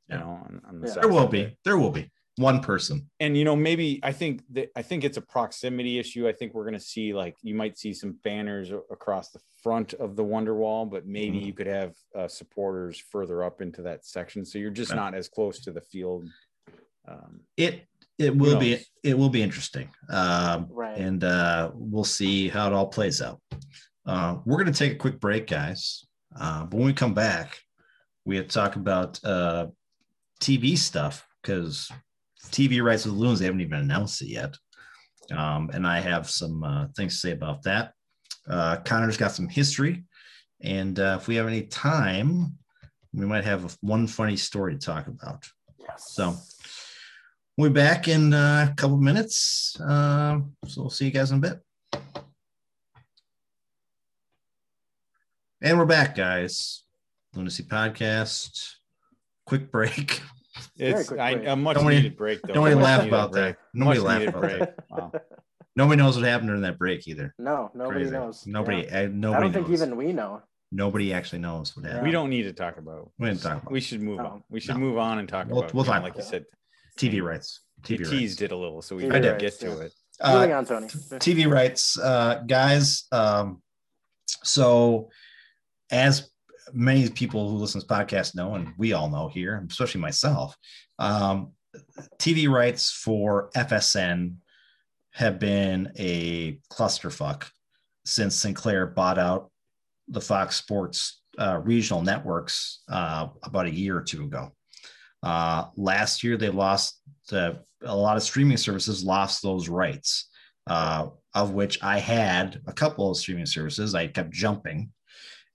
[0.09, 0.21] You yeah.
[0.21, 0.95] know, on, on the yeah.
[0.95, 1.57] there will be.
[1.65, 3.09] There will be one person.
[3.21, 6.29] And you know, maybe I think that I think it's a proximity issue.
[6.29, 9.95] I think we're going to see like you might see some banners across the front
[9.95, 11.47] of the Wonder Wall, but maybe mm-hmm.
[11.47, 15.29] you could have uh, supporters further up into that section, so you're just not as
[15.29, 16.29] close to the field.
[17.07, 17.87] Um, it
[18.19, 20.99] it will be it will be interesting, um, right?
[20.99, 23.41] And uh, we'll see how it all plays out.
[24.07, 26.05] Uh, we're going to take a quick break, guys.
[26.39, 27.59] Uh, but when we come back,
[28.25, 29.67] we have to talk about uh,
[30.41, 31.91] TV stuff because
[32.49, 34.57] TV rights with the Loons, they haven't even announced it yet.
[35.31, 37.93] Um, and I have some uh, things to say about that.
[38.49, 40.05] Uh, Connor's got some history.
[40.61, 42.59] And uh, if we have any time,
[43.13, 45.49] we might have one funny story to talk about.
[45.79, 46.13] Yes.
[46.13, 46.35] So
[47.57, 49.79] we'll be back in uh, a couple minutes.
[49.81, 51.61] Uh, so we'll see you guys in a bit.
[55.63, 56.85] And we're back, guys.
[57.35, 58.77] Lunacy Podcast.
[59.47, 60.21] Quick break.
[60.77, 62.55] It's I, a much nobody, needed break though.
[62.55, 63.57] Nobody laugh about that.
[63.75, 64.59] Nobody laugh about break.
[64.59, 64.85] that.
[64.91, 65.13] Wow.
[65.77, 67.35] Nobody knows what happened during that break either.
[67.39, 68.11] No, nobody Crazy.
[68.11, 68.47] knows.
[68.47, 69.03] Nobody, yeah.
[69.03, 69.37] uh, nobody.
[69.37, 70.43] I don't think even we know.
[70.73, 72.05] Nobody actually knows what happened.
[72.05, 73.11] We don't need to talk about.
[73.19, 73.73] We didn't talk about.
[73.73, 74.27] We should move no.
[74.27, 74.45] on.
[74.49, 74.81] We should no.
[74.81, 75.75] move on and talk we'll, about.
[75.75, 76.45] We'll talk like you said.
[76.99, 77.61] TV rights.
[77.83, 78.11] TV rights.
[78.11, 79.93] teased it a little, so we did get to it.
[80.21, 80.87] Uh, Moving on, Tony.
[80.87, 83.05] TV rights, uh, guys.
[83.11, 83.63] Um,
[84.43, 85.09] so,
[85.91, 86.30] as
[86.73, 90.57] many people who listen to this podcast know, and we all know here, especially myself,
[90.99, 91.53] um,
[92.19, 94.35] TV rights for FSN
[95.13, 97.47] have been a clusterfuck
[98.05, 99.51] since Sinclair bought out
[100.09, 104.53] the Fox Sports uh, regional networks uh, about a year or two ago.
[105.23, 110.29] Uh, last year, they lost the, a lot of streaming services lost those rights,
[110.67, 113.95] uh, of which I had a couple of streaming services.
[113.95, 114.93] I kept jumping,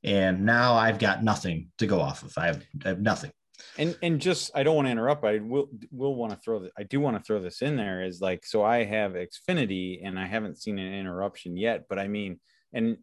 [0.06, 2.38] and now I've got nothing to go off of.
[2.38, 3.32] I have, I have nothing
[3.78, 6.72] and and just i don't want to interrupt i will will want to throw that
[6.78, 10.20] i do want to throw this in there is like so i have xfinity and
[10.20, 12.40] i haven't seen an interruption yet but i mean
[12.74, 12.98] and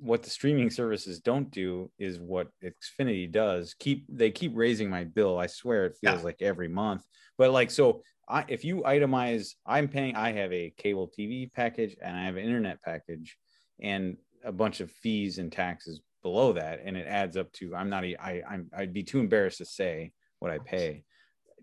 [0.00, 5.04] what the streaming services don't do is what xfinity does keep they keep raising my
[5.04, 6.24] bill i swear it feels yeah.
[6.24, 7.04] like every month
[7.38, 11.96] but like so I, if you itemize i'm paying i have a cable tv package
[12.02, 13.36] and i have an internet package
[13.80, 17.90] and a bunch of fees and taxes below that and it adds up to i'm
[17.90, 21.04] not i i'm i'd be too embarrassed to say what i pay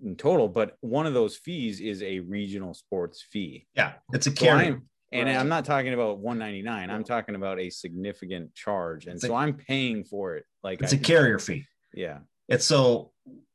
[0.03, 3.68] in total but one of those fees is a regional sports fee.
[3.76, 4.68] Yeah it's a carry.
[4.68, 4.82] so
[5.12, 5.38] and right.
[5.38, 9.43] i'm not talking about 199 i'm talking about a significant charge and it's so i
[9.43, 11.66] i'm paying for it like it's I, a carrier fee.
[11.93, 12.20] Yeah.
[12.47, 13.12] It's so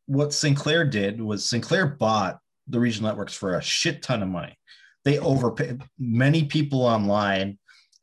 [0.06, 2.38] what sinclair did was sinclair bought
[2.68, 4.56] the regional networks for a shit ton of money.
[5.04, 7.58] They overpaid many people online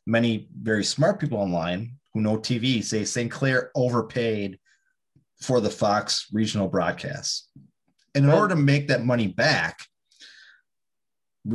[0.07, 4.59] many very smart people online who know TV say Sinclair overpaid
[5.41, 7.49] for the Fox regional broadcasts.
[8.13, 9.79] And in order to make that money back,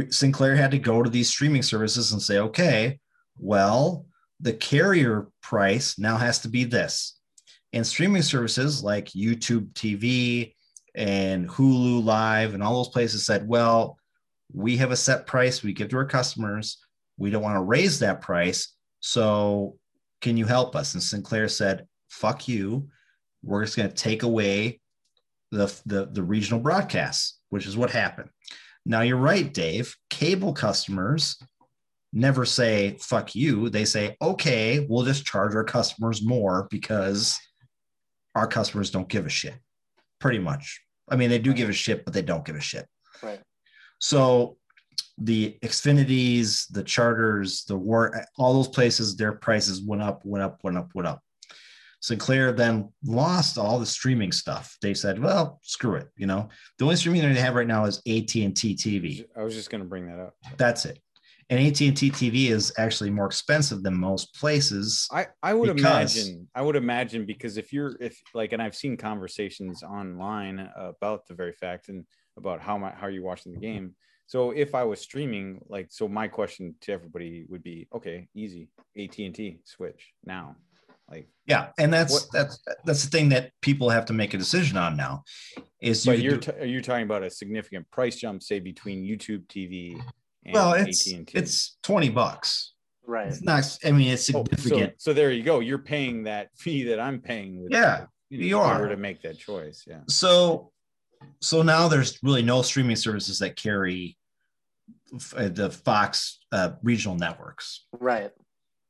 [0.09, 2.99] Sinclair had to go to these streaming services and say, okay,
[3.39, 4.07] well,
[4.41, 7.19] the carrier price now has to be this.
[7.73, 10.55] And streaming services like YouTube TV
[10.95, 13.99] and Hulu Live and all those places said, well,
[14.53, 16.79] we have a set price we give to our customers.
[17.19, 18.75] We don't want to raise that price.
[19.01, 19.77] So
[20.21, 20.95] can you help us?
[20.95, 22.89] And Sinclair said, fuck you.
[23.43, 24.81] We're just going to take away
[25.53, 28.31] the, the, the regional broadcasts, which is what happened.
[28.85, 29.95] Now you're right, Dave.
[30.11, 31.37] Cable customers
[32.12, 33.69] never say fuck you.
[33.69, 37.39] They say, okay, we'll just charge our customers more because
[38.35, 39.55] our customers don't give a shit.
[40.21, 40.81] Pretty much.
[41.09, 42.87] I mean, they do give a shit, but they don't give a shit.
[43.23, 43.41] Right.
[43.99, 44.57] So
[45.19, 50.63] the Xfinities, the charters, the war, all those places, their prices went up, went up,
[50.63, 51.23] went up, went up.
[52.01, 54.77] Sinclair then lost all the streaming stuff.
[54.83, 57.99] They said, "Well, screw it." You know, the only streaming they have right now is
[58.07, 59.25] AT and T TV.
[59.37, 60.35] I was just going to bring that up.
[60.59, 61.01] That's it.
[61.49, 65.09] And AT and T TV is actually more expensive than most places.
[65.11, 68.77] I I would Because- imagine I would imagine because if you're if like and I've
[68.77, 72.05] seen conversations online about the very fact and
[72.37, 73.95] about how my how you're watching the game.
[74.27, 78.68] So if I was streaming, like, so my question to everybody would be, okay, easy,
[78.99, 80.57] AT and T switch now,
[81.09, 84.39] like, Yeah, and that's What- that's that's the thing that people have to make a
[84.39, 85.22] decision on now.
[85.81, 88.59] Is but you you're do- t- are you talking about a significant price jump, say
[88.59, 89.93] between YouTube TV
[90.45, 91.39] and well, it's AT&T?
[91.39, 92.72] it's twenty bucks.
[93.09, 93.29] Right.
[93.29, 93.79] It's not.
[93.85, 94.95] I mean, it's Oh, significant.
[95.01, 95.61] so, so there you go.
[95.61, 97.62] You're paying that fee that I'm paying.
[97.62, 98.89] With Yeah, if you were are.
[98.89, 99.85] to make that choice.
[99.87, 100.01] Yeah.
[100.09, 100.72] so
[101.41, 104.17] so now there's really no streaming services that carry
[105.14, 107.87] f- uh, the Fox uh, regional networks.
[107.99, 108.31] Right.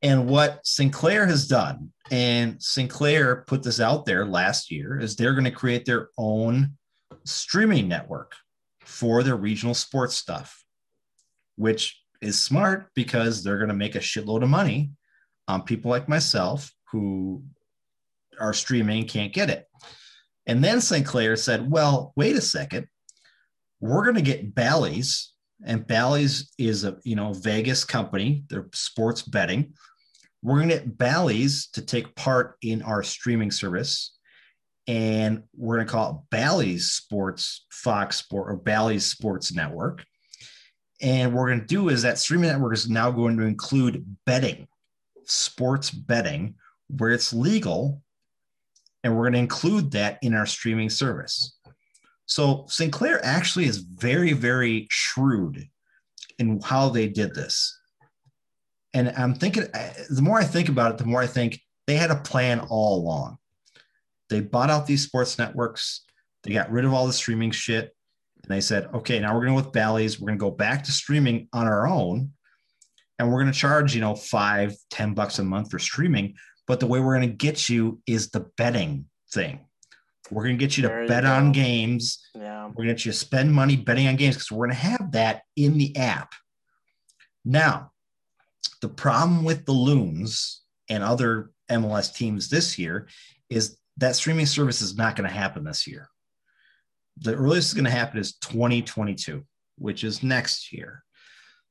[0.03, 5.33] And what Sinclair has done, and Sinclair put this out there last year, is they're
[5.33, 6.77] going to create their own
[7.25, 8.35] streaming network
[8.81, 10.63] for their regional sports stuff,
[11.57, 14.91] which is smart because they're going to make a shitload of money
[15.49, 17.43] on people like myself who
[18.39, 19.67] are streaming can't get it.
[20.47, 22.87] And then Sinclair said, well, wait a second.
[23.81, 25.33] We're going to get Bally's,
[25.65, 28.45] and Bally's is a you know Vegas company.
[28.49, 29.75] They're sports betting.
[30.43, 34.17] We're going to get Bally's to take part in our streaming service,
[34.87, 40.05] and we're going to call it Bally's Sports Fox Sport or Bally's Sports Network.
[41.03, 44.17] And what we're going to do is that streaming network is now going to include
[44.25, 44.67] betting,
[45.25, 46.55] sports betting,
[46.89, 48.03] where it's legal,
[49.07, 51.57] and we're going to include that in our streaming service.
[52.27, 55.69] So Sinclair actually is very, very shrewd
[56.41, 57.79] in how they did this.
[58.93, 59.63] And I'm thinking,
[60.11, 62.99] the more I think about it, the more I think they had a plan all
[62.99, 63.39] along.
[64.29, 66.05] They bought out these sports networks,
[66.43, 67.95] they got rid of all the streaming shit,
[68.43, 70.83] and they said, okay, now we're going to with Bally's, we're going to go back
[70.85, 72.33] to streaming on our own,
[73.21, 76.35] and we're going to charge, you know, five, ten bucks a month for streaming.
[76.67, 79.61] But the way we're going to get you is the betting thing.
[80.31, 82.19] We're going to get you to There you bet on games.
[82.35, 82.67] Yeah.
[82.67, 84.87] We're going to get you to spend money betting on games because we're going to
[84.87, 86.33] have that in the app.
[87.45, 87.93] Now,
[88.83, 93.09] the problem with the Loons and other MLS teams this year
[93.49, 96.09] is that streaming service is not going to happen this year.
[97.19, 99.43] The earliest it's going to happen is 2022,
[99.79, 101.03] which is next year.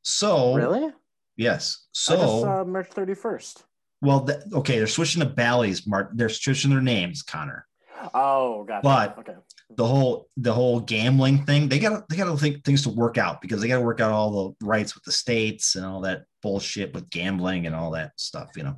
[0.02, 0.92] So, Really?
[1.36, 1.86] yes.
[2.10, 3.64] I just So, March 31st.
[4.02, 6.12] Well, th- okay, they're switching the Bally's, Mark.
[6.14, 7.66] They're switching their names, Connor.
[8.14, 8.82] Oh, gotcha.
[8.84, 9.36] But- okay.
[9.76, 13.18] the whole the whole gambling thing they got they got to think things to work
[13.18, 16.02] out because they got to work out all the rights with the states and all
[16.02, 18.76] that bullshit with gambling and all that stuff you know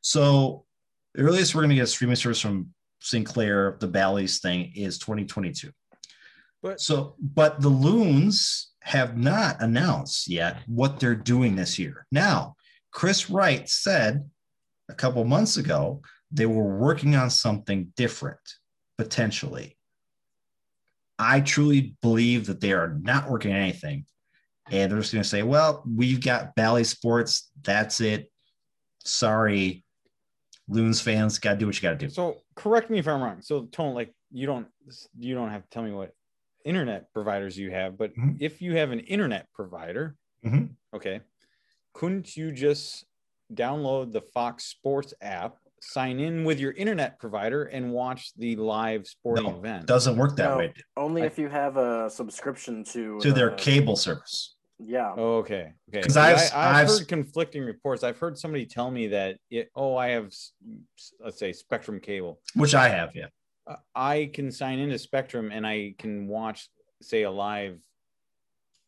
[0.00, 0.64] so
[1.14, 2.68] the earliest we're going to get a streaming service from
[3.00, 5.70] sinclair the bally's thing is 2022
[6.62, 12.54] But so but the loons have not announced yet what they're doing this year now
[12.96, 14.28] chris wright said
[14.88, 16.00] a couple months ago
[16.32, 18.40] they were working on something different
[18.98, 19.76] potentially
[21.18, 24.04] I truly believe that they are not working on anything.
[24.70, 27.50] And they're just going to say, well, we've got Bally Sports.
[27.62, 28.30] That's it.
[29.04, 29.82] Sorry,
[30.68, 32.10] Loons fans, got to do what you got to do.
[32.10, 33.40] So correct me if I'm wrong.
[33.40, 34.66] So Tone, like you don't
[35.18, 36.12] you don't have to tell me what
[36.66, 38.36] internet providers you have, but Mhm.
[38.40, 40.74] if you have an internet provider, Mhm.
[40.92, 41.22] okay,
[41.96, 43.06] couldn't you just
[43.54, 49.06] download the Fox Sports app, sign in with your internet provider, and watch the live
[49.06, 49.86] sporting No, event?
[49.86, 50.58] Doesn't work that No.
[50.58, 54.56] way Only I- if you have a subscription to to their cable service.
[54.78, 55.14] Yeah.
[55.16, 55.72] Oh, okay.
[55.88, 56.02] Okay.
[56.02, 58.02] 'Cause I, I've- I've, I've- heard conflicting reports.
[58.04, 60.52] I've heard somebody tell me that it, oh, I have, s-
[60.98, 62.40] s- let's say, Spectrum cable.
[62.54, 63.28] Which I have, yeah.
[63.66, 66.68] Uh, I can sign into Spectrum and I can watch,
[67.00, 67.78] say, a live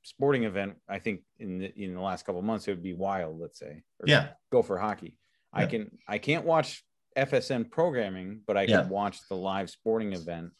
[0.09, 0.75] sporting event.
[0.89, 3.59] I think in the, in the last couple of months it would be Wild, let's
[3.59, 3.83] say.
[4.01, 4.29] or Yeah.
[4.51, 5.17] Go for hockey.
[5.53, 6.85] I can I can't watch
[7.17, 8.87] FSN programming, but I can Yeah.
[8.89, 10.51] watch the live sporting event.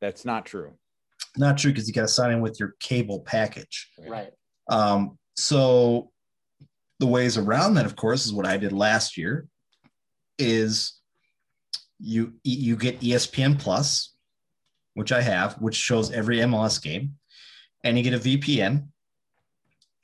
[0.00, 0.74] That's not true.
[1.36, 3.90] Not true because you got to sign in with your cable package.
[3.98, 4.30] Right.
[4.68, 6.10] Um, so
[7.00, 9.46] the ways around that, of course, is what I did last year.
[10.38, 11.00] Is
[12.00, 14.14] you you get ESPN Plus,
[14.94, 17.16] which I have, which shows every MLS game,
[17.84, 18.88] and you get a VPN,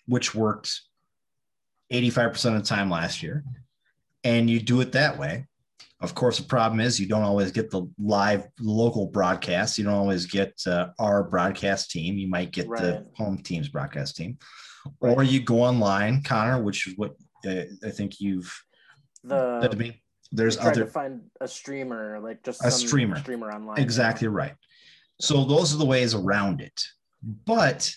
[0.07, 0.81] which worked
[1.93, 3.43] 85% of the time last year,
[4.23, 5.47] and you do it that way.
[6.01, 9.77] Of course, the problem is you don't always get the live local broadcast.
[9.77, 12.17] You don't always get uh, our broadcast team.
[12.17, 12.81] You might get Right.
[12.81, 14.39] the home team's broadcast team,
[15.01, 15.17] Right.
[15.17, 17.17] or you go online, Connor, which is what
[17.47, 18.51] uh, I think you've
[19.25, 20.03] The said to me.
[20.33, 23.17] There's other to find a streamer, like just A some streamer.
[23.19, 23.79] streamer online.
[23.81, 24.55] exactly right.
[25.21, 26.81] So those are the ways around it.
[27.23, 27.95] But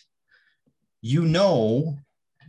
[1.02, 1.98] you know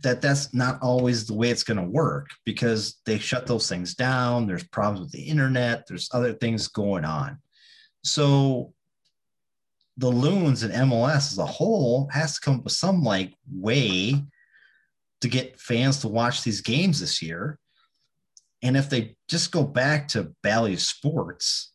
[0.03, 3.95] that that's not always the way it's going to work because they shut those things
[3.95, 4.45] down.
[4.45, 5.87] There's problems with the internet.
[5.87, 7.39] There's other things going on.
[8.03, 8.73] So
[9.97, 14.23] the loons and MLS as a whole has to come up with some like way
[15.21, 17.57] to get fans to watch these games this year.
[18.61, 21.71] And if they just go back to Bally Sports,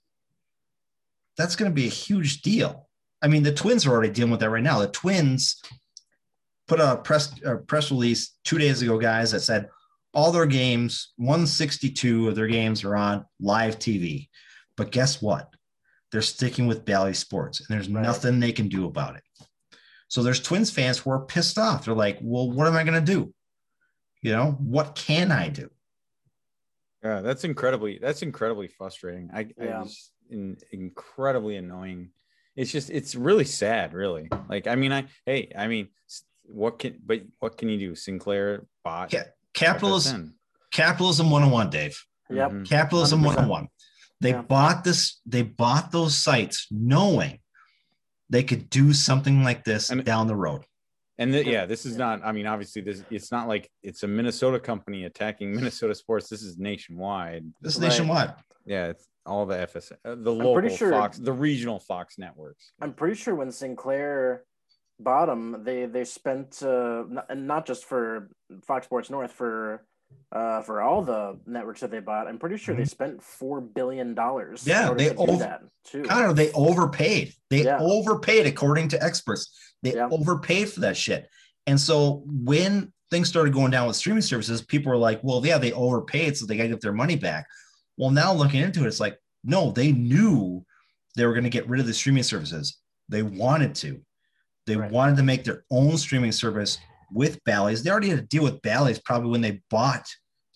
[1.36, 2.88] that's going to be a huge deal.
[3.22, 4.78] I mean, the Twins are already dealing with that right now.
[4.78, 5.60] The Twins
[6.66, 9.68] put out a press a press release two days ago, guys, that said
[10.14, 14.28] all their games, 162 of their games are on live TV.
[14.76, 15.52] But guess what?
[16.10, 18.02] They're sticking with Bally Sports, and there's Right.
[18.02, 19.22] nothing they can do about it.
[20.08, 21.84] So there's Twins fans who are pissed off.
[21.84, 23.32] They're like, "Well, what am I going to do?
[24.22, 25.70] You know, what can I do?"
[27.04, 29.30] Yeah, that's incredibly that's incredibly frustrating.
[29.32, 29.80] I, Yeah.
[29.80, 32.10] I just in, incredibly annoying.
[32.60, 34.28] It's just it's really sad, really.
[34.48, 35.88] Like I mean, I hey, I mean,
[36.44, 37.94] what can but what can you do?
[37.94, 40.32] Sinclair bought Yeah, capitalism, FSN.
[40.70, 41.96] capitalism 101, Dave.
[42.28, 42.50] Yep.
[42.50, 42.68] Mhm.
[42.68, 43.24] capitalism 100%.
[43.24, 43.68] 101
[44.20, 44.42] they Yeah.
[44.42, 47.40] bought this they bought those sites knowing
[48.28, 50.62] they could do something like this And- down the road
[51.18, 51.52] And th- Yeah.
[51.52, 52.20] yeah, this is not.
[52.24, 56.28] I mean, obviously, this it's not like it's a Minnesota company attacking Minnesota sports.
[56.28, 57.44] This is nationwide.
[57.60, 57.88] this is Right.
[57.88, 58.34] nationwide
[58.64, 62.72] Yeah, it's all the FS, uh, the pretty local sure- Fox, the regional Fox networks.
[62.80, 64.44] I'm pretty sure when Sinclair
[64.98, 68.28] bought them, they they spent uh, not, and not just for
[68.66, 69.84] Fox Sports North for
[70.32, 72.26] uh, for all the networks that they bought.
[72.26, 74.64] I'm pretty sure they spent four billion dollars.
[74.64, 74.70] Mm-hmm.
[74.70, 76.02] Yeah, they over- too.
[76.02, 77.78] Connor, they overpaid they Yeah.
[77.80, 79.50] overpaid according to experts
[79.82, 80.08] they Yeah.
[80.10, 81.26] overpaid for that shit
[81.66, 85.56] and so when things started going down with streaming services people were like well yeah
[85.56, 87.46] they overpaid so they got to get their money back
[88.00, 90.64] well now looking into it it's like no they knew
[91.16, 92.78] they were going to get rid of the streaming services
[93.08, 94.00] they wanted to
[94.66, 94.90] they Right.
[94.90, 96.78] wanted to make their own streaming service
[97.12, 97.82] with Bally's.
[97.82, 100.06] They already had to deal with Bally's probably when they bought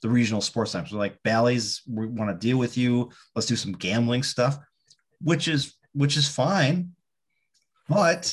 [0.03, 0.93] the regional sports networks.
[0.93, 3.11] So like Bally's, we want to deal with you.
[3.35, 4.59] Let's do some gambling stuff,
[5.21, 6.93] which is which is fine,
[7.89, 8.33] but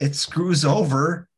[0.00, 1.28] it screws over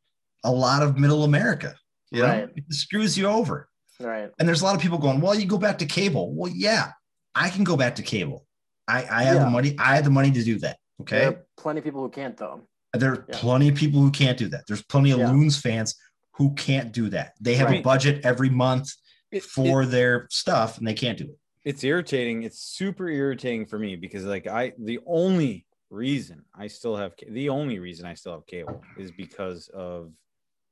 [0.45, 1.75] a lot of middle America.
[2.11, 2.49] You know, Right.
[2.57, 3.68] it screws you over.
[4.05, 4.30] Right.
[4.38, 6.32] And there's a lot of people going, well, you go back to cable.
[6.34, 6.92] Well, yeah,
[7.34, 8.46] I can go back to cable.
[8.86, 9.44] I, I have Yeah.
[9.44, 9.74] the money.
[9.78, 10.78] I have the money to do that.
[11.02, 11.18] Okay.
[11.20, 12.61] There are plenty of people who can't though.
[12.92, 13.38] There are Yeah.
[13.38, 14.64] plenty of people who can't do that.
[14.68, 15.30] There's plenty of Yeah.
[15.30, 15.96] Loons fans
[16.32, 17.34] who can't do that.
[17.40, 18.90] They have a budget every month
[19.32, 21.38] It- for their stuff and they can't do it.
[21.64, 22.42] it's irritating.
[22.42, 27.48] It's super irritating for me because like I the only reason I still have the
[27.48, 30.12] only reason I still have cable is because of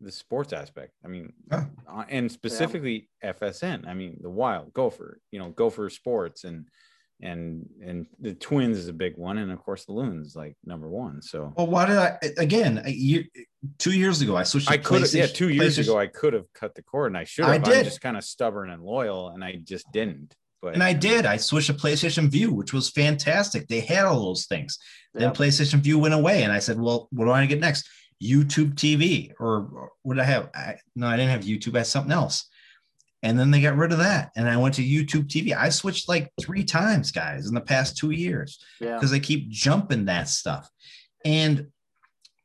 [0.03, 0.93] the sports aspect.
[1.05, 1.67] I mean, Yeah.
[1.89, 3.87] uh, and specifically FSN.
[3.87, 6.67] I mean, the Wild Gopher, you know, Gopher Sports and
[7.21, 10.89] and and the Twins is a big one, and of course the Loons like number
[10.89, 11.23] one.
[11.23, 12.83] So Well, why did I again?
[12.85, 13.25] A year,
[13.79, 14.69] two years ago, I switched.
[14.71, 17.25] I could have, yeah, two years ago I could have cut the cord, and I
[17.25, 17.63] should I have.
[17.63, 17.79] did.
[17.79, 20.35] I'm just kind of stubborn and loyal, and I just didn't.
[20.61, 21.25] But and I did.
[21.27, 23.69] I switched to PlayStation Vue, which was fantastic.
[23.69, 24.79] They had all those things.
[25.15, 25.31] Then Yeah.
[25.33, 27.89] PlayStation Vue went away, and I said, "Well, what do I get next?
[28.23, 30.51] YouTube TV, or, what did I have?
[30.55, 31.75] I, no, I didn't have YouTube.
[31.75, 32.49] I had something else."
[33.25, 35.57] And then they got rid of that, and I went to YouTube TV.
[35.57, 38.59] I switched like three times, guys, in the past two years.
[38.81, 38.95] Yeah.
[38.95, 40.69] because they keep jumping that stuff.
[41.25, 41.69] And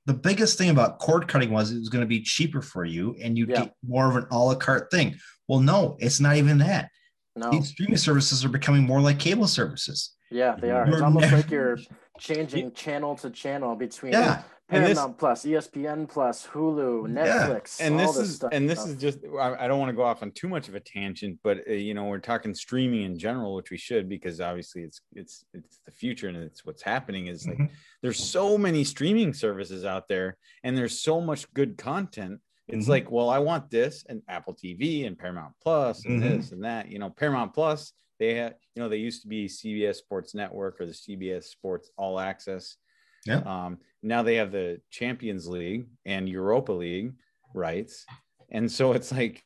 [0.06, 3.16] the biggest thing about cord cutting was it was going to be cheaper for you
[3.22, 3.64] and you Yeah.
[3.66, 5.16] get more of an a la carte thing.
[5.48, 6.90] Well, no, it's not even that.
[7.36, 7.49] No.
[7.52, 10.14] These streaming services are becoming more like cable services.
[10.32, 10.86] Yeah, they are.
[10.86, 11.78] You're It's almost never- like you're
[12.18, 14.44] changing channel to channel between Yeah.
[14.69, 17.48] And this- Paramount Plus, ESPN Plus, Hulu, Yeah.
[17.48, 18.49] Netflix, and all this is stuff.
[18.52, 20.76] and this is just I, I don't want to go off on too much of
[20.76, 24.41] a tangent but uh, you know we're talking streaming in general which we should because
[24.41, 27.69] obviously it's it's it's the future and it's what's happening is like Mhm.
[28.02, 32.89] there's so many streaming services out there and there's so much good content it's Mhm.
[32.89, 36.23] like well i want this and apple tv and paramount plus and Mhm.
[36.39, 39.45] this and that you know paramount plus they had you know they used to be
[39.48, 42.77] cbs sports network or the cbs sports all access
[43.26, 43.39] Yeah.
[43.45, 47.14] um, now they have the Champions League and Europa League
[47.53, 48.06] rights,
[48.52, 49.44] and so it's like,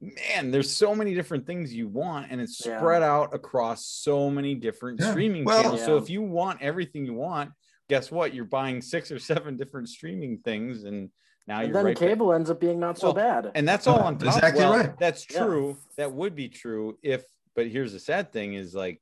[0.00, 2.78] man, there's so many different things you want, and it's Yeah.
[2.78, 5.10] spread out across so many different Yeah.
[5.10, 5.84] streaming Well- channels.
[5.84, 7.50] So if you want everything you want,
[7.88, 8.34] guess what?
[8.34, 11.10] You're buying six or seven different streaming things, and
[11.48, 13.50] now and you're then right back- cable ends up being not so Well, bad.
[13.54, 14.34] and that's all on top.
[14.36, 14.98] Exactly well, right.
[14.98, 15.44] That's Yeah.
[15.44, 15.76] true.
[15.96, 17.24] That would be true if,
[17.58, 19.00] but here's the sad thing: is like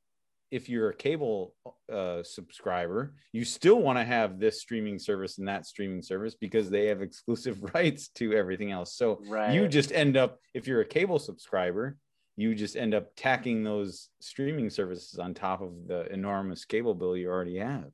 [0.50, 1.54] if you're a cable
[1.92, 6.70] uh, subscriber, you still want to have this streaming service and that streaming service because
[6.70, 8.94] they have exclusive rights to everything else.
[8.94, 9.52] So Right.
[9.52, 11.98] you just end up, if you're a cable subscriber,
[12.36, 17.14] you just end up tacking those streaming services on top of the enormous cable bill
[17.14, 17.90] you already have.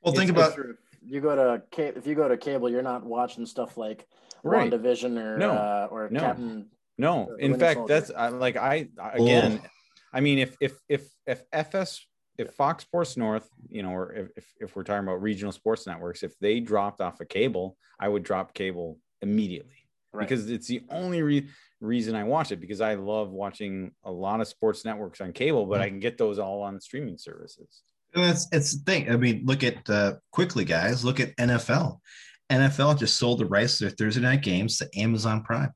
[0.00, 0.66] Well, think It's- about
[1.04, 4.06] you go to ca- if you go to cable, you're not watching stuff like
[4.42, 4.70] Right.
[4.72, 5.50] WandaVision or No.
[5.50, 6.20] uh, or No.
[6.20, 6.70] Captain.
[6.98, 7.94] No, in Winter fact, Soldier.
[7.94, 9.60] that's I, like I I- again.
[10.16, 12.00] I mean, if if if if FS
[12.38, 16.22] if Fox Sports North, you know, or if if, we're talking about regional sports networks,
[16.22, 19.76] if they dropped off a cable, I would drop cable immediately
[20.12, 20.26] Right.
[20.26, 21.48] because it's the only re-
[21.80, 25.66] reason I watch it because I love watching a lot of sports networks on cable,
[25.66, 27.82] but I can get those all on streaming services.
[28.14, 29.10] And It's it's the thing.
[29.10, 31.04] I mean, look at uh, quickly, guys.
[31.04, 31.98] Look at NFL.
[32.50, 35.72] NFL just sold the rights to their Thursday night games to Amazon Prime.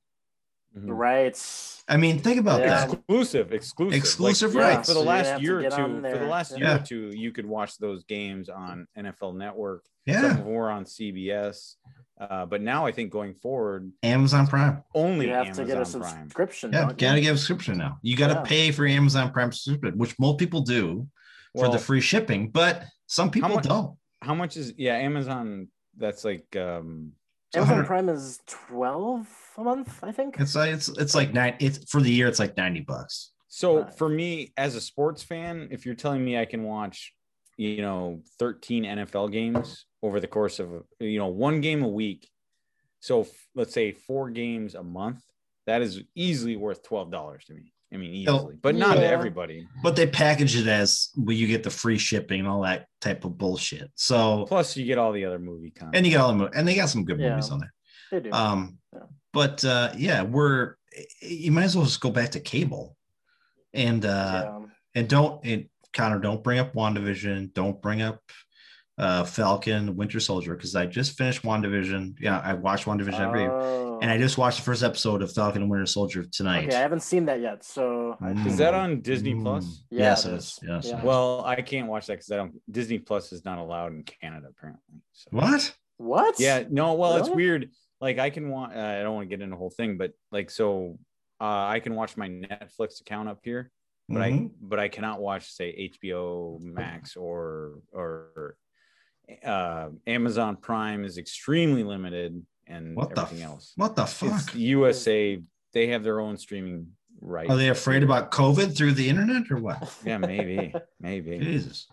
[0.76, 0.84] Mhm.
[0.96, 1.82] right.
[1.88, 2.86] I mean, think about Yeah.
[2.86, 2.92] that.
[2.94, 4.88] exclusive exclusive Exclusive Like, rights.
[4.88, 6.26] for the So last year or two for the there.
[6.28, 10.36] last year or two you could watch those games on nfl network some Yeah, of
[10.38, 11.74] them were on cbs
[12.20, 14.84] uh, but now i think going forward Amazon Prime.
[14.94, 16.72] only You have amazon to get a prime subscription.
[16.72, 16.94] Yeah, you?
[16.94, 17.98] gotta get a subscription now.
[18.02, 18.42] You gotta Yeah.
[18.42, 21.08] pay for Amazon Prime subscription, which most people do
[21.56, 23.96] for well the free shipping, but some people much- don't.
[24.22, 25.66] how much is yeah amazon
[25.96, 27.12] that's like um
[27.54, 29.26] Amazon 100 Prime is twelve
[29.60, 30.36] a month, I think.
[30.40, 31.56] It's like it's it's like nine.
[31.60, 32.26] It's for the year.
[32.28, 33.32] It's like ninety bucks.
[33.48, 33.94] so Right.
[33.94, 37.12] for me as a sports fan if you're telling me i can watch
[37.56, 40.68] you know 13 nfl games over the course of
[41.00, 42.30] you know one game a week
[43.00, 45.20] so f- let's say four games a month
[45.66, 49.96] that is easily worth $12 to me i mean easily but not to everybody But
[49.96, 53.36] they package it as well, you get the free shipping and all that type of
[53.36, 53.90] bullshit.
[53.96, 56.50] So plus you get all the other movie content and you got all the mo-
[56.54, 57.30] and they got some good Yeah.
[57.30, 57.74] movies on there.
[58.12, 58.30] They do.
[58.32, 59.00] Um, Yeah.
[59.32, 60.74] But uh, yeah, we're
[61.22, 62.96] you might as well just go back to cable,
[63.72, 64.66] and uh, yeah.
[64.94, 68.20] and don't and Connor, don't bring up WandaVision, don't bring up
[68.98, 72.16] uh, Falcon, Winter Soldier, because I just finished WandaVision.
[72.20, 73.98] Yeah, I watched WandaVision every, Oh.
[74.02, 76.66] and I just watched the first episode of Falcon and Winter Soldier tonight.
[76.68, 78.46] Okay, I haven't seen that yet, so Mm.
[78.46, 79.42] is that on disney Mm.
[79.42, 80.44] plus Yeah, yes, it it is.
[80.44, 80.58] is.
[80.68, 80.86] Yes.
[80.88, 81.02] Yeah.
[81.04, 84.48] well i can't watch that because i don't disney plus is not allowed in canada
[84.50, 84.82] apparently
[85.12, 85.74] so What?
[85.96, 86.34] what?
[86.38, 87.70] yeah no well it's weird
[88.00, 90.12] like i can want uh, i don't want to get into the whole thing but
[90.32, 90.98] like so
[91.40, 93.70] uh, i can watch my netflix account up here
[94.08, 94.46] but Mhm.
[94.46, 98.56] I but I cannot watch say HBO Max or or
[99.44, 103.72] uh, Amazon Prime is extremely limited and What everything f- else.
[103.76, 104.32] what the fuck?
[104.48, 105.40] It's USA.
[105.72, 106.88] They have their own streaming
[107.20, 107.50] rights.
[107.50, 109.78] Are they afraid about COVID through the internet or what?
[110.04, 111.38] Yeah, maybe, maybe.
[111.38, 111.86] Jesus.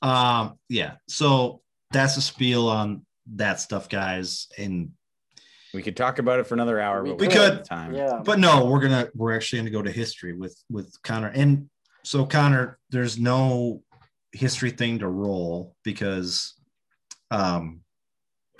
[0.00, 0.94] Um, yeah.
[1.06, 1.60] So
[1.90, 3.04] that's a spiel on
[3.34, 4.48] that stuff, guys.
[4.56, 4.92] And
[5.74, 7.02] We could talk about it for another hour.
[7.02, 7.64] We but We we're could.
[7.64, 7.94] Time.
[7.94, 8.20] Yeah.
[8.24, 11.28] but no, we're gonna we're actually gonna go to history with with Connor.
[11.28, 11.68] And
[12.04, 13.82] so Connor, there's no
[14.32, 16.54] history thing to roll because
[17.30, 17.80] um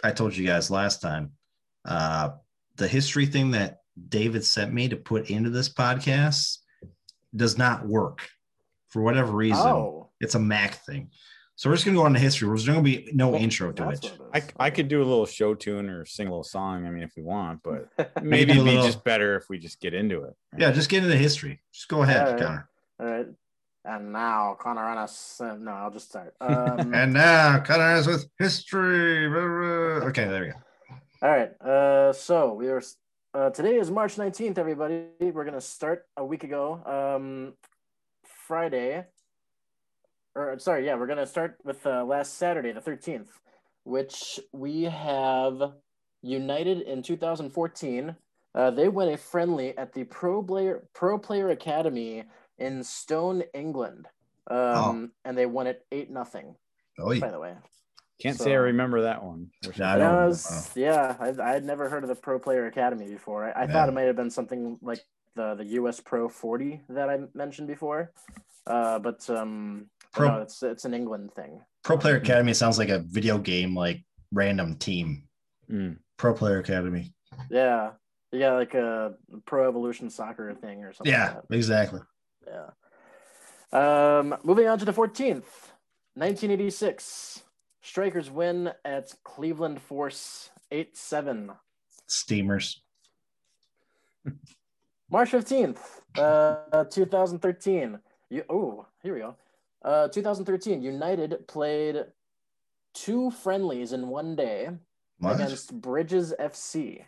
[0.02, 1.32] I told you guys last time
[1.84, 2.30] uh
[2.76, 3.78] the history thing that
[4.08, 6.58] David sent me to put into this podcast
[7.34, 8.28] does not work
[8.88, 9.66] for whatever reason.
[9.66, 11.10] Oh, It's a Mac thing.
[11.58, 12.46] So we're just gonna go on to history.
[12.46, 14.18] There's gonna be no Well, intro to that's it.
[14.32, 14.42] I.
[14.66, 16.86] I could do a little show tune or sing a little song.
[16.86, 17.88] I mean, if we want, but
[18.22, 20.34] maybe it'd be little- just better if we just get into it.
[20.52, 20.60] right?
[20.62, 21.60] Yeah, just get into history.
[21.72, 22.40] Just go ahead, All right.
[22.42, 22.68] Connor.
[23.00, 23.26] All right.
[23.86, 25.40] And now Connor on us.
[25.40, 26.32] uh, No, I'll just start.
[26.40, 29.26] Um, And now Connor is with history.
[29.26, 30.54] Okay, there we go.
[31.22, 31.60] All right.
[31.60, 32.80] Uh, so we are.
[33.34, 34.58] Uh, today is March nineteenth.
[34.58, 36.80] Everybody, we're gonna start a week ago.
[36.86, 37.54] Um,
[38.46, 39.06] Friday.
[40.38, 43.40] Or sorry, yeah, we're gonna start with uh, last Saturday, the thirteenth,
[43.82, 45.72] which we have
[46.22, 48.14] United in 2014.
[48.54, 52.22] Uh, they win a friendly at the Pro Player Pro Player Academy
[52.56, 54.06] in Stone, England,
[54.48, 56.54] um, and they won it eight nothing.
[57.00, 57.20] Oh, yeah.
[57.20, 57.54] By the way,
[58.20, 59.50] Can't So- say I remember that one.
[59.66, 60.82] Wish Yeah, I I don't That know.
[60.82, 63.44] yeah, I, I had never heard of the Pro Player Academy before.
[63.44, 63.72] I, I Yeah.
[63.72, 65.00] thought it might have been something like
[65.34, 68.12] the the US Pro 40 that I mentioned before,
[68.68, 71.60] uh, but um, but Pro- no, it's it's an England thing.
[71.84, 75.24] Pro Player Academy sounds like a video game, like random team.
[75.70, 75.98] Mm.
[76.16, 77.12] Pro Player Academy.
[77.50, 77.90] Yeah,
[78.32, 79.14] yeah, like a
[79.44, 81.12] Pro Evolution Soccer thing or something.
[81.12, 82.00] Yeah, like exactly.
[82.46, 82.70] yeah.
[83.70, 85.44] Um, moving on to the 14th,
[86.14, 87.42] 1986.
[87.82, 91.52] Strikers win at Cleveland Force 8 7.
[92.06, 92.82] Steamers.
[95.10, 95.78] March 15th,
[96.18, 97.98] uh, 2013.
[98.30, 99.36] You, oh, here we go.
[99.82, 102.04] Uh, 2013, United played
[102.94, 104.70] two friendlies in one day
[105.18, 105.36] What?
[105.36, 107.04] against Bridges FC.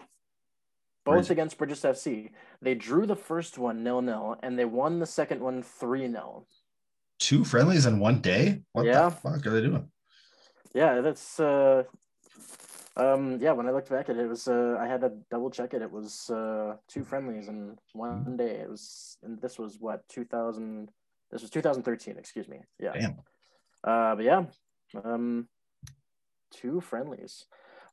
[1.05, 2.31] Both Bridge- against Bridges FC.
[2.63, 6.47] They drew the first one nil nil, and they won the second one 3 0.
[7.19, 8.63] Two friendlies in one day?
[8.73, 9.09] What Yeah.
[9.09, 9.91] the fuck are they doing?
[10.75, 11.85] Yeah, that's uh
[12.97, 15.51] um yeah, when I looked back at it, it was uh I had to double
[15.51, 15.83] check it.
[15.83, 18.61] It was uh two friendlies in one day.
[18.61, 20.91] It was and this was what 2000
[21.31, 22.61] this was 2013, excuse me.
[22.79, 22.93] Yeah.
[22.93, 23.17] Damn.
[23.85, 24.45] Uh but yeah.
[25.05, 25.49] Um
[26.53, 27.45] two friendlies.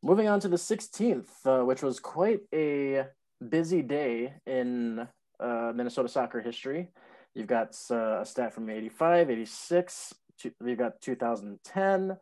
[0.04, 3.06] Moving on to the 16th, uh, which was quite a
[3.50, 5.08] busy day in
[5.40, 6.90] uh, Minnesota soccer history.
[7.34, 12.16] You've got uh, a stat from 85, 86, two, you've got 2010.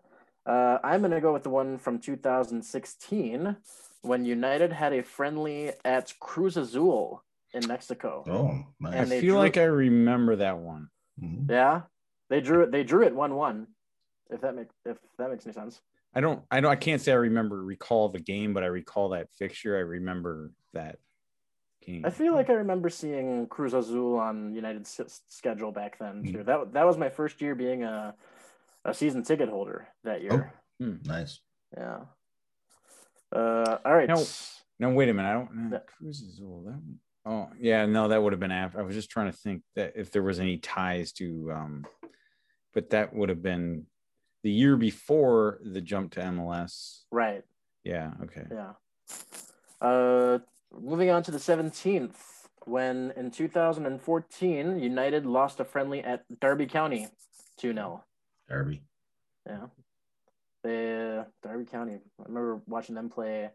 [0.46, 3.56] Uh, I'm going to go with the one from 2016
[4.02, 7.24] when United had a friendly at Cruz Azul
[7.54, 8.24] in Mexico.
[8.28, 8.94] Oh, nice.
[8.94, 10.90] I And they feel drew- like I remember that one.
[11.22, 11.50] Mhm.
[11.50, 11.82] Yeah,
[12.30, 12.72] they drew it.
[12.72, 13.68] They drew it one-one.
[14.30, 15.82] If that makes if that makes any sense.
[16.14, 19.10] I don't, I don't, I can't say I remember recall the game, but I recall
[19.10, 19.76] that fixture.
[19.76, 20.98] I remember that
[21.86, 22.06] game.
[22.06, 26.32] I feel like I remember seeing Cruz Azul on United's s- schedule back then Mm.
[26.32, 26.44] too.
[26.44, 28.16] That that was my first year being a
[28.86, 30.54] a season ticket holder that year.
[30.80, 31.42] Nice.
[31.76, 32.02] Yeah.
[33.32, 34.08] Uh, all right.
[34.08, 34.24] Now-
[34.80, 35.30] No, wait a minute.
[35.30, 35.70] I don't.
[35.72, 35.78] Yeah.
[35.78, 36.64] Uh, Cruz Azul.
[36.66, 36.82] That.
[37.26, 37.86] Oh, yeah.
[37.86, 38.80] No, that would have been after.
[38.80, 41.86] I was just trying to think that if there was any ties to, um,
[42.74, 43.86] but that would have been
[44.44, 47.02] the year before the jump to MLS.
[47.12, 47.44] Right.
[47.84, 48.12] Yeah.
[48.24, 48.46] Okay.
[48.52, 48.74] Yeah.
[49.82, 50.40] Uh,
[50.80, 52.16] moving on to the 17th,
[52.66, 57.08] when in 2014 United lost a friendly at Derby County,
[57.58, 58.04] two 0
[58.48, 58.84] Derby.
[59.48, 59.68] Yeah.
[60.64, 61.94] They Derby County.
[62.20, 63.50] I remember watching them play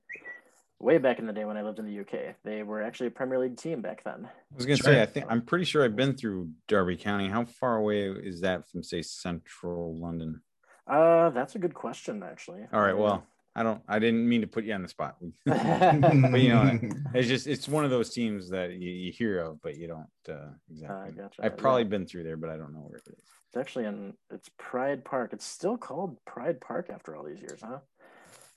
[0.81, 2.35] way back in the day when I lived in the UK.
[2.43, 4.27] They were actually a Premier League team back then.
[4.27, 4.85] I was gonna Sure.
[4.95, 5.03] say.
[5.03, 7.29] I think I'm pretty sure I've been through Derby County.
[7.29, 10.43] How far away is that from, say, Central London?
[10.87, 12.67] Uh, that's a good question, actually.
[12.73, 12.97] All right.
[12.97, 13.25] Well,
[13.55, 13.83] I don't.
[13.87, 15.17] I didn't mean to put you on the spot.
[15.47, 16.79] but you know,
[17.15, 20.35] it's just it's one of those teams that you, you hear of, but you don't
[20.35, 21.13] uh, exactly.
[21.13, 21.45] gotcha.
[21.45, 21.89] I've probably Yeah.
[21.89, 23.23] been through there, but I don't know where it is.
[23.49, 25.33] It's actually in it's Pride Park.
[25.33, 27.81] It's still called Pride Park after all these years, huh?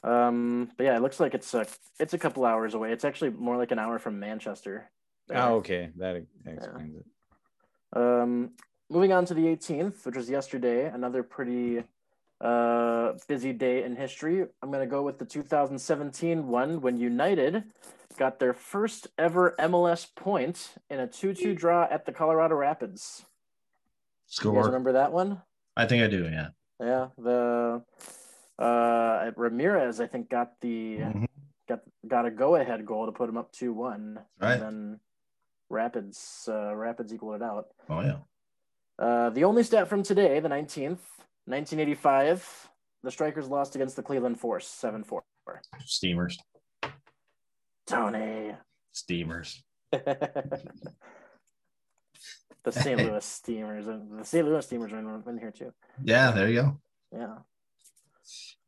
[0.03, 1.65] Um, but yeah, it looks like it's a
[1.99, 2.91] it's a couple hours away.
[2.91, 4.89] It's actually more like an hour from Manchester.
[5.27, 5.37] there.
[5.37, 5.89] Oh, okay.
[5.97, 7.05] That explains it.
[7.95, 8.51] Um,
[8.89, 11.83] moving on to the 18th, which was yesterday, another pretty
[12.41, 14.45] uh, busy day in history.
[14.61, 17.63] I'm going to go with the 2017 one when United
[18.17, 23.21] got their first ever MLS point in a 2 2 draw at the Colorado Rapids.
[23.21, 24.65] You guys Score.
[24.65, 25.41] remember that one?
[25.77, 26.25] I think I do.
[26.25, 26.47] Yeah.
[26.79, 27.07] Yeah.
[27.17, 27.83] The
[28.59, 31.27] uh, Ramirez, I think, got the Mhm.
[31.67, 34.19] got got a go ahead goal to put him up 2 1.
[34.39, 34.53] Right.
[34.53, 34.99] And then
[35.69, 37.67] Rapids uh, Rapids equaled it out.
[37.89, 38.19] Oh yeah.
[38.99, 41.01] Uh, the only stat from today, the 19th,
[41.45, 42.69] 1985,
[43.01, 45.23] the Strikers lost against the Cleveland Force 7 4.
[45.85, 46.37] Steamers.
[47.87, 48.55] Tony.
[48.91, 49.63] Steamers.
[49.91, 50.61] the
[52.71, 52.97] St.
[52.97, 53.87] Louis Steamers.
[53.87, 54.45] and The St.
[54.45, 55.73] Louis Steamers are in, in here too.
[56.03, 56.31] Yeah.
[56.31, 56.77] There you go.
[57.11, 57.35] Yeah.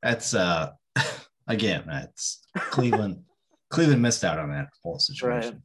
[0.01, 0.71] That's uh
[1.47, 1.83] again.
[1.87, 3.23] That's Cleveland.
[3.69, 5.63] Cleveland missed out on that whole situation.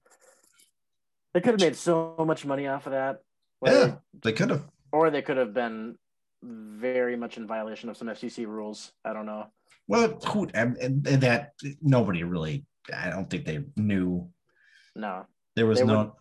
[1.34, 3.18] They could have made so much money off of that.
[3.64, 4.64] Yeah, Like, they could have.
[4.92, 5.96] Or they could have been
[6.42, 8.92] very much in violation of some FCC rules.
[9.04, 9.46] I don't know.
[9.86, 11.52] Well, who and, and that
[11.82, 12.64] nobody really.
[12.96, 14.28] I don't think they knew.
[14.96, 15.26] No.
[15.54, 16.16] There was They no.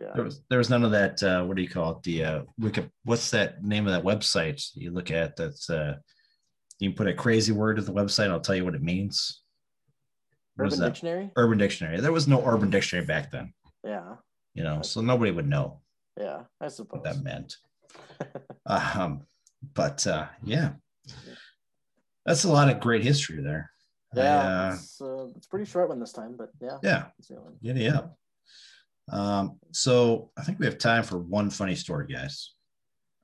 [0.00, 0.10] Yeah.
[0.14, 1.22] There was there was none of that.
[1.22, 2.02] Uh, what do you call it?
[2.02, 5.36] The uh, Wiki, what's that name of that website you look at?
[5.36, 5.96] That's uh,
[6.84, 8.30] you can put a crazy word to the website.
[8.30, 9.40] I'll tell you what it means.
[10.56, 10.88] What is Urban?
[10.90, 11.30] Dictionary?
[11.36, 12.00] Urban Dictionary.
[12.00, 13.52] There was no Urban Dictionary back then.
[13.82, 14.16] Yeah.
[14.54, 15.80] You know, so nobody would know
[16.18, 16.42] Yeah.
[16.60, 17.00] I suppose.
[17.00, 17.56] what that meant.
[18.66, 19.22] um,
[19.74, 20.72] but uh, yeah,
[22.24, 23.70] that's a lot of great history there.
[24.14, 24.36] I, Yeah.
[24.68, 26.78] uh, it's, uh, it's a pretty short one this time, but yeah.
[26.82, 27.04] yeah.
[27.18, 28.00] it's the only- Yeah, yeah.
[29.10, 32.54] Um, so I think we have time for one funny story, guys.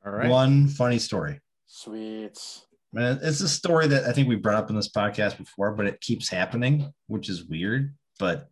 [0.05, 0.29] All right.
[0.29, 1.41] One funny story.
[1.67, 2.39] Sweet.
[2.93, 5.87] Man, it's a story that I think we brought up in this podcast before, but
[5.87, 7.95] it keeps happening, which is weird.
[8.19, 8.49] But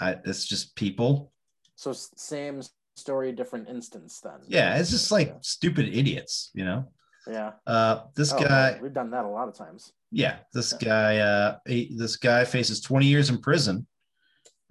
[0.00, 1.32] I, it's just people.
[1.76, 2.60] So same
[2.96, 4.40] story, different instance then.
[4.48, 6.88] Yeah, it's just like stupid idiots, you know.
[7.30, 7.52] Yeah.
[7.66, 9.92] Uh, this Oh, guy, We've done that a lot of times.
[10.10, 13.86] yeah, this guy, uh, he- this guy faces 20 years in prison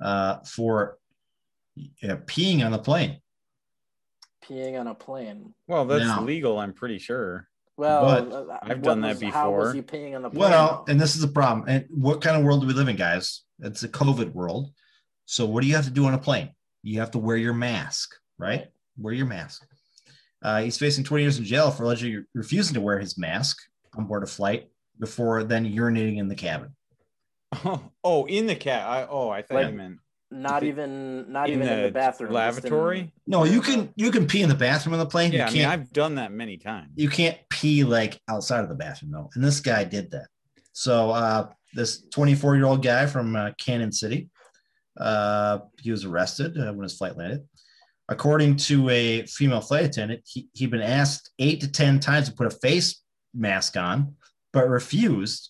[0.02, 0.98] uh, for
[2.04, 3.22] uh, peeing on the plane.
[4.44, 5.54] Peeing on a plane.
[5.68, 6.60] Well, that's Now- legal.
[6.60, 7.47] I'm pretty sure.
[7.78, 9.74] Well, But uh, I've what done that was- How was before.
[9.74, 10.40] he peeing on the plane?
[10.42, 11.66] Well, and this is the problem.
[11.68, 13.44] And what kind of world do we live in, guys?
[13.60, 14.72] It's a COVID world.
[15.26, 16.50] So what do you have to do on a plane?
[16.84, 18.60] You have to wear your mask, right?
[18.60, 18.68] Right.
[19.00, 19.64] Wear your mask.
[20.42, 23.58] Uh, he's facing 20 years in jail for allegedly refusing to wear his mask
[23.96, 26.76] on board a flight before then urinating in the cabin.
[27.64, 28.88] Oh, oh, in the cat.
[28.88, 29.98] I oh, I thought Like- you meant
[30.30, 32.32] not it- even not in even in the the bathroom.
[32.34, 33.14] just in- lavatory.
[33.28, 35.32] No, you can you can pee in the bathroom on the plane.
[35.32, 36.90] Yeah, I you mean, can't I've done that many times.
[36.96, 39.30] you can't pee like outside of the bathroom though.
[39.34, 40.28] And this guy did that.
[40.74, 44.30] So uh, this 24 year old guy from uh, Cannon City,
[45.00, 47.44] uh, he was arrested uh, when his flight landed.
[48.10, 52.36] According to a female flight attendant, he, he'd been asked eight to 10 times to
[52.36, 53.02] put a face
[53.34, 54.16] mask on,
[54.54, 55.50] but refused,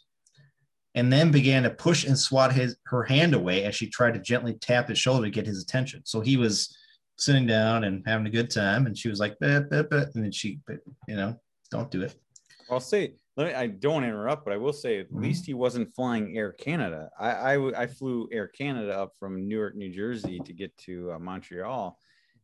[0.96, 4.20] and then began to push and swat his her hand away as she tried to
[4.20, 6.02] gently tap his shoulder to get his attention.
[6.06, 6.76] So he was
[7.18, 10.24] sitting down and having a good time, and she was like, "Bah, bah, bah," and
[10.24, 10.60] then she,
[11.08, 11.40] you know,
[11.70, 12.16] don't do it.
[12.70, 15.22] I'll say, let me, I don't want to interrupt, but I will say at Mhm.
[15.22, 17.10] least he wasn't flying Air Canada.
[17.18, 21.98] I I flew Air Canada up from Newark, New Jersey to get to uh, Montreal.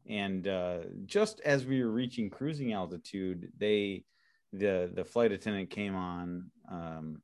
[0.06, 4.06] And uh, just as we were reaching cruising altitude, they,
[4.52, 7.22] the, the flight attendant came on, um,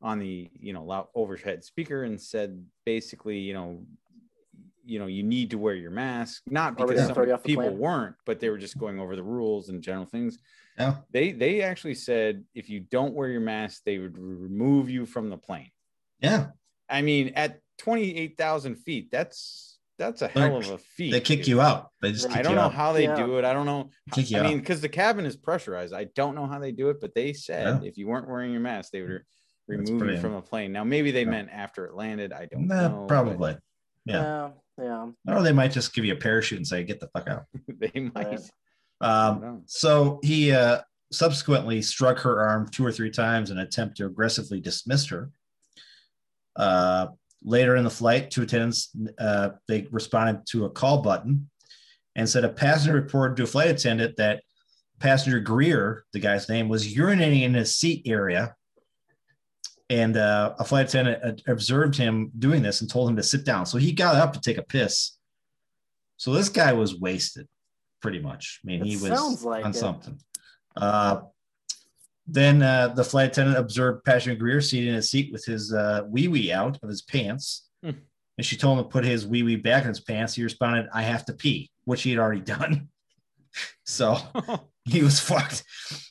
[0.00, 3.82] on the, you know, loud overhead speaker and said, basically, you know,
[4.84, 7.76] you know, you need to wear your mask, not because gonna throw you some people
[7.76, 10.38] weren't, but they were just going over the rules and general things
[10.78, 10.96] Yeah.
[11.10, 15.28] they they actually said if you don't wear your mask they would remove you from
[15.30, 15.70] the plane
[16.20, 16.48] Yeah.
[16.88, 21.48] i mean at 28000 feet that's that's a hell of a feat They kick dude.
[21.48, 21.88] you out.
[22.00, 22.74] They just I i don't you know out.
[22.74, 23.16] how they Yeah.
[23.16, 26.04] do it i don't know Kick you i mean because the cabin is pressurized i
[26.14, 28.92] don't know how they do it but they said if you weren't wearing your mask
[28.92, 29.22] they would
[29.66, 31.30] That's remove you from the plane now maybe they Yeah.
[31.30, 33.56] meant after it landed i don't Nah, know but probably.
[34.04, 34.50] Yeah.
[34.78, 35.34] Yeah, yeah.
[35.36, 37.44] Or they might just give you a parachute and say, get the fuck out.
[37.68, 38.26] they might Right.
[38.26, 38.50] I don't
[39.00, 40.80] Um, so he uh,
[41.12, 45.30] subsequently struck her arm two or three times in an attempt to aggressively dismiss her.
[46.56, 47.08] Uh,
[47.42, 51.48] later in the flight, two attendants uh, they responded to a call button
[52.16, 54.42] and said a passenger reported to a flight attendant that
[54.98, 58.54] passenger Greer, the guy's name, was urinating in his seat area.
[59.90, 63.64] And uh, a flight attendant observed him doing this and told him to sit down.
[63.64, 65.16] So he got up to take a piss.
[66.16, 67.46] So this guy was wasted,
[68.00, 68.60] pretty much.
[68.64, 69.74] I mean, It he was sounds like on it.
[69.74, 70.18] something.
[70.76, 71.20] Uh,
[72.26, 76.02] then uh, the flight attendant observed Passenger Greer seated in his seat with his uh,
[76.06, 77.68] wee wee out of his pants.
[77.82, 77.90] Hmm.
[78.36, 80.34] And she told him to put his wee wee back in his pants.
[80.34, 82.88] He responded, I have to pee, which he had already done.
[83.84, 84.16] so
[84.84, 85.64] he was fucked.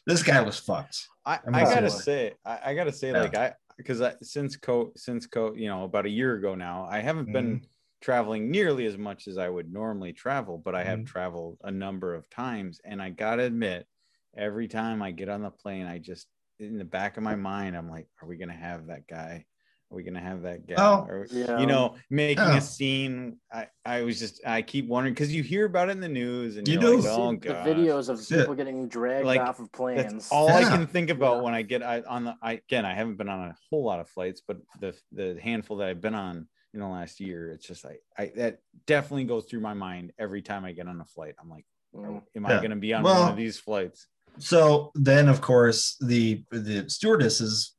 [0.06, 0.98] This guy was fucked.
[1.26, 2.00] I, I'm I gotta sure.
[2.02, 3.22] say, I, I gotta say, Yeah.
[3.22, 7.00] like I because since co since co you know about a year ago now, I
[7.00, 7.66] haven't been Mm-hmm.
[8.02, 11.06] Traveling nearly as much as I would normally travel, but I have Mhm.
[11.06, 13.88] traveled a number of times, and I gotta admit,
[14.36, 16.28] every time I get on the plane, I just
[16.60, 19.46] in the back of my mind, I'm like, are we gonna have that guy?
[19.92, 20.76] Are we gonna have that guy?
[20.82, 21.60] Oh, Or, Yeah.
[21.60, 22.58] you know, making Yeah.
[22.58, 23.40] a scene.
[23.52, 26.58] I, I was just, I keep wondering because you hear about it in the news
[26.58, 26.98] and You you're do.
[26.98, 28.38] like, See oh the god, videos of Yeah.
[28.38, 30.14] people getting dragged Like, off of planes.
[30.14, 31.42] that's all I can think about Yeah.
[31.42, 32.36] when I get I, on the.
[32.42, 35.78] I again, I haven't been on a whole lot of flights, but the the handful
[35.78, 39.46] that I've been on in the last year, it's just like I that definitely goes
[39.46, 41.36] through my mind every time I get on a flight.
[41.42, 41.66] I'm like,
[41.96, 42.22] Mm.
[42.36, 42.58] am Yeah.
[42.58, 44.08] I going to be on Well- one of these flights?
[44.40, 47.74] So then, of course, the the stewardesses,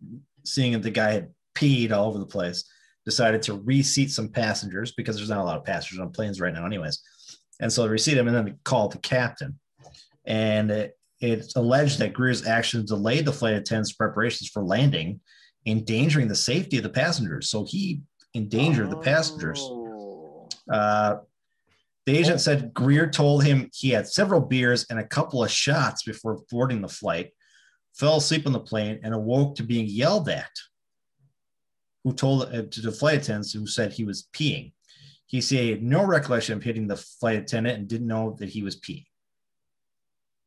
[0.45, 2.65] seeing that the guy had peed all over the place,
[3.05, 6.53] decided to reseat some passengers because there's not a lot of passengers on planes right
[6.53, 7.01] now, anyways.
[7.61, 9.59] And so they reseat him and then they called the captain.
[10.25, 15.21] And it, it's alleged that Greer's actions delayed the flight attendant's preparations for landing,
[15.67, 17.49] endangering the safety of the passengers.
[17.49, 18.01] So he
[18.35, 19.61] endangered the passengers.
[19.61, 20.49] Oh.
[20.71, 21.19] Uh,
[22.07, 26.03] the agent said Greer told him he had several beers and a couple of shots
[26.03, 27.33] before boarding the flight,
[27.95, 30.51] fell asleep on the plane, and awoke to being yelled at.
[32.05, 34.73] Who told uh, to the flight attendants who said he was peeing.
[35.27, 38.49] He said he had no recollection of hitting the flight attendant and didn't know that
[38.49, 39.05] he was peeing.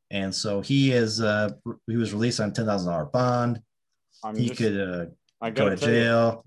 [0.09, 1.51] And so he is uh,
[1.85, 3.61] he was released on ten thousand dollar bond.
[4.23, 5.05] I'm he just, could uh,
[5.39, 6.45] I go to tell you, jail.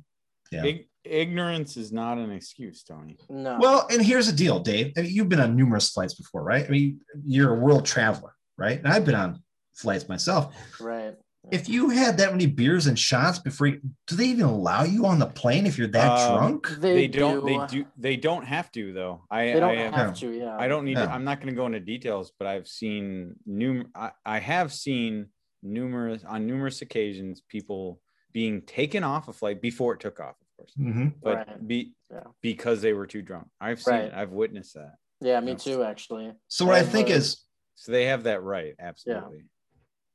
[0.50, 0.64] Yeah.
[0.64, 3.18] ig- ignorance is not an excuse, Tony.
[3.28, 3.58] No.
[3.60, 4.92] Well, and here's the deal, Dave.
[4.96, 6.64] I mean, you've been on numerous flights before, right?
[6.66, 8.78] I mean, you're a world traveler, right?
[8.78, 9.42] And I've been on
[9.74, 10.54] flights myself.
[10.80, 11.14] right.
[11.50, 15.04] If you had that many beers and shots before, you, do they even allow you
[15.04, 16.68] on the plane if you're that Um, drunk?
[16.80, 17.44] They, They, don't.
[17.44, 17.46] Do.
[17.46, 17.86] They do.
[17.98, 19.24] They don't have to though.
[19.30, 19.48] I.
[19.48, 20.32] They don't I have, have to.
[20.32, 20.56] Yeah.
[20.58, 20.96] I don't need.
[20.96, 21.04] Yeah.
[21.04, 23.88] To, I'm not going to go into details, but I've seen num.
[23.94, 25.26] I, I have seen
[25.62, 28.00] numerous on numerous occasions people
[28.32, 31.14] being taken off a flight before it took off, of course, Mhm.
[31.22, 31.66] but Right.
[31.68, 32.24] be Yeah.
[32.40, 33.48] because they were too drunk.
[33.60, 34.04] I've seen Right.
[34.04, 34.14] it.
[34.14, 34.96] I've witnessed that.
[35.20, 35.82] Yeah, me too.
[35.82, 36.32] Actually.
[36.48, 37.40] So what I I've, think uh, is,
[37.76, 38.74] So they have that right.
[38.78, 39.44] Absolutely.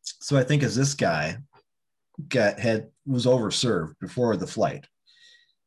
[0.02, 1.38] so I think is this guy
[2.30, 4.88] got had was overserved before the flight.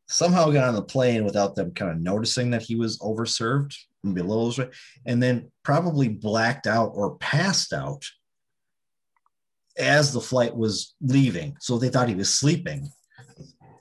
[0.08, 3.74] Somehow got on the plane without them kind of noticing that he was overserved
[4.04, 4.68] and below, his-
[5.06, 8.04] and then probably blacked out or passed out
[9.78, 11.56] as the flight was leaving.
[11.60, 12.90] So they thought he was sleeping.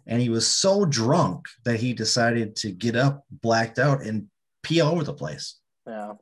[0.08, 4.28] And he was so drunk that he decided to get up, blacked out, and
[4.64, 5.60] pee all over the place.
[5.88, 6.14] Yeah.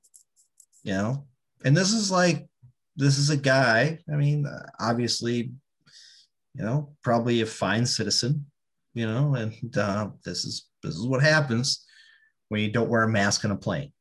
[0.83, 1.27] You know,
[1.63, 2.47] and this is like
[2.95, 3.99] this is a guy.
[4.11, 5.51] I mean, uh, obviously,
[6.53, 8.45] you know, probably a fine citizen.
[8.93, 11.85] You know, and uh, this is this is what happens
[12.49, 13.91] when you don't wear a mask on a plane.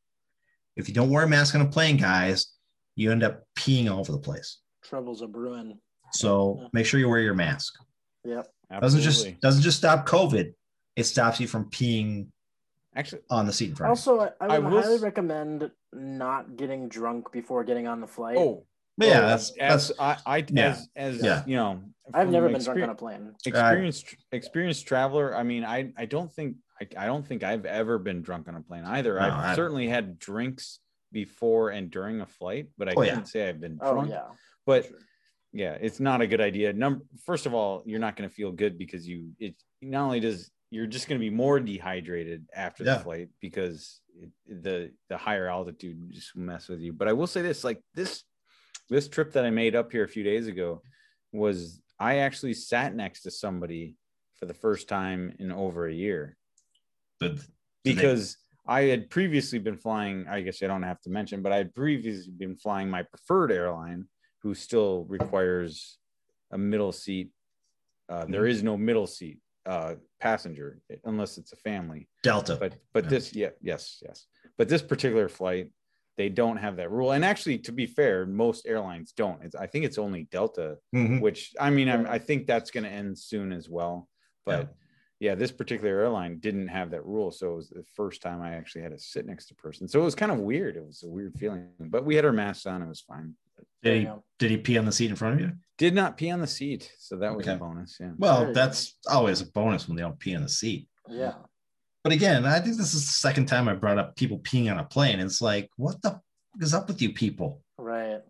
[0.77, 2.53] If you don't wear a mask on a plane, guys,
[2.95, 4.59] you end up peeing all over the place.
[4.83, 5.79] Troubles a brewing.
[6.13, 7.75] So make sure you wear your mask.
[8.25, 8.49] Yep.
[8.81, 10.53] Doesn't just doesn't just stop COVID.
[10.97, 12.27] It stops you from peeing
[12.95, 13.89] actually on the seat in front.
[13.93, 17.87] of Also, I, I I would will highly s- recommend not getting drunk before getting
[17.87, 18.37] on the flight.
[18.37, 18.65] oh.
[19.01, 20.71] Yeah, oh, that's as that's I, I yeah.
[20.71, 21.45] as as Yeah.
[21.47, 21.83] you know
[22.13, 23.33] I've never been drunk on a plane.
[23.47, 27.99] experienced experienced traveler i mean i i don't think I, I don't think i've ever
[28.01, 30.81] been drunk on a plane either No, i've I- certainly had drinks
[31.13, 33.89] before and during a flight but i Oh, can't say i've been drunk.
[33.93, 34.23] Oh drunk yeah.
[34.67, 34.97] but Sure.
[35.53, 38.53] Yeah it's not a good idea number first of all you're not going to feel
[38.53, 42.85] good because you it not only does you're just going to be more dehydrated after
[42.85, 42.95] Yeah.
[42.99, 44.31] the flight because it,
[44.63, 48.25] the the higher altitude just mess with you but i will say this like this
[48.91, 50.83] this trip that i made up here a few days ago
[51.33, 53.97] was i actually sat next to somebody
[54.35, 56.37] for the first time in over a year
[57.21, 57.33] but
[57.85, 58.37] because
[58.71, 60.27] I had previously been flying.
[60.29, 63.51] I guess I don't have to mention, but I had previously been flying my preferred
[63.51, 64.05] airline,
[64.43, 65.99] who still requires
[66.51, 67.31] a middle seat.
[68.09, 72.09] Uh, there is no middle seat uh, passenger unless it's a family.
[72.23, 72.57] Delta.
[72.59, 73.11] But but Yeah.
[73.11, 74.27] this yeah yes yes.
[74.57, 75.71] But this particular flight,
[76.17, 77.13] they don't have that rule.
[77.13, 79.43] And actually, to be fair, most airlines don't.
[79.43, 81.21] It's, I think it's only Delta Mhm.
[81.21, 84.09] which I mean, I'm, I think that's going to end soon as well.
[84.47, 84.75] But
[85.21, 85.35] yeah.
[85.35, 87.31] this particular airline didn't have that rule.
[87.31, 89.87] So it was the first time I actually had to sit next to a person.
[89.87, 90.77] So it was kind of weird.
[90.77, 92.81] It was a weird feeling, but we had our masks on.
[92.83, 93.35] It was fine.
[93.83, 95.53] There Did he did he pee on the seat in front of you?
[95.79, 96.91] Did not pee on the seat.
[96.99, 97.99] So that was a bonus.
[98.01, 98.11] Yeah.
[98.19, 100.89] Well, that's always a bonus when they don't pee on the seat.
[101.09, 101.35] Yeah.
[102.05, 104.79] But again, I think this is the second time I brought up people peeing on
[104.79, 105.21] a plane.
[105.21, 106.21] It's like, what the f-
[106.61, 107.63] is up with you people?
[107.77, 108.21] Right.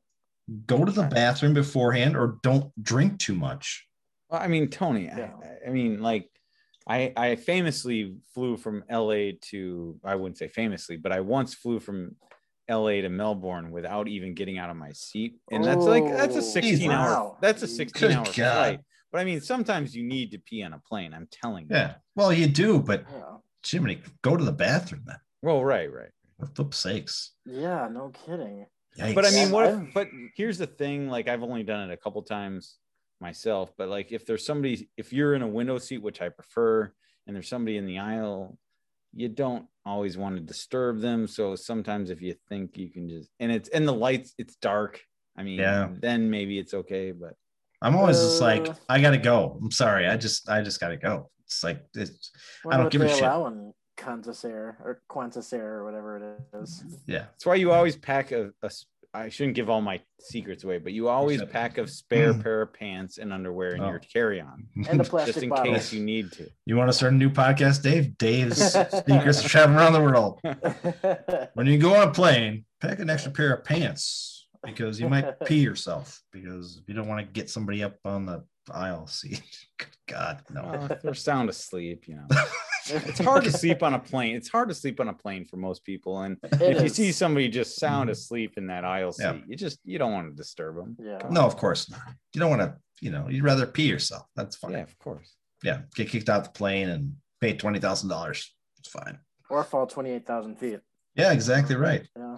[0.66, 3.86] Go to the bathroom beforehand or don't drink too much.
[4.30, 5.30] Well, I mean, Tony, Yeah.
[5.42, 6.28] I, I mean, like,
[6.86, 11.80] I, I famously flew from LA to, I wouldn't say famously, but I once flew
[11.80, 12.16] from
[12.68, 15.36] LA to Melbourne without even getting out of my seat.
[15.50, 18.34] And that's like, that's a Oh, 16 hour, that's a 16 hour God.
[18.34, 18.80] flight.
[19.10, 21.14] But I mean, sometimes you need to pee on a plane.
[21.14, 21.76] I'm telling you.
[21.76, 21.94] Yeah.
[22.14, 23.36] Well, you do, but Yeah.
[23.66, 25.16] Jiminy, go to the bathroom then.
[25.42, 26.10] Well, right, right.
[26.38, 27.32] For flip's sakes.
[27.46, 27.88] Yeah.
[27.90, 28.66] No kidding.
[28.98, 29.14] Yikes.
[29.14, 31.96] But I mean, what if, but here's the thing like, I've only done it a
[31.96, 32.76] couple times
[33.20, 36.92] myself, but like, if there's somebody, if you're in a window seat, which I prefer,
[37.26, 38.58] and there's somebody in the aisle,
[39.18, 41.26] you don't always want to disturb them.
[41.26, 45.00] So sometimes if you think you can just, and it's, and the lights, it's dark.
[45.36, 45.88] I mean, Yeah.
[46.00, 47.34] then maybe it's okay, but
[47.82, 49.58] I'm always just like, Uh, I gotta go.
[49.60, 50.06] I'm sorry.
[50.08, 51.30] I just I just gotta go.
[51.46, 52.30] It's like it's
[52.70, 53.22] I don't give a shit.
[53.22, 56.16] allow in Qantas Air or Qantas Air or whatever
[56.52, 56.84] it is.
[57.06, 57.26] yeah.
[57.30, 58.86] that's why you always pack a, a s-
[59.18, 62.42] I shouldn't give all my secrets away, but you always Except- pack a spare Mm.
[62.42, 63.88] pair of pants and underwear in Oh.
[63.90, 65.74] your carry-on, And a just in bottle.
[65.74, 66.48] case you need to.
[66.66, 68.16] You want to start a new podcast, Dave?
[68.18, 68.72] Dave's
[69.06, 70.40] Secrets of Traveling Around the World.
[71.54, 75.38] When you go on a plane, pack an extra pair of pants because you might
[75.44, 79.42] pee yourself because you don't want to get somebody up on the aisle seat.
[79.78, 80.62] Good God, no.
[80.62, 82.26] Well, they're sound asleep, you know.
[82.90, 84.36] It's hard to sleep on a plane.
[84.36, 86.20] It's hard to sleep on a plane for most people.
[86.22, 89.38] And It if you see somebody just sound asleep in that aisle seat, Yeah.
[89.46, 90.96] you just you don't want to disturb them.
[91.00, 91.18] Yeah.
[91.30, 92.00] no, of course not.
[92.34, 94.26] You don't want to, you know, you'd rather pee yourself.
[94.36, 94.72] That's fine.
[94.72, 94.82] Yeah, Yeah.
[94.84, 95.34] of course.
[95.62, 98.46] Yeah, get kicked out the plane and pay $20,000.
[98.78, 99.18] It's fine.
[99.50, 100.80] Or fall 28,000 feet.
[101.16, 102.06] Yeah, exactly right.
[102.16, 102.36] Yeah.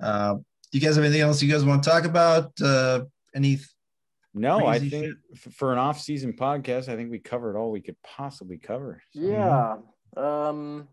[0.00, 2.50] Uh, do you guys have anything else you guys want to talk about?
[2.60, 3.04] Uh,
[3.34, 3.58] any
[4.34, 7.96] No, I think f- for an off-season podcast, I think we covered all we could
[8.02, 9.02] possibly cover.
[9.12, 9.76] So- Yeah.
[10.16, 10.88] Um,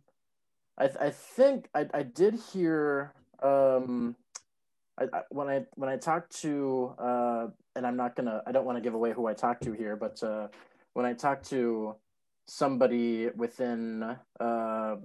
[0.78, 4.16] I I think I I did hear um,
[5.00, 8.66] I, I when I when I talked to uh, and I'm not gonna I don't
[8.66, 10.48] want to give away who I talked to here, but uh,
[10.94, 11.96] when I talked to
[12.48, 14.04] somebody within
[14.40, 14.96] uh,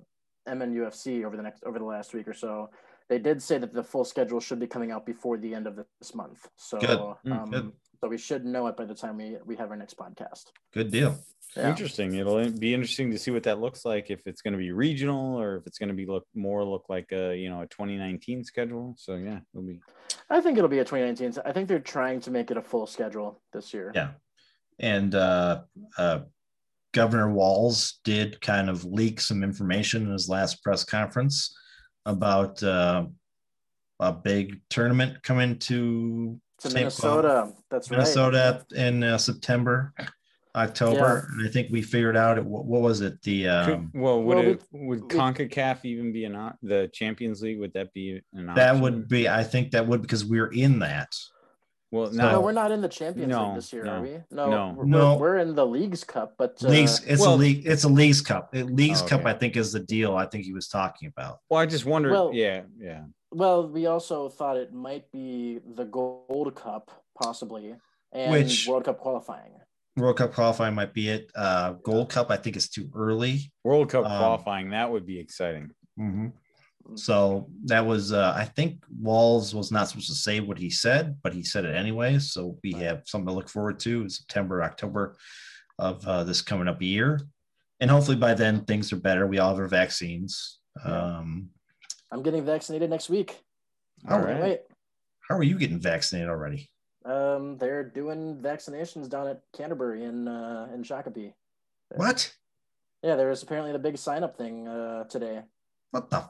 [0.48, 2.70] MNUFC over the next over the last week or so,
[3.08, 5.76] they did say that the full schedule should be coming out before the end of
[6.00, 6.48] this month.
[6.56, 6.98] So Good.
[7.26, 7.72] Mm, um, good.
[8.02, 10.46] So we should know it by the time we we have our next podcast.
[10.74, 11.16] good deal?
[11.56, 11.68] Yeah.
[11.68, 12.14] Interesting.
[12.14, 14.10] It'll be interesting to see what that looks like.
[14.10, 16.86] If it's going to be regional or if it's going to be look more look
[16.88, 18.96] like a you know a 2019 schedule.
[18.98, 19.80] So yeah, it'll be
[20.28, 21.42] I think it'll be a 2019.
[21.44, 23.92] I think they're trying to make it a full schedule this year.
[23.94, 24.10] Yeah.
[24.80, 25.60] And uh,
[25.96, 26.20] uh,
[26.92, 31.56] Governor Walz did kind of leak some information in his last press conference
[32.04, 33.06] about uh,
[34.00, 36.74] a big tournament coming to To St.
[36.74, 37.52] Paul, Minnesota.
[37.70, 37.96] That's right.
[37.98, 39.92] Minnesota in uh, September.
[40.54, 43.22] October, and I think we figured out it, what, what was it?
[43.22, 46.90] The Could- um, well, would well, it would we- CONCACAF even be an op- the
[46.92, 47.58] Champions League?
[47.58, 48.54] Would that be an option?
[48.56, 49.30] that would be.
[49.30, 51.08] I think that would because we're in that.
[51.92, 52.40] Well So- No, no.
[52.40, 54.18] we're not in the Champions No, League this year, no, are we?
[54.30, 54.74] No, no.
[54.78, 55.16] We're, No.
[55.18, 57.04] we're in the Leagues Cup, but uh, leagues.
[57.06, 57.66] It's well- a league.
[57.66, 58.54] It's a leagues cup.
[58.56, 59.20] It, leagues Oh, cup.
[59.20, 59.30] okay.
[59.30, 60.16] I think is the deal.
[60.16, 61.40] I think he was talking about.
[61.50, 62.12] Well, I just wondered.
[62.12, 63.04] Well- yeah, yeah.
[63.30, 66.90] well, we also thought it might be the Gold Cup,
[67.22, 67.76] possibly,
[68.10, 69.52] and Which- World Cup qualifying.
[69.98, 71.30] World Cup qualifying might be it.
[71.34, 72.30] Uh, Gold Cup.
[72.30, 73.52] I think is too early.
[73.64, 75.70] World Cup Um, qualifying that would be exciting.
[76.94, 78.12] So that was.
[78.12, 81.64] Uh, I think Walz was not supposed to say what he said, but he said
[81.64, 82.18] it anyway.
[82.18, 85.16] So we have something to look forward to in September, October
[85.78, 87.20] of uh, this coming up year,
[87.80, 89.26] and hopefully by then things are better.
[89.26, 90.58] We all have our vaccines.
[90.84, 91.18] Yeah.
[91.18, 91.50] Um,
[92.10, 93.40] I'm getting vaccinated next week.
[94.08, 94.40] All right.
[94.40, 94.60] Wait.
[95.28, 96.70] how are you getting vaccinated already?
[97.04, 101.32] Um, they're doing vaccinations down at Canterbury in uh, in Shakopee.
[101.90, 102.32] What?
[103.02, 105.42] Yeah, there was apparently the big sign up thing uh, today.
[105.90, 106.24] What the?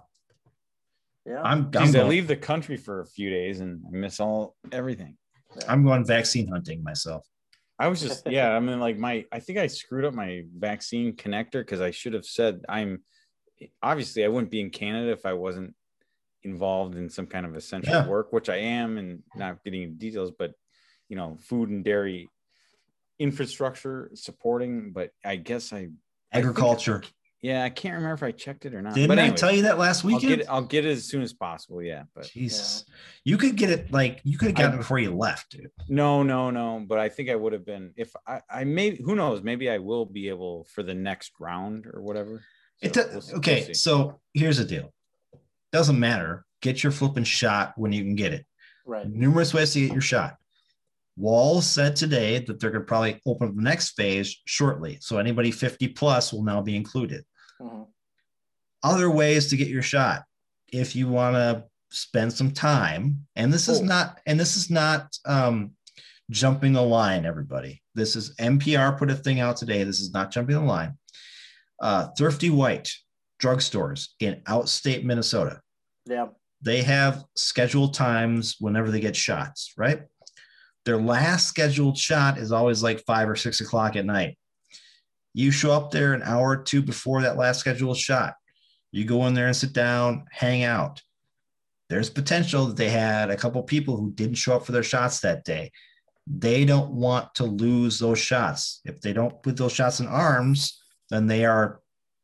[1.27, 1.43] Yeah.
[1.43, 5.17] I'm I'm Geez, I leave the country for a few days and miss all everything.
[5.69, 7.27] I'm going vaccine hunting myself.
[7.79, 8.51] I was just yeah.
[8.51, 12.15] I mean, like my I think I screwed up my vaccine connector because I should
[12.15, 13.03] have said I'm
[13.83, 15.75] obviously I wouldn't be in Canada if I wasn't
[16.43, 18.09] involved in some kind of essential Yeah.
[18.09, 20.55] work, which I am, and not getting into details, but
[21.09, 22.29] you know, food and dairy
[23.19, 24.93] infrastructure supporting.
[24.93, 25.89] But I guess I
[26.33, 27.03] I Agriculture.
[27.43, 28.95] Yeah, I can't remember if I checked it or not.
[28.95, 30.41] Didn't but I tell you that last I'll get weekend?
[30.43, 30.47] it.
[30.49, 31.83] I'll get it as soon as possible.
[31.83, 32.85] Yeah, but Jesus,
[33.25, 35.69] you could get it like you could have gotten it before you left, dude.
[35.89, 36.85] No, no, no.
[36.87, 38.95] But I think I would have been if I, I may.
[38.95, 39.43] Who knows?
[39.43, 42.45] Maybe I will be able for the next round or whatever.
[42.81, 44.93] It So do- we'll okay, we'll so here's the deal.
[45.73, 46.45] Doesn't matter.
[46.61, 48.47] Get your flipping shot when you can get it.
[48.87, 49.09] right.
[49.09, 50.37] Numerous ways to get your shot.
[51.17, 54.99] Walz said today that they're going to probably open up the next phase shortly.
[55.01, 57.25] So anybody 50 plus will now be included.
[57.63, 57.87] Mhm.
[58.83, 60.25] Other ways to get your shot.
[60.73, 65.17] If you want to spend some time, and this is not, and this is not
[65.25, 65.73] um,
[66.31, 67.83] jumping the line, everybody.
[67.95, 69.85] This is NPR put a thing out today.
[69.85, 70.99] This is not jumping the line.
[71.81, 72.91] Uh, Thrifty White
[73.41, 75.61] drugstores in outstate Minnesota
[76.07, 76.29] Yeah.
[76.61, 80.03] they have scheduled times whenever they get shots, right?
[80.85, 84.39] Their last scheduled shot is always like five or six o'clock at night.
[85.35, 88.35] You show up there an hour or two before that last scheduled shot.
[88.91, 91.03] You go in there and sit down, hang out.
[91.89, 95.21] There's potential that they had a couple people who didn't show up for their shots
[95.21, 95.73] that day.
[96.27, 98.81] They don't want to lose those shots.
[98.85, 100.81] If they don't put those shots in arms,
[101.11, 101.81] then they are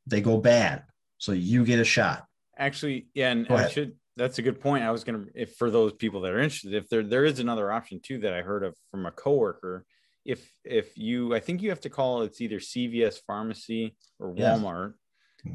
[0.06, 0.84] they go bad.
[1.18, 2.24] So you get a shot.
[2.56, 3.96] Actually, yeah, and I should.
[4.16, 4.84] That's a good point.
[4.84, 7.70] I was gonna, if for those people that are interested, if there there is another
[7.70, 9.84] option too that I heard of from a coworker.
[10.28, 14.58] If if you, I think you have to call it's either CVS pharmacy or Yes.
[14.60, 14.92] Walmart,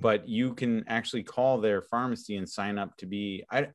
[0.02, 3.44] but you can actually call their pharmacy and sign up to be.
[3.52, 3.68] I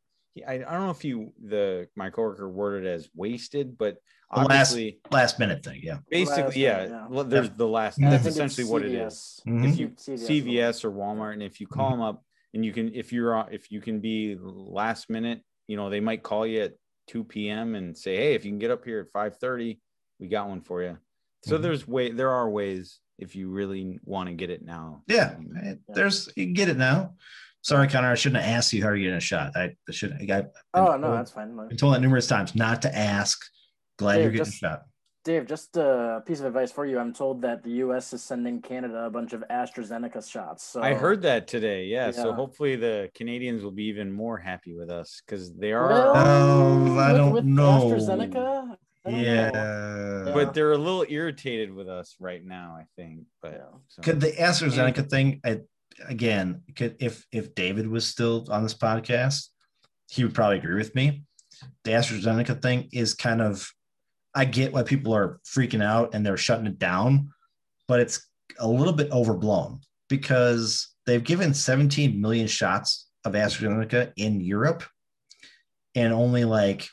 [0.46, 3.98] I, I don't know if you the my coworker worded as wasted, but
[4.32, 5.98] The last- obviously Last minute thing, yeah.
[6.10, 7.06] basically Last yeah, minute, yeah.
[7.08, 8.10] well, there's the last Yeah.
[8.10, 9.52] That's essentially what it is CVS.
[9.52, 9.68] Mhm.
[9.72, 10.26] if you CVS.
[10.28, 13.70] CVS or Walmart, and if you call them up and you can, if you're, if
[13.70, 16.72] you can be last minute, you know, they might call you at
[17.08, 17.74] 2 p.m.
[17.76, 19.78] and say, Hey, if you can get up here at 5:30,
[20.19, 20.99] we got one for you.
[21.45, 21.62] So Mhm.
[21.62, 25.03] there's way, there are ways if you really want to get it now.
[25.07, 27.15] Yeah, it- there's you can get it now.
[27.62, 29.53] Sorry, Connor, I shouldn't have asked you how you're getting a shot.
[29.57, 30.12] I, I should.
[30.20, 30.47] I got.
[30.74, 31.59] Oh no, that's fine.
[31.59, 33.39] I've been told that numerous times not to ask.
[33.99, 34.82] Glad Dave, you're getting just- a shot.
[35.24, 36.99] Dave, just a piece of advice for you.
[36.99, 38.15] I'm told that the U.S.
[38.15, 40.65] is sending Canada a bunch of AstraZeneca shots.
[40.65, 41.85] So I heard that today.
[41.86, 42.12] Yeah.
[42.12, 46.12] So hopefully the Canadians will be even more happy with us because they are, Well,
[46.16, 47.90] Oh, I don't with know.
[47.90, 48.77] AstraZeneca.
[49.14, 49.51] I Yeah.
[49.51, 50.32] know.
[50.35, 53.24] but they're a little irritated with us right now, I think.
[53.40, 53.78] But Yeah.
[53.89, 55.60] so- Could the AstraZeneca thing I,
[56.06, 56.62] again?
[56.76, 59.48] Could if if David was still on this podcast,
[60.10, 61.24] he would probably agree with me.
[61.85, 63.70] The AstraZeneca thing is kind of.
[64.35, 67.32] I get why people are freaking out and they're shutting it down,
[67.89, 68.28] but it's
[68.59, 74.85] a little bit overblown because they've given 17 million shots of AstraZeneca in Europe,
[75.94, 76.89] and only like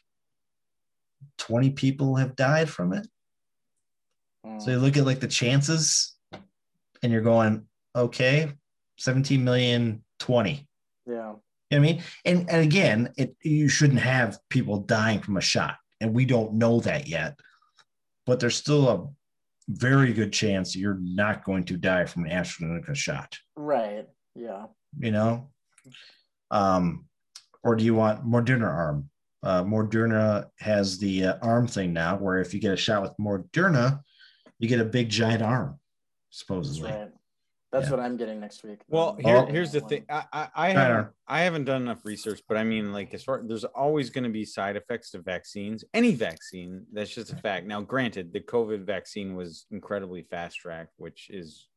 [1.37, 3.07] 20 people have died from it.
[4.45, 4.61] Mm.
[4.61, 6.15] So you look at like the chances,
[7.03, 8.51] and you're going, okay,
[8.97, 10.67] 17 million, 20.
[11.07, 11.13] yeah.
[11.13, 12.03] You know what I mean?
[12.25, 16.53] And and again, it you shouldn't have people dying from a shot, and we don't
[16.53, 17.39] know that yet.
[18.27, 19.07] But there's still a
[19.67, 23.37] very good chance you're not going to die from an AstraZeneca shot.
[23.55, 24.05] Right.
[24.35, 24.67] Yeah.
[24.99, 25.49] You know,
[26.51, 27.05] um,
[27.63, 29.09] or do you want Moderna arm?
[29.43, 33.13] Uh, Moderna has the uh, arm thing now, where if you get a shot with
[33.19, 34.01] Moderna,
[34.59, 35.79] you get a big giant arm,
[36.29, 36.91] That's supposedly.
[36.91, 37.09] right.
[37.71, 37.91] That's Yeah.
[37.91, 38.79] what I'm getting next week.
[38.87, 39.45] Well, Um, here, Oh.
[39.47, 40.05] here's the thing.
[40.09, 43.43] I, I, I haven't, I haven't done enough research, but I mean, like, as far
[43.45, 45.83] there's always going to be side effects to vaccines.
[45.93, 47.67] Any vaccine, that's just a fact.
[47.67, 51.67] Now, granted, the COVID vaccine was incredibly fast tracked, which is,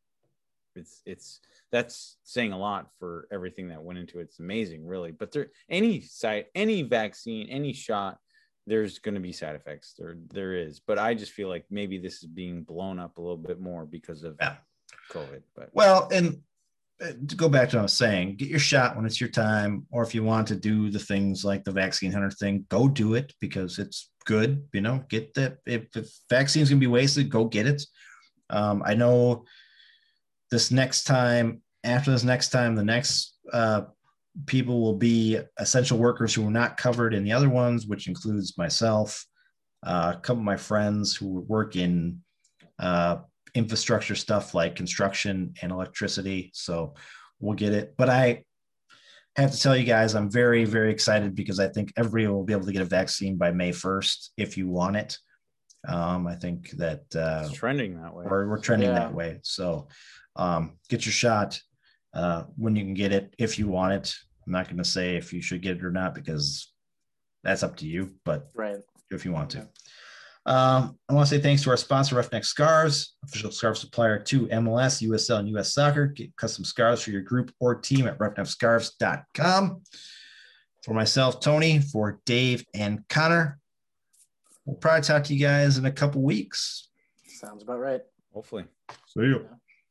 [0.78, 1.40] it's, it's
[1.70, 4.22] that's saying a lot for everything that went into it.
[4.22, 5.12] It's amazing, really.
[5.12, 8.18] But there, any side, any vaccine, any shot,
[8.66, 9.94] there's going to be side effects.
[9.98, 10.80] There, there is.
[10.80, 13.84] But I just feel like maybe this is being blown up a little bit more
[13.84, 14.56] because of Yeah.
[15.10, 15.42] COVID.
[15.55, 16.40] But Well, and
[17.02, 19.30] uh, to go back to what I was saying, get your shot when it's your
[19.30, 22.88] time, or if you want to do the things like the vaccine hunter thing, go
[22.88, 24.66] do it because it's good.
[24.72, 27.82] You know, get the if the vaccine's gonna be wasted, go get it.
[28.50, 29.44] Um, I know
[30.51, 33.83] this next time, after this next time, the next uh,
[34.47, 38.57] people will be essential workers who were not covered in the other ones, which includes
[38.59, 39.25] myself,
[39.85, 42.20] uh, a couple of my friends who work in
[42.79, 43.19] uh,
[43.55, 46.51] infrastructure stuff like construction and electricity.
[46.55, 46.95] So
[47.41, 47.95] we'll get it.
[47.97, 48.45] But I
[49.37, 52.53] have to tell you guys, I'm very, very excited because I think everybody will be
[52.53, 55.19] able to get a vaccine by May 1st if you want it.
[55.87, 58.25] Um, I think that uh, it's trending that way.
[58.29, 58.99] we're, we're trending Yeah.
[58.99, 59.39] that way.
[59.43, 59.89] So
[60.39, 61.60] um, get your shot
[62.15, 64.15] uh, when you can get it if you want it.
[64.47, 66.73] I'm not going to say if you should get it or not because
[67.44, 68.78] that's up to you, but right.
[69.10, 69.69] if you want to.
[70.47, 74.47] Um, I want to say thanks to our sponsor, Roughneck Scarves, official scarf supplier to
[74.47, 76.06] MLS, USL, and US Soccer.
[76.06, 79.82] Get custom scarves for your group or team at roughneckscarves.com.
[80.85, 83.59] For myself, Tony, for Dave and Connor,
[84.65, 86.89] we'll probably talk to you guys in a couple weeks.
[87.27, 88.01] Sounds about right.
[88.32, 88.65] Hopefully.
[89.09, 89.47] See you.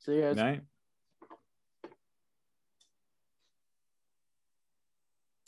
[0.07, 0.37] See you guys.
[0.37, 0.61] Night.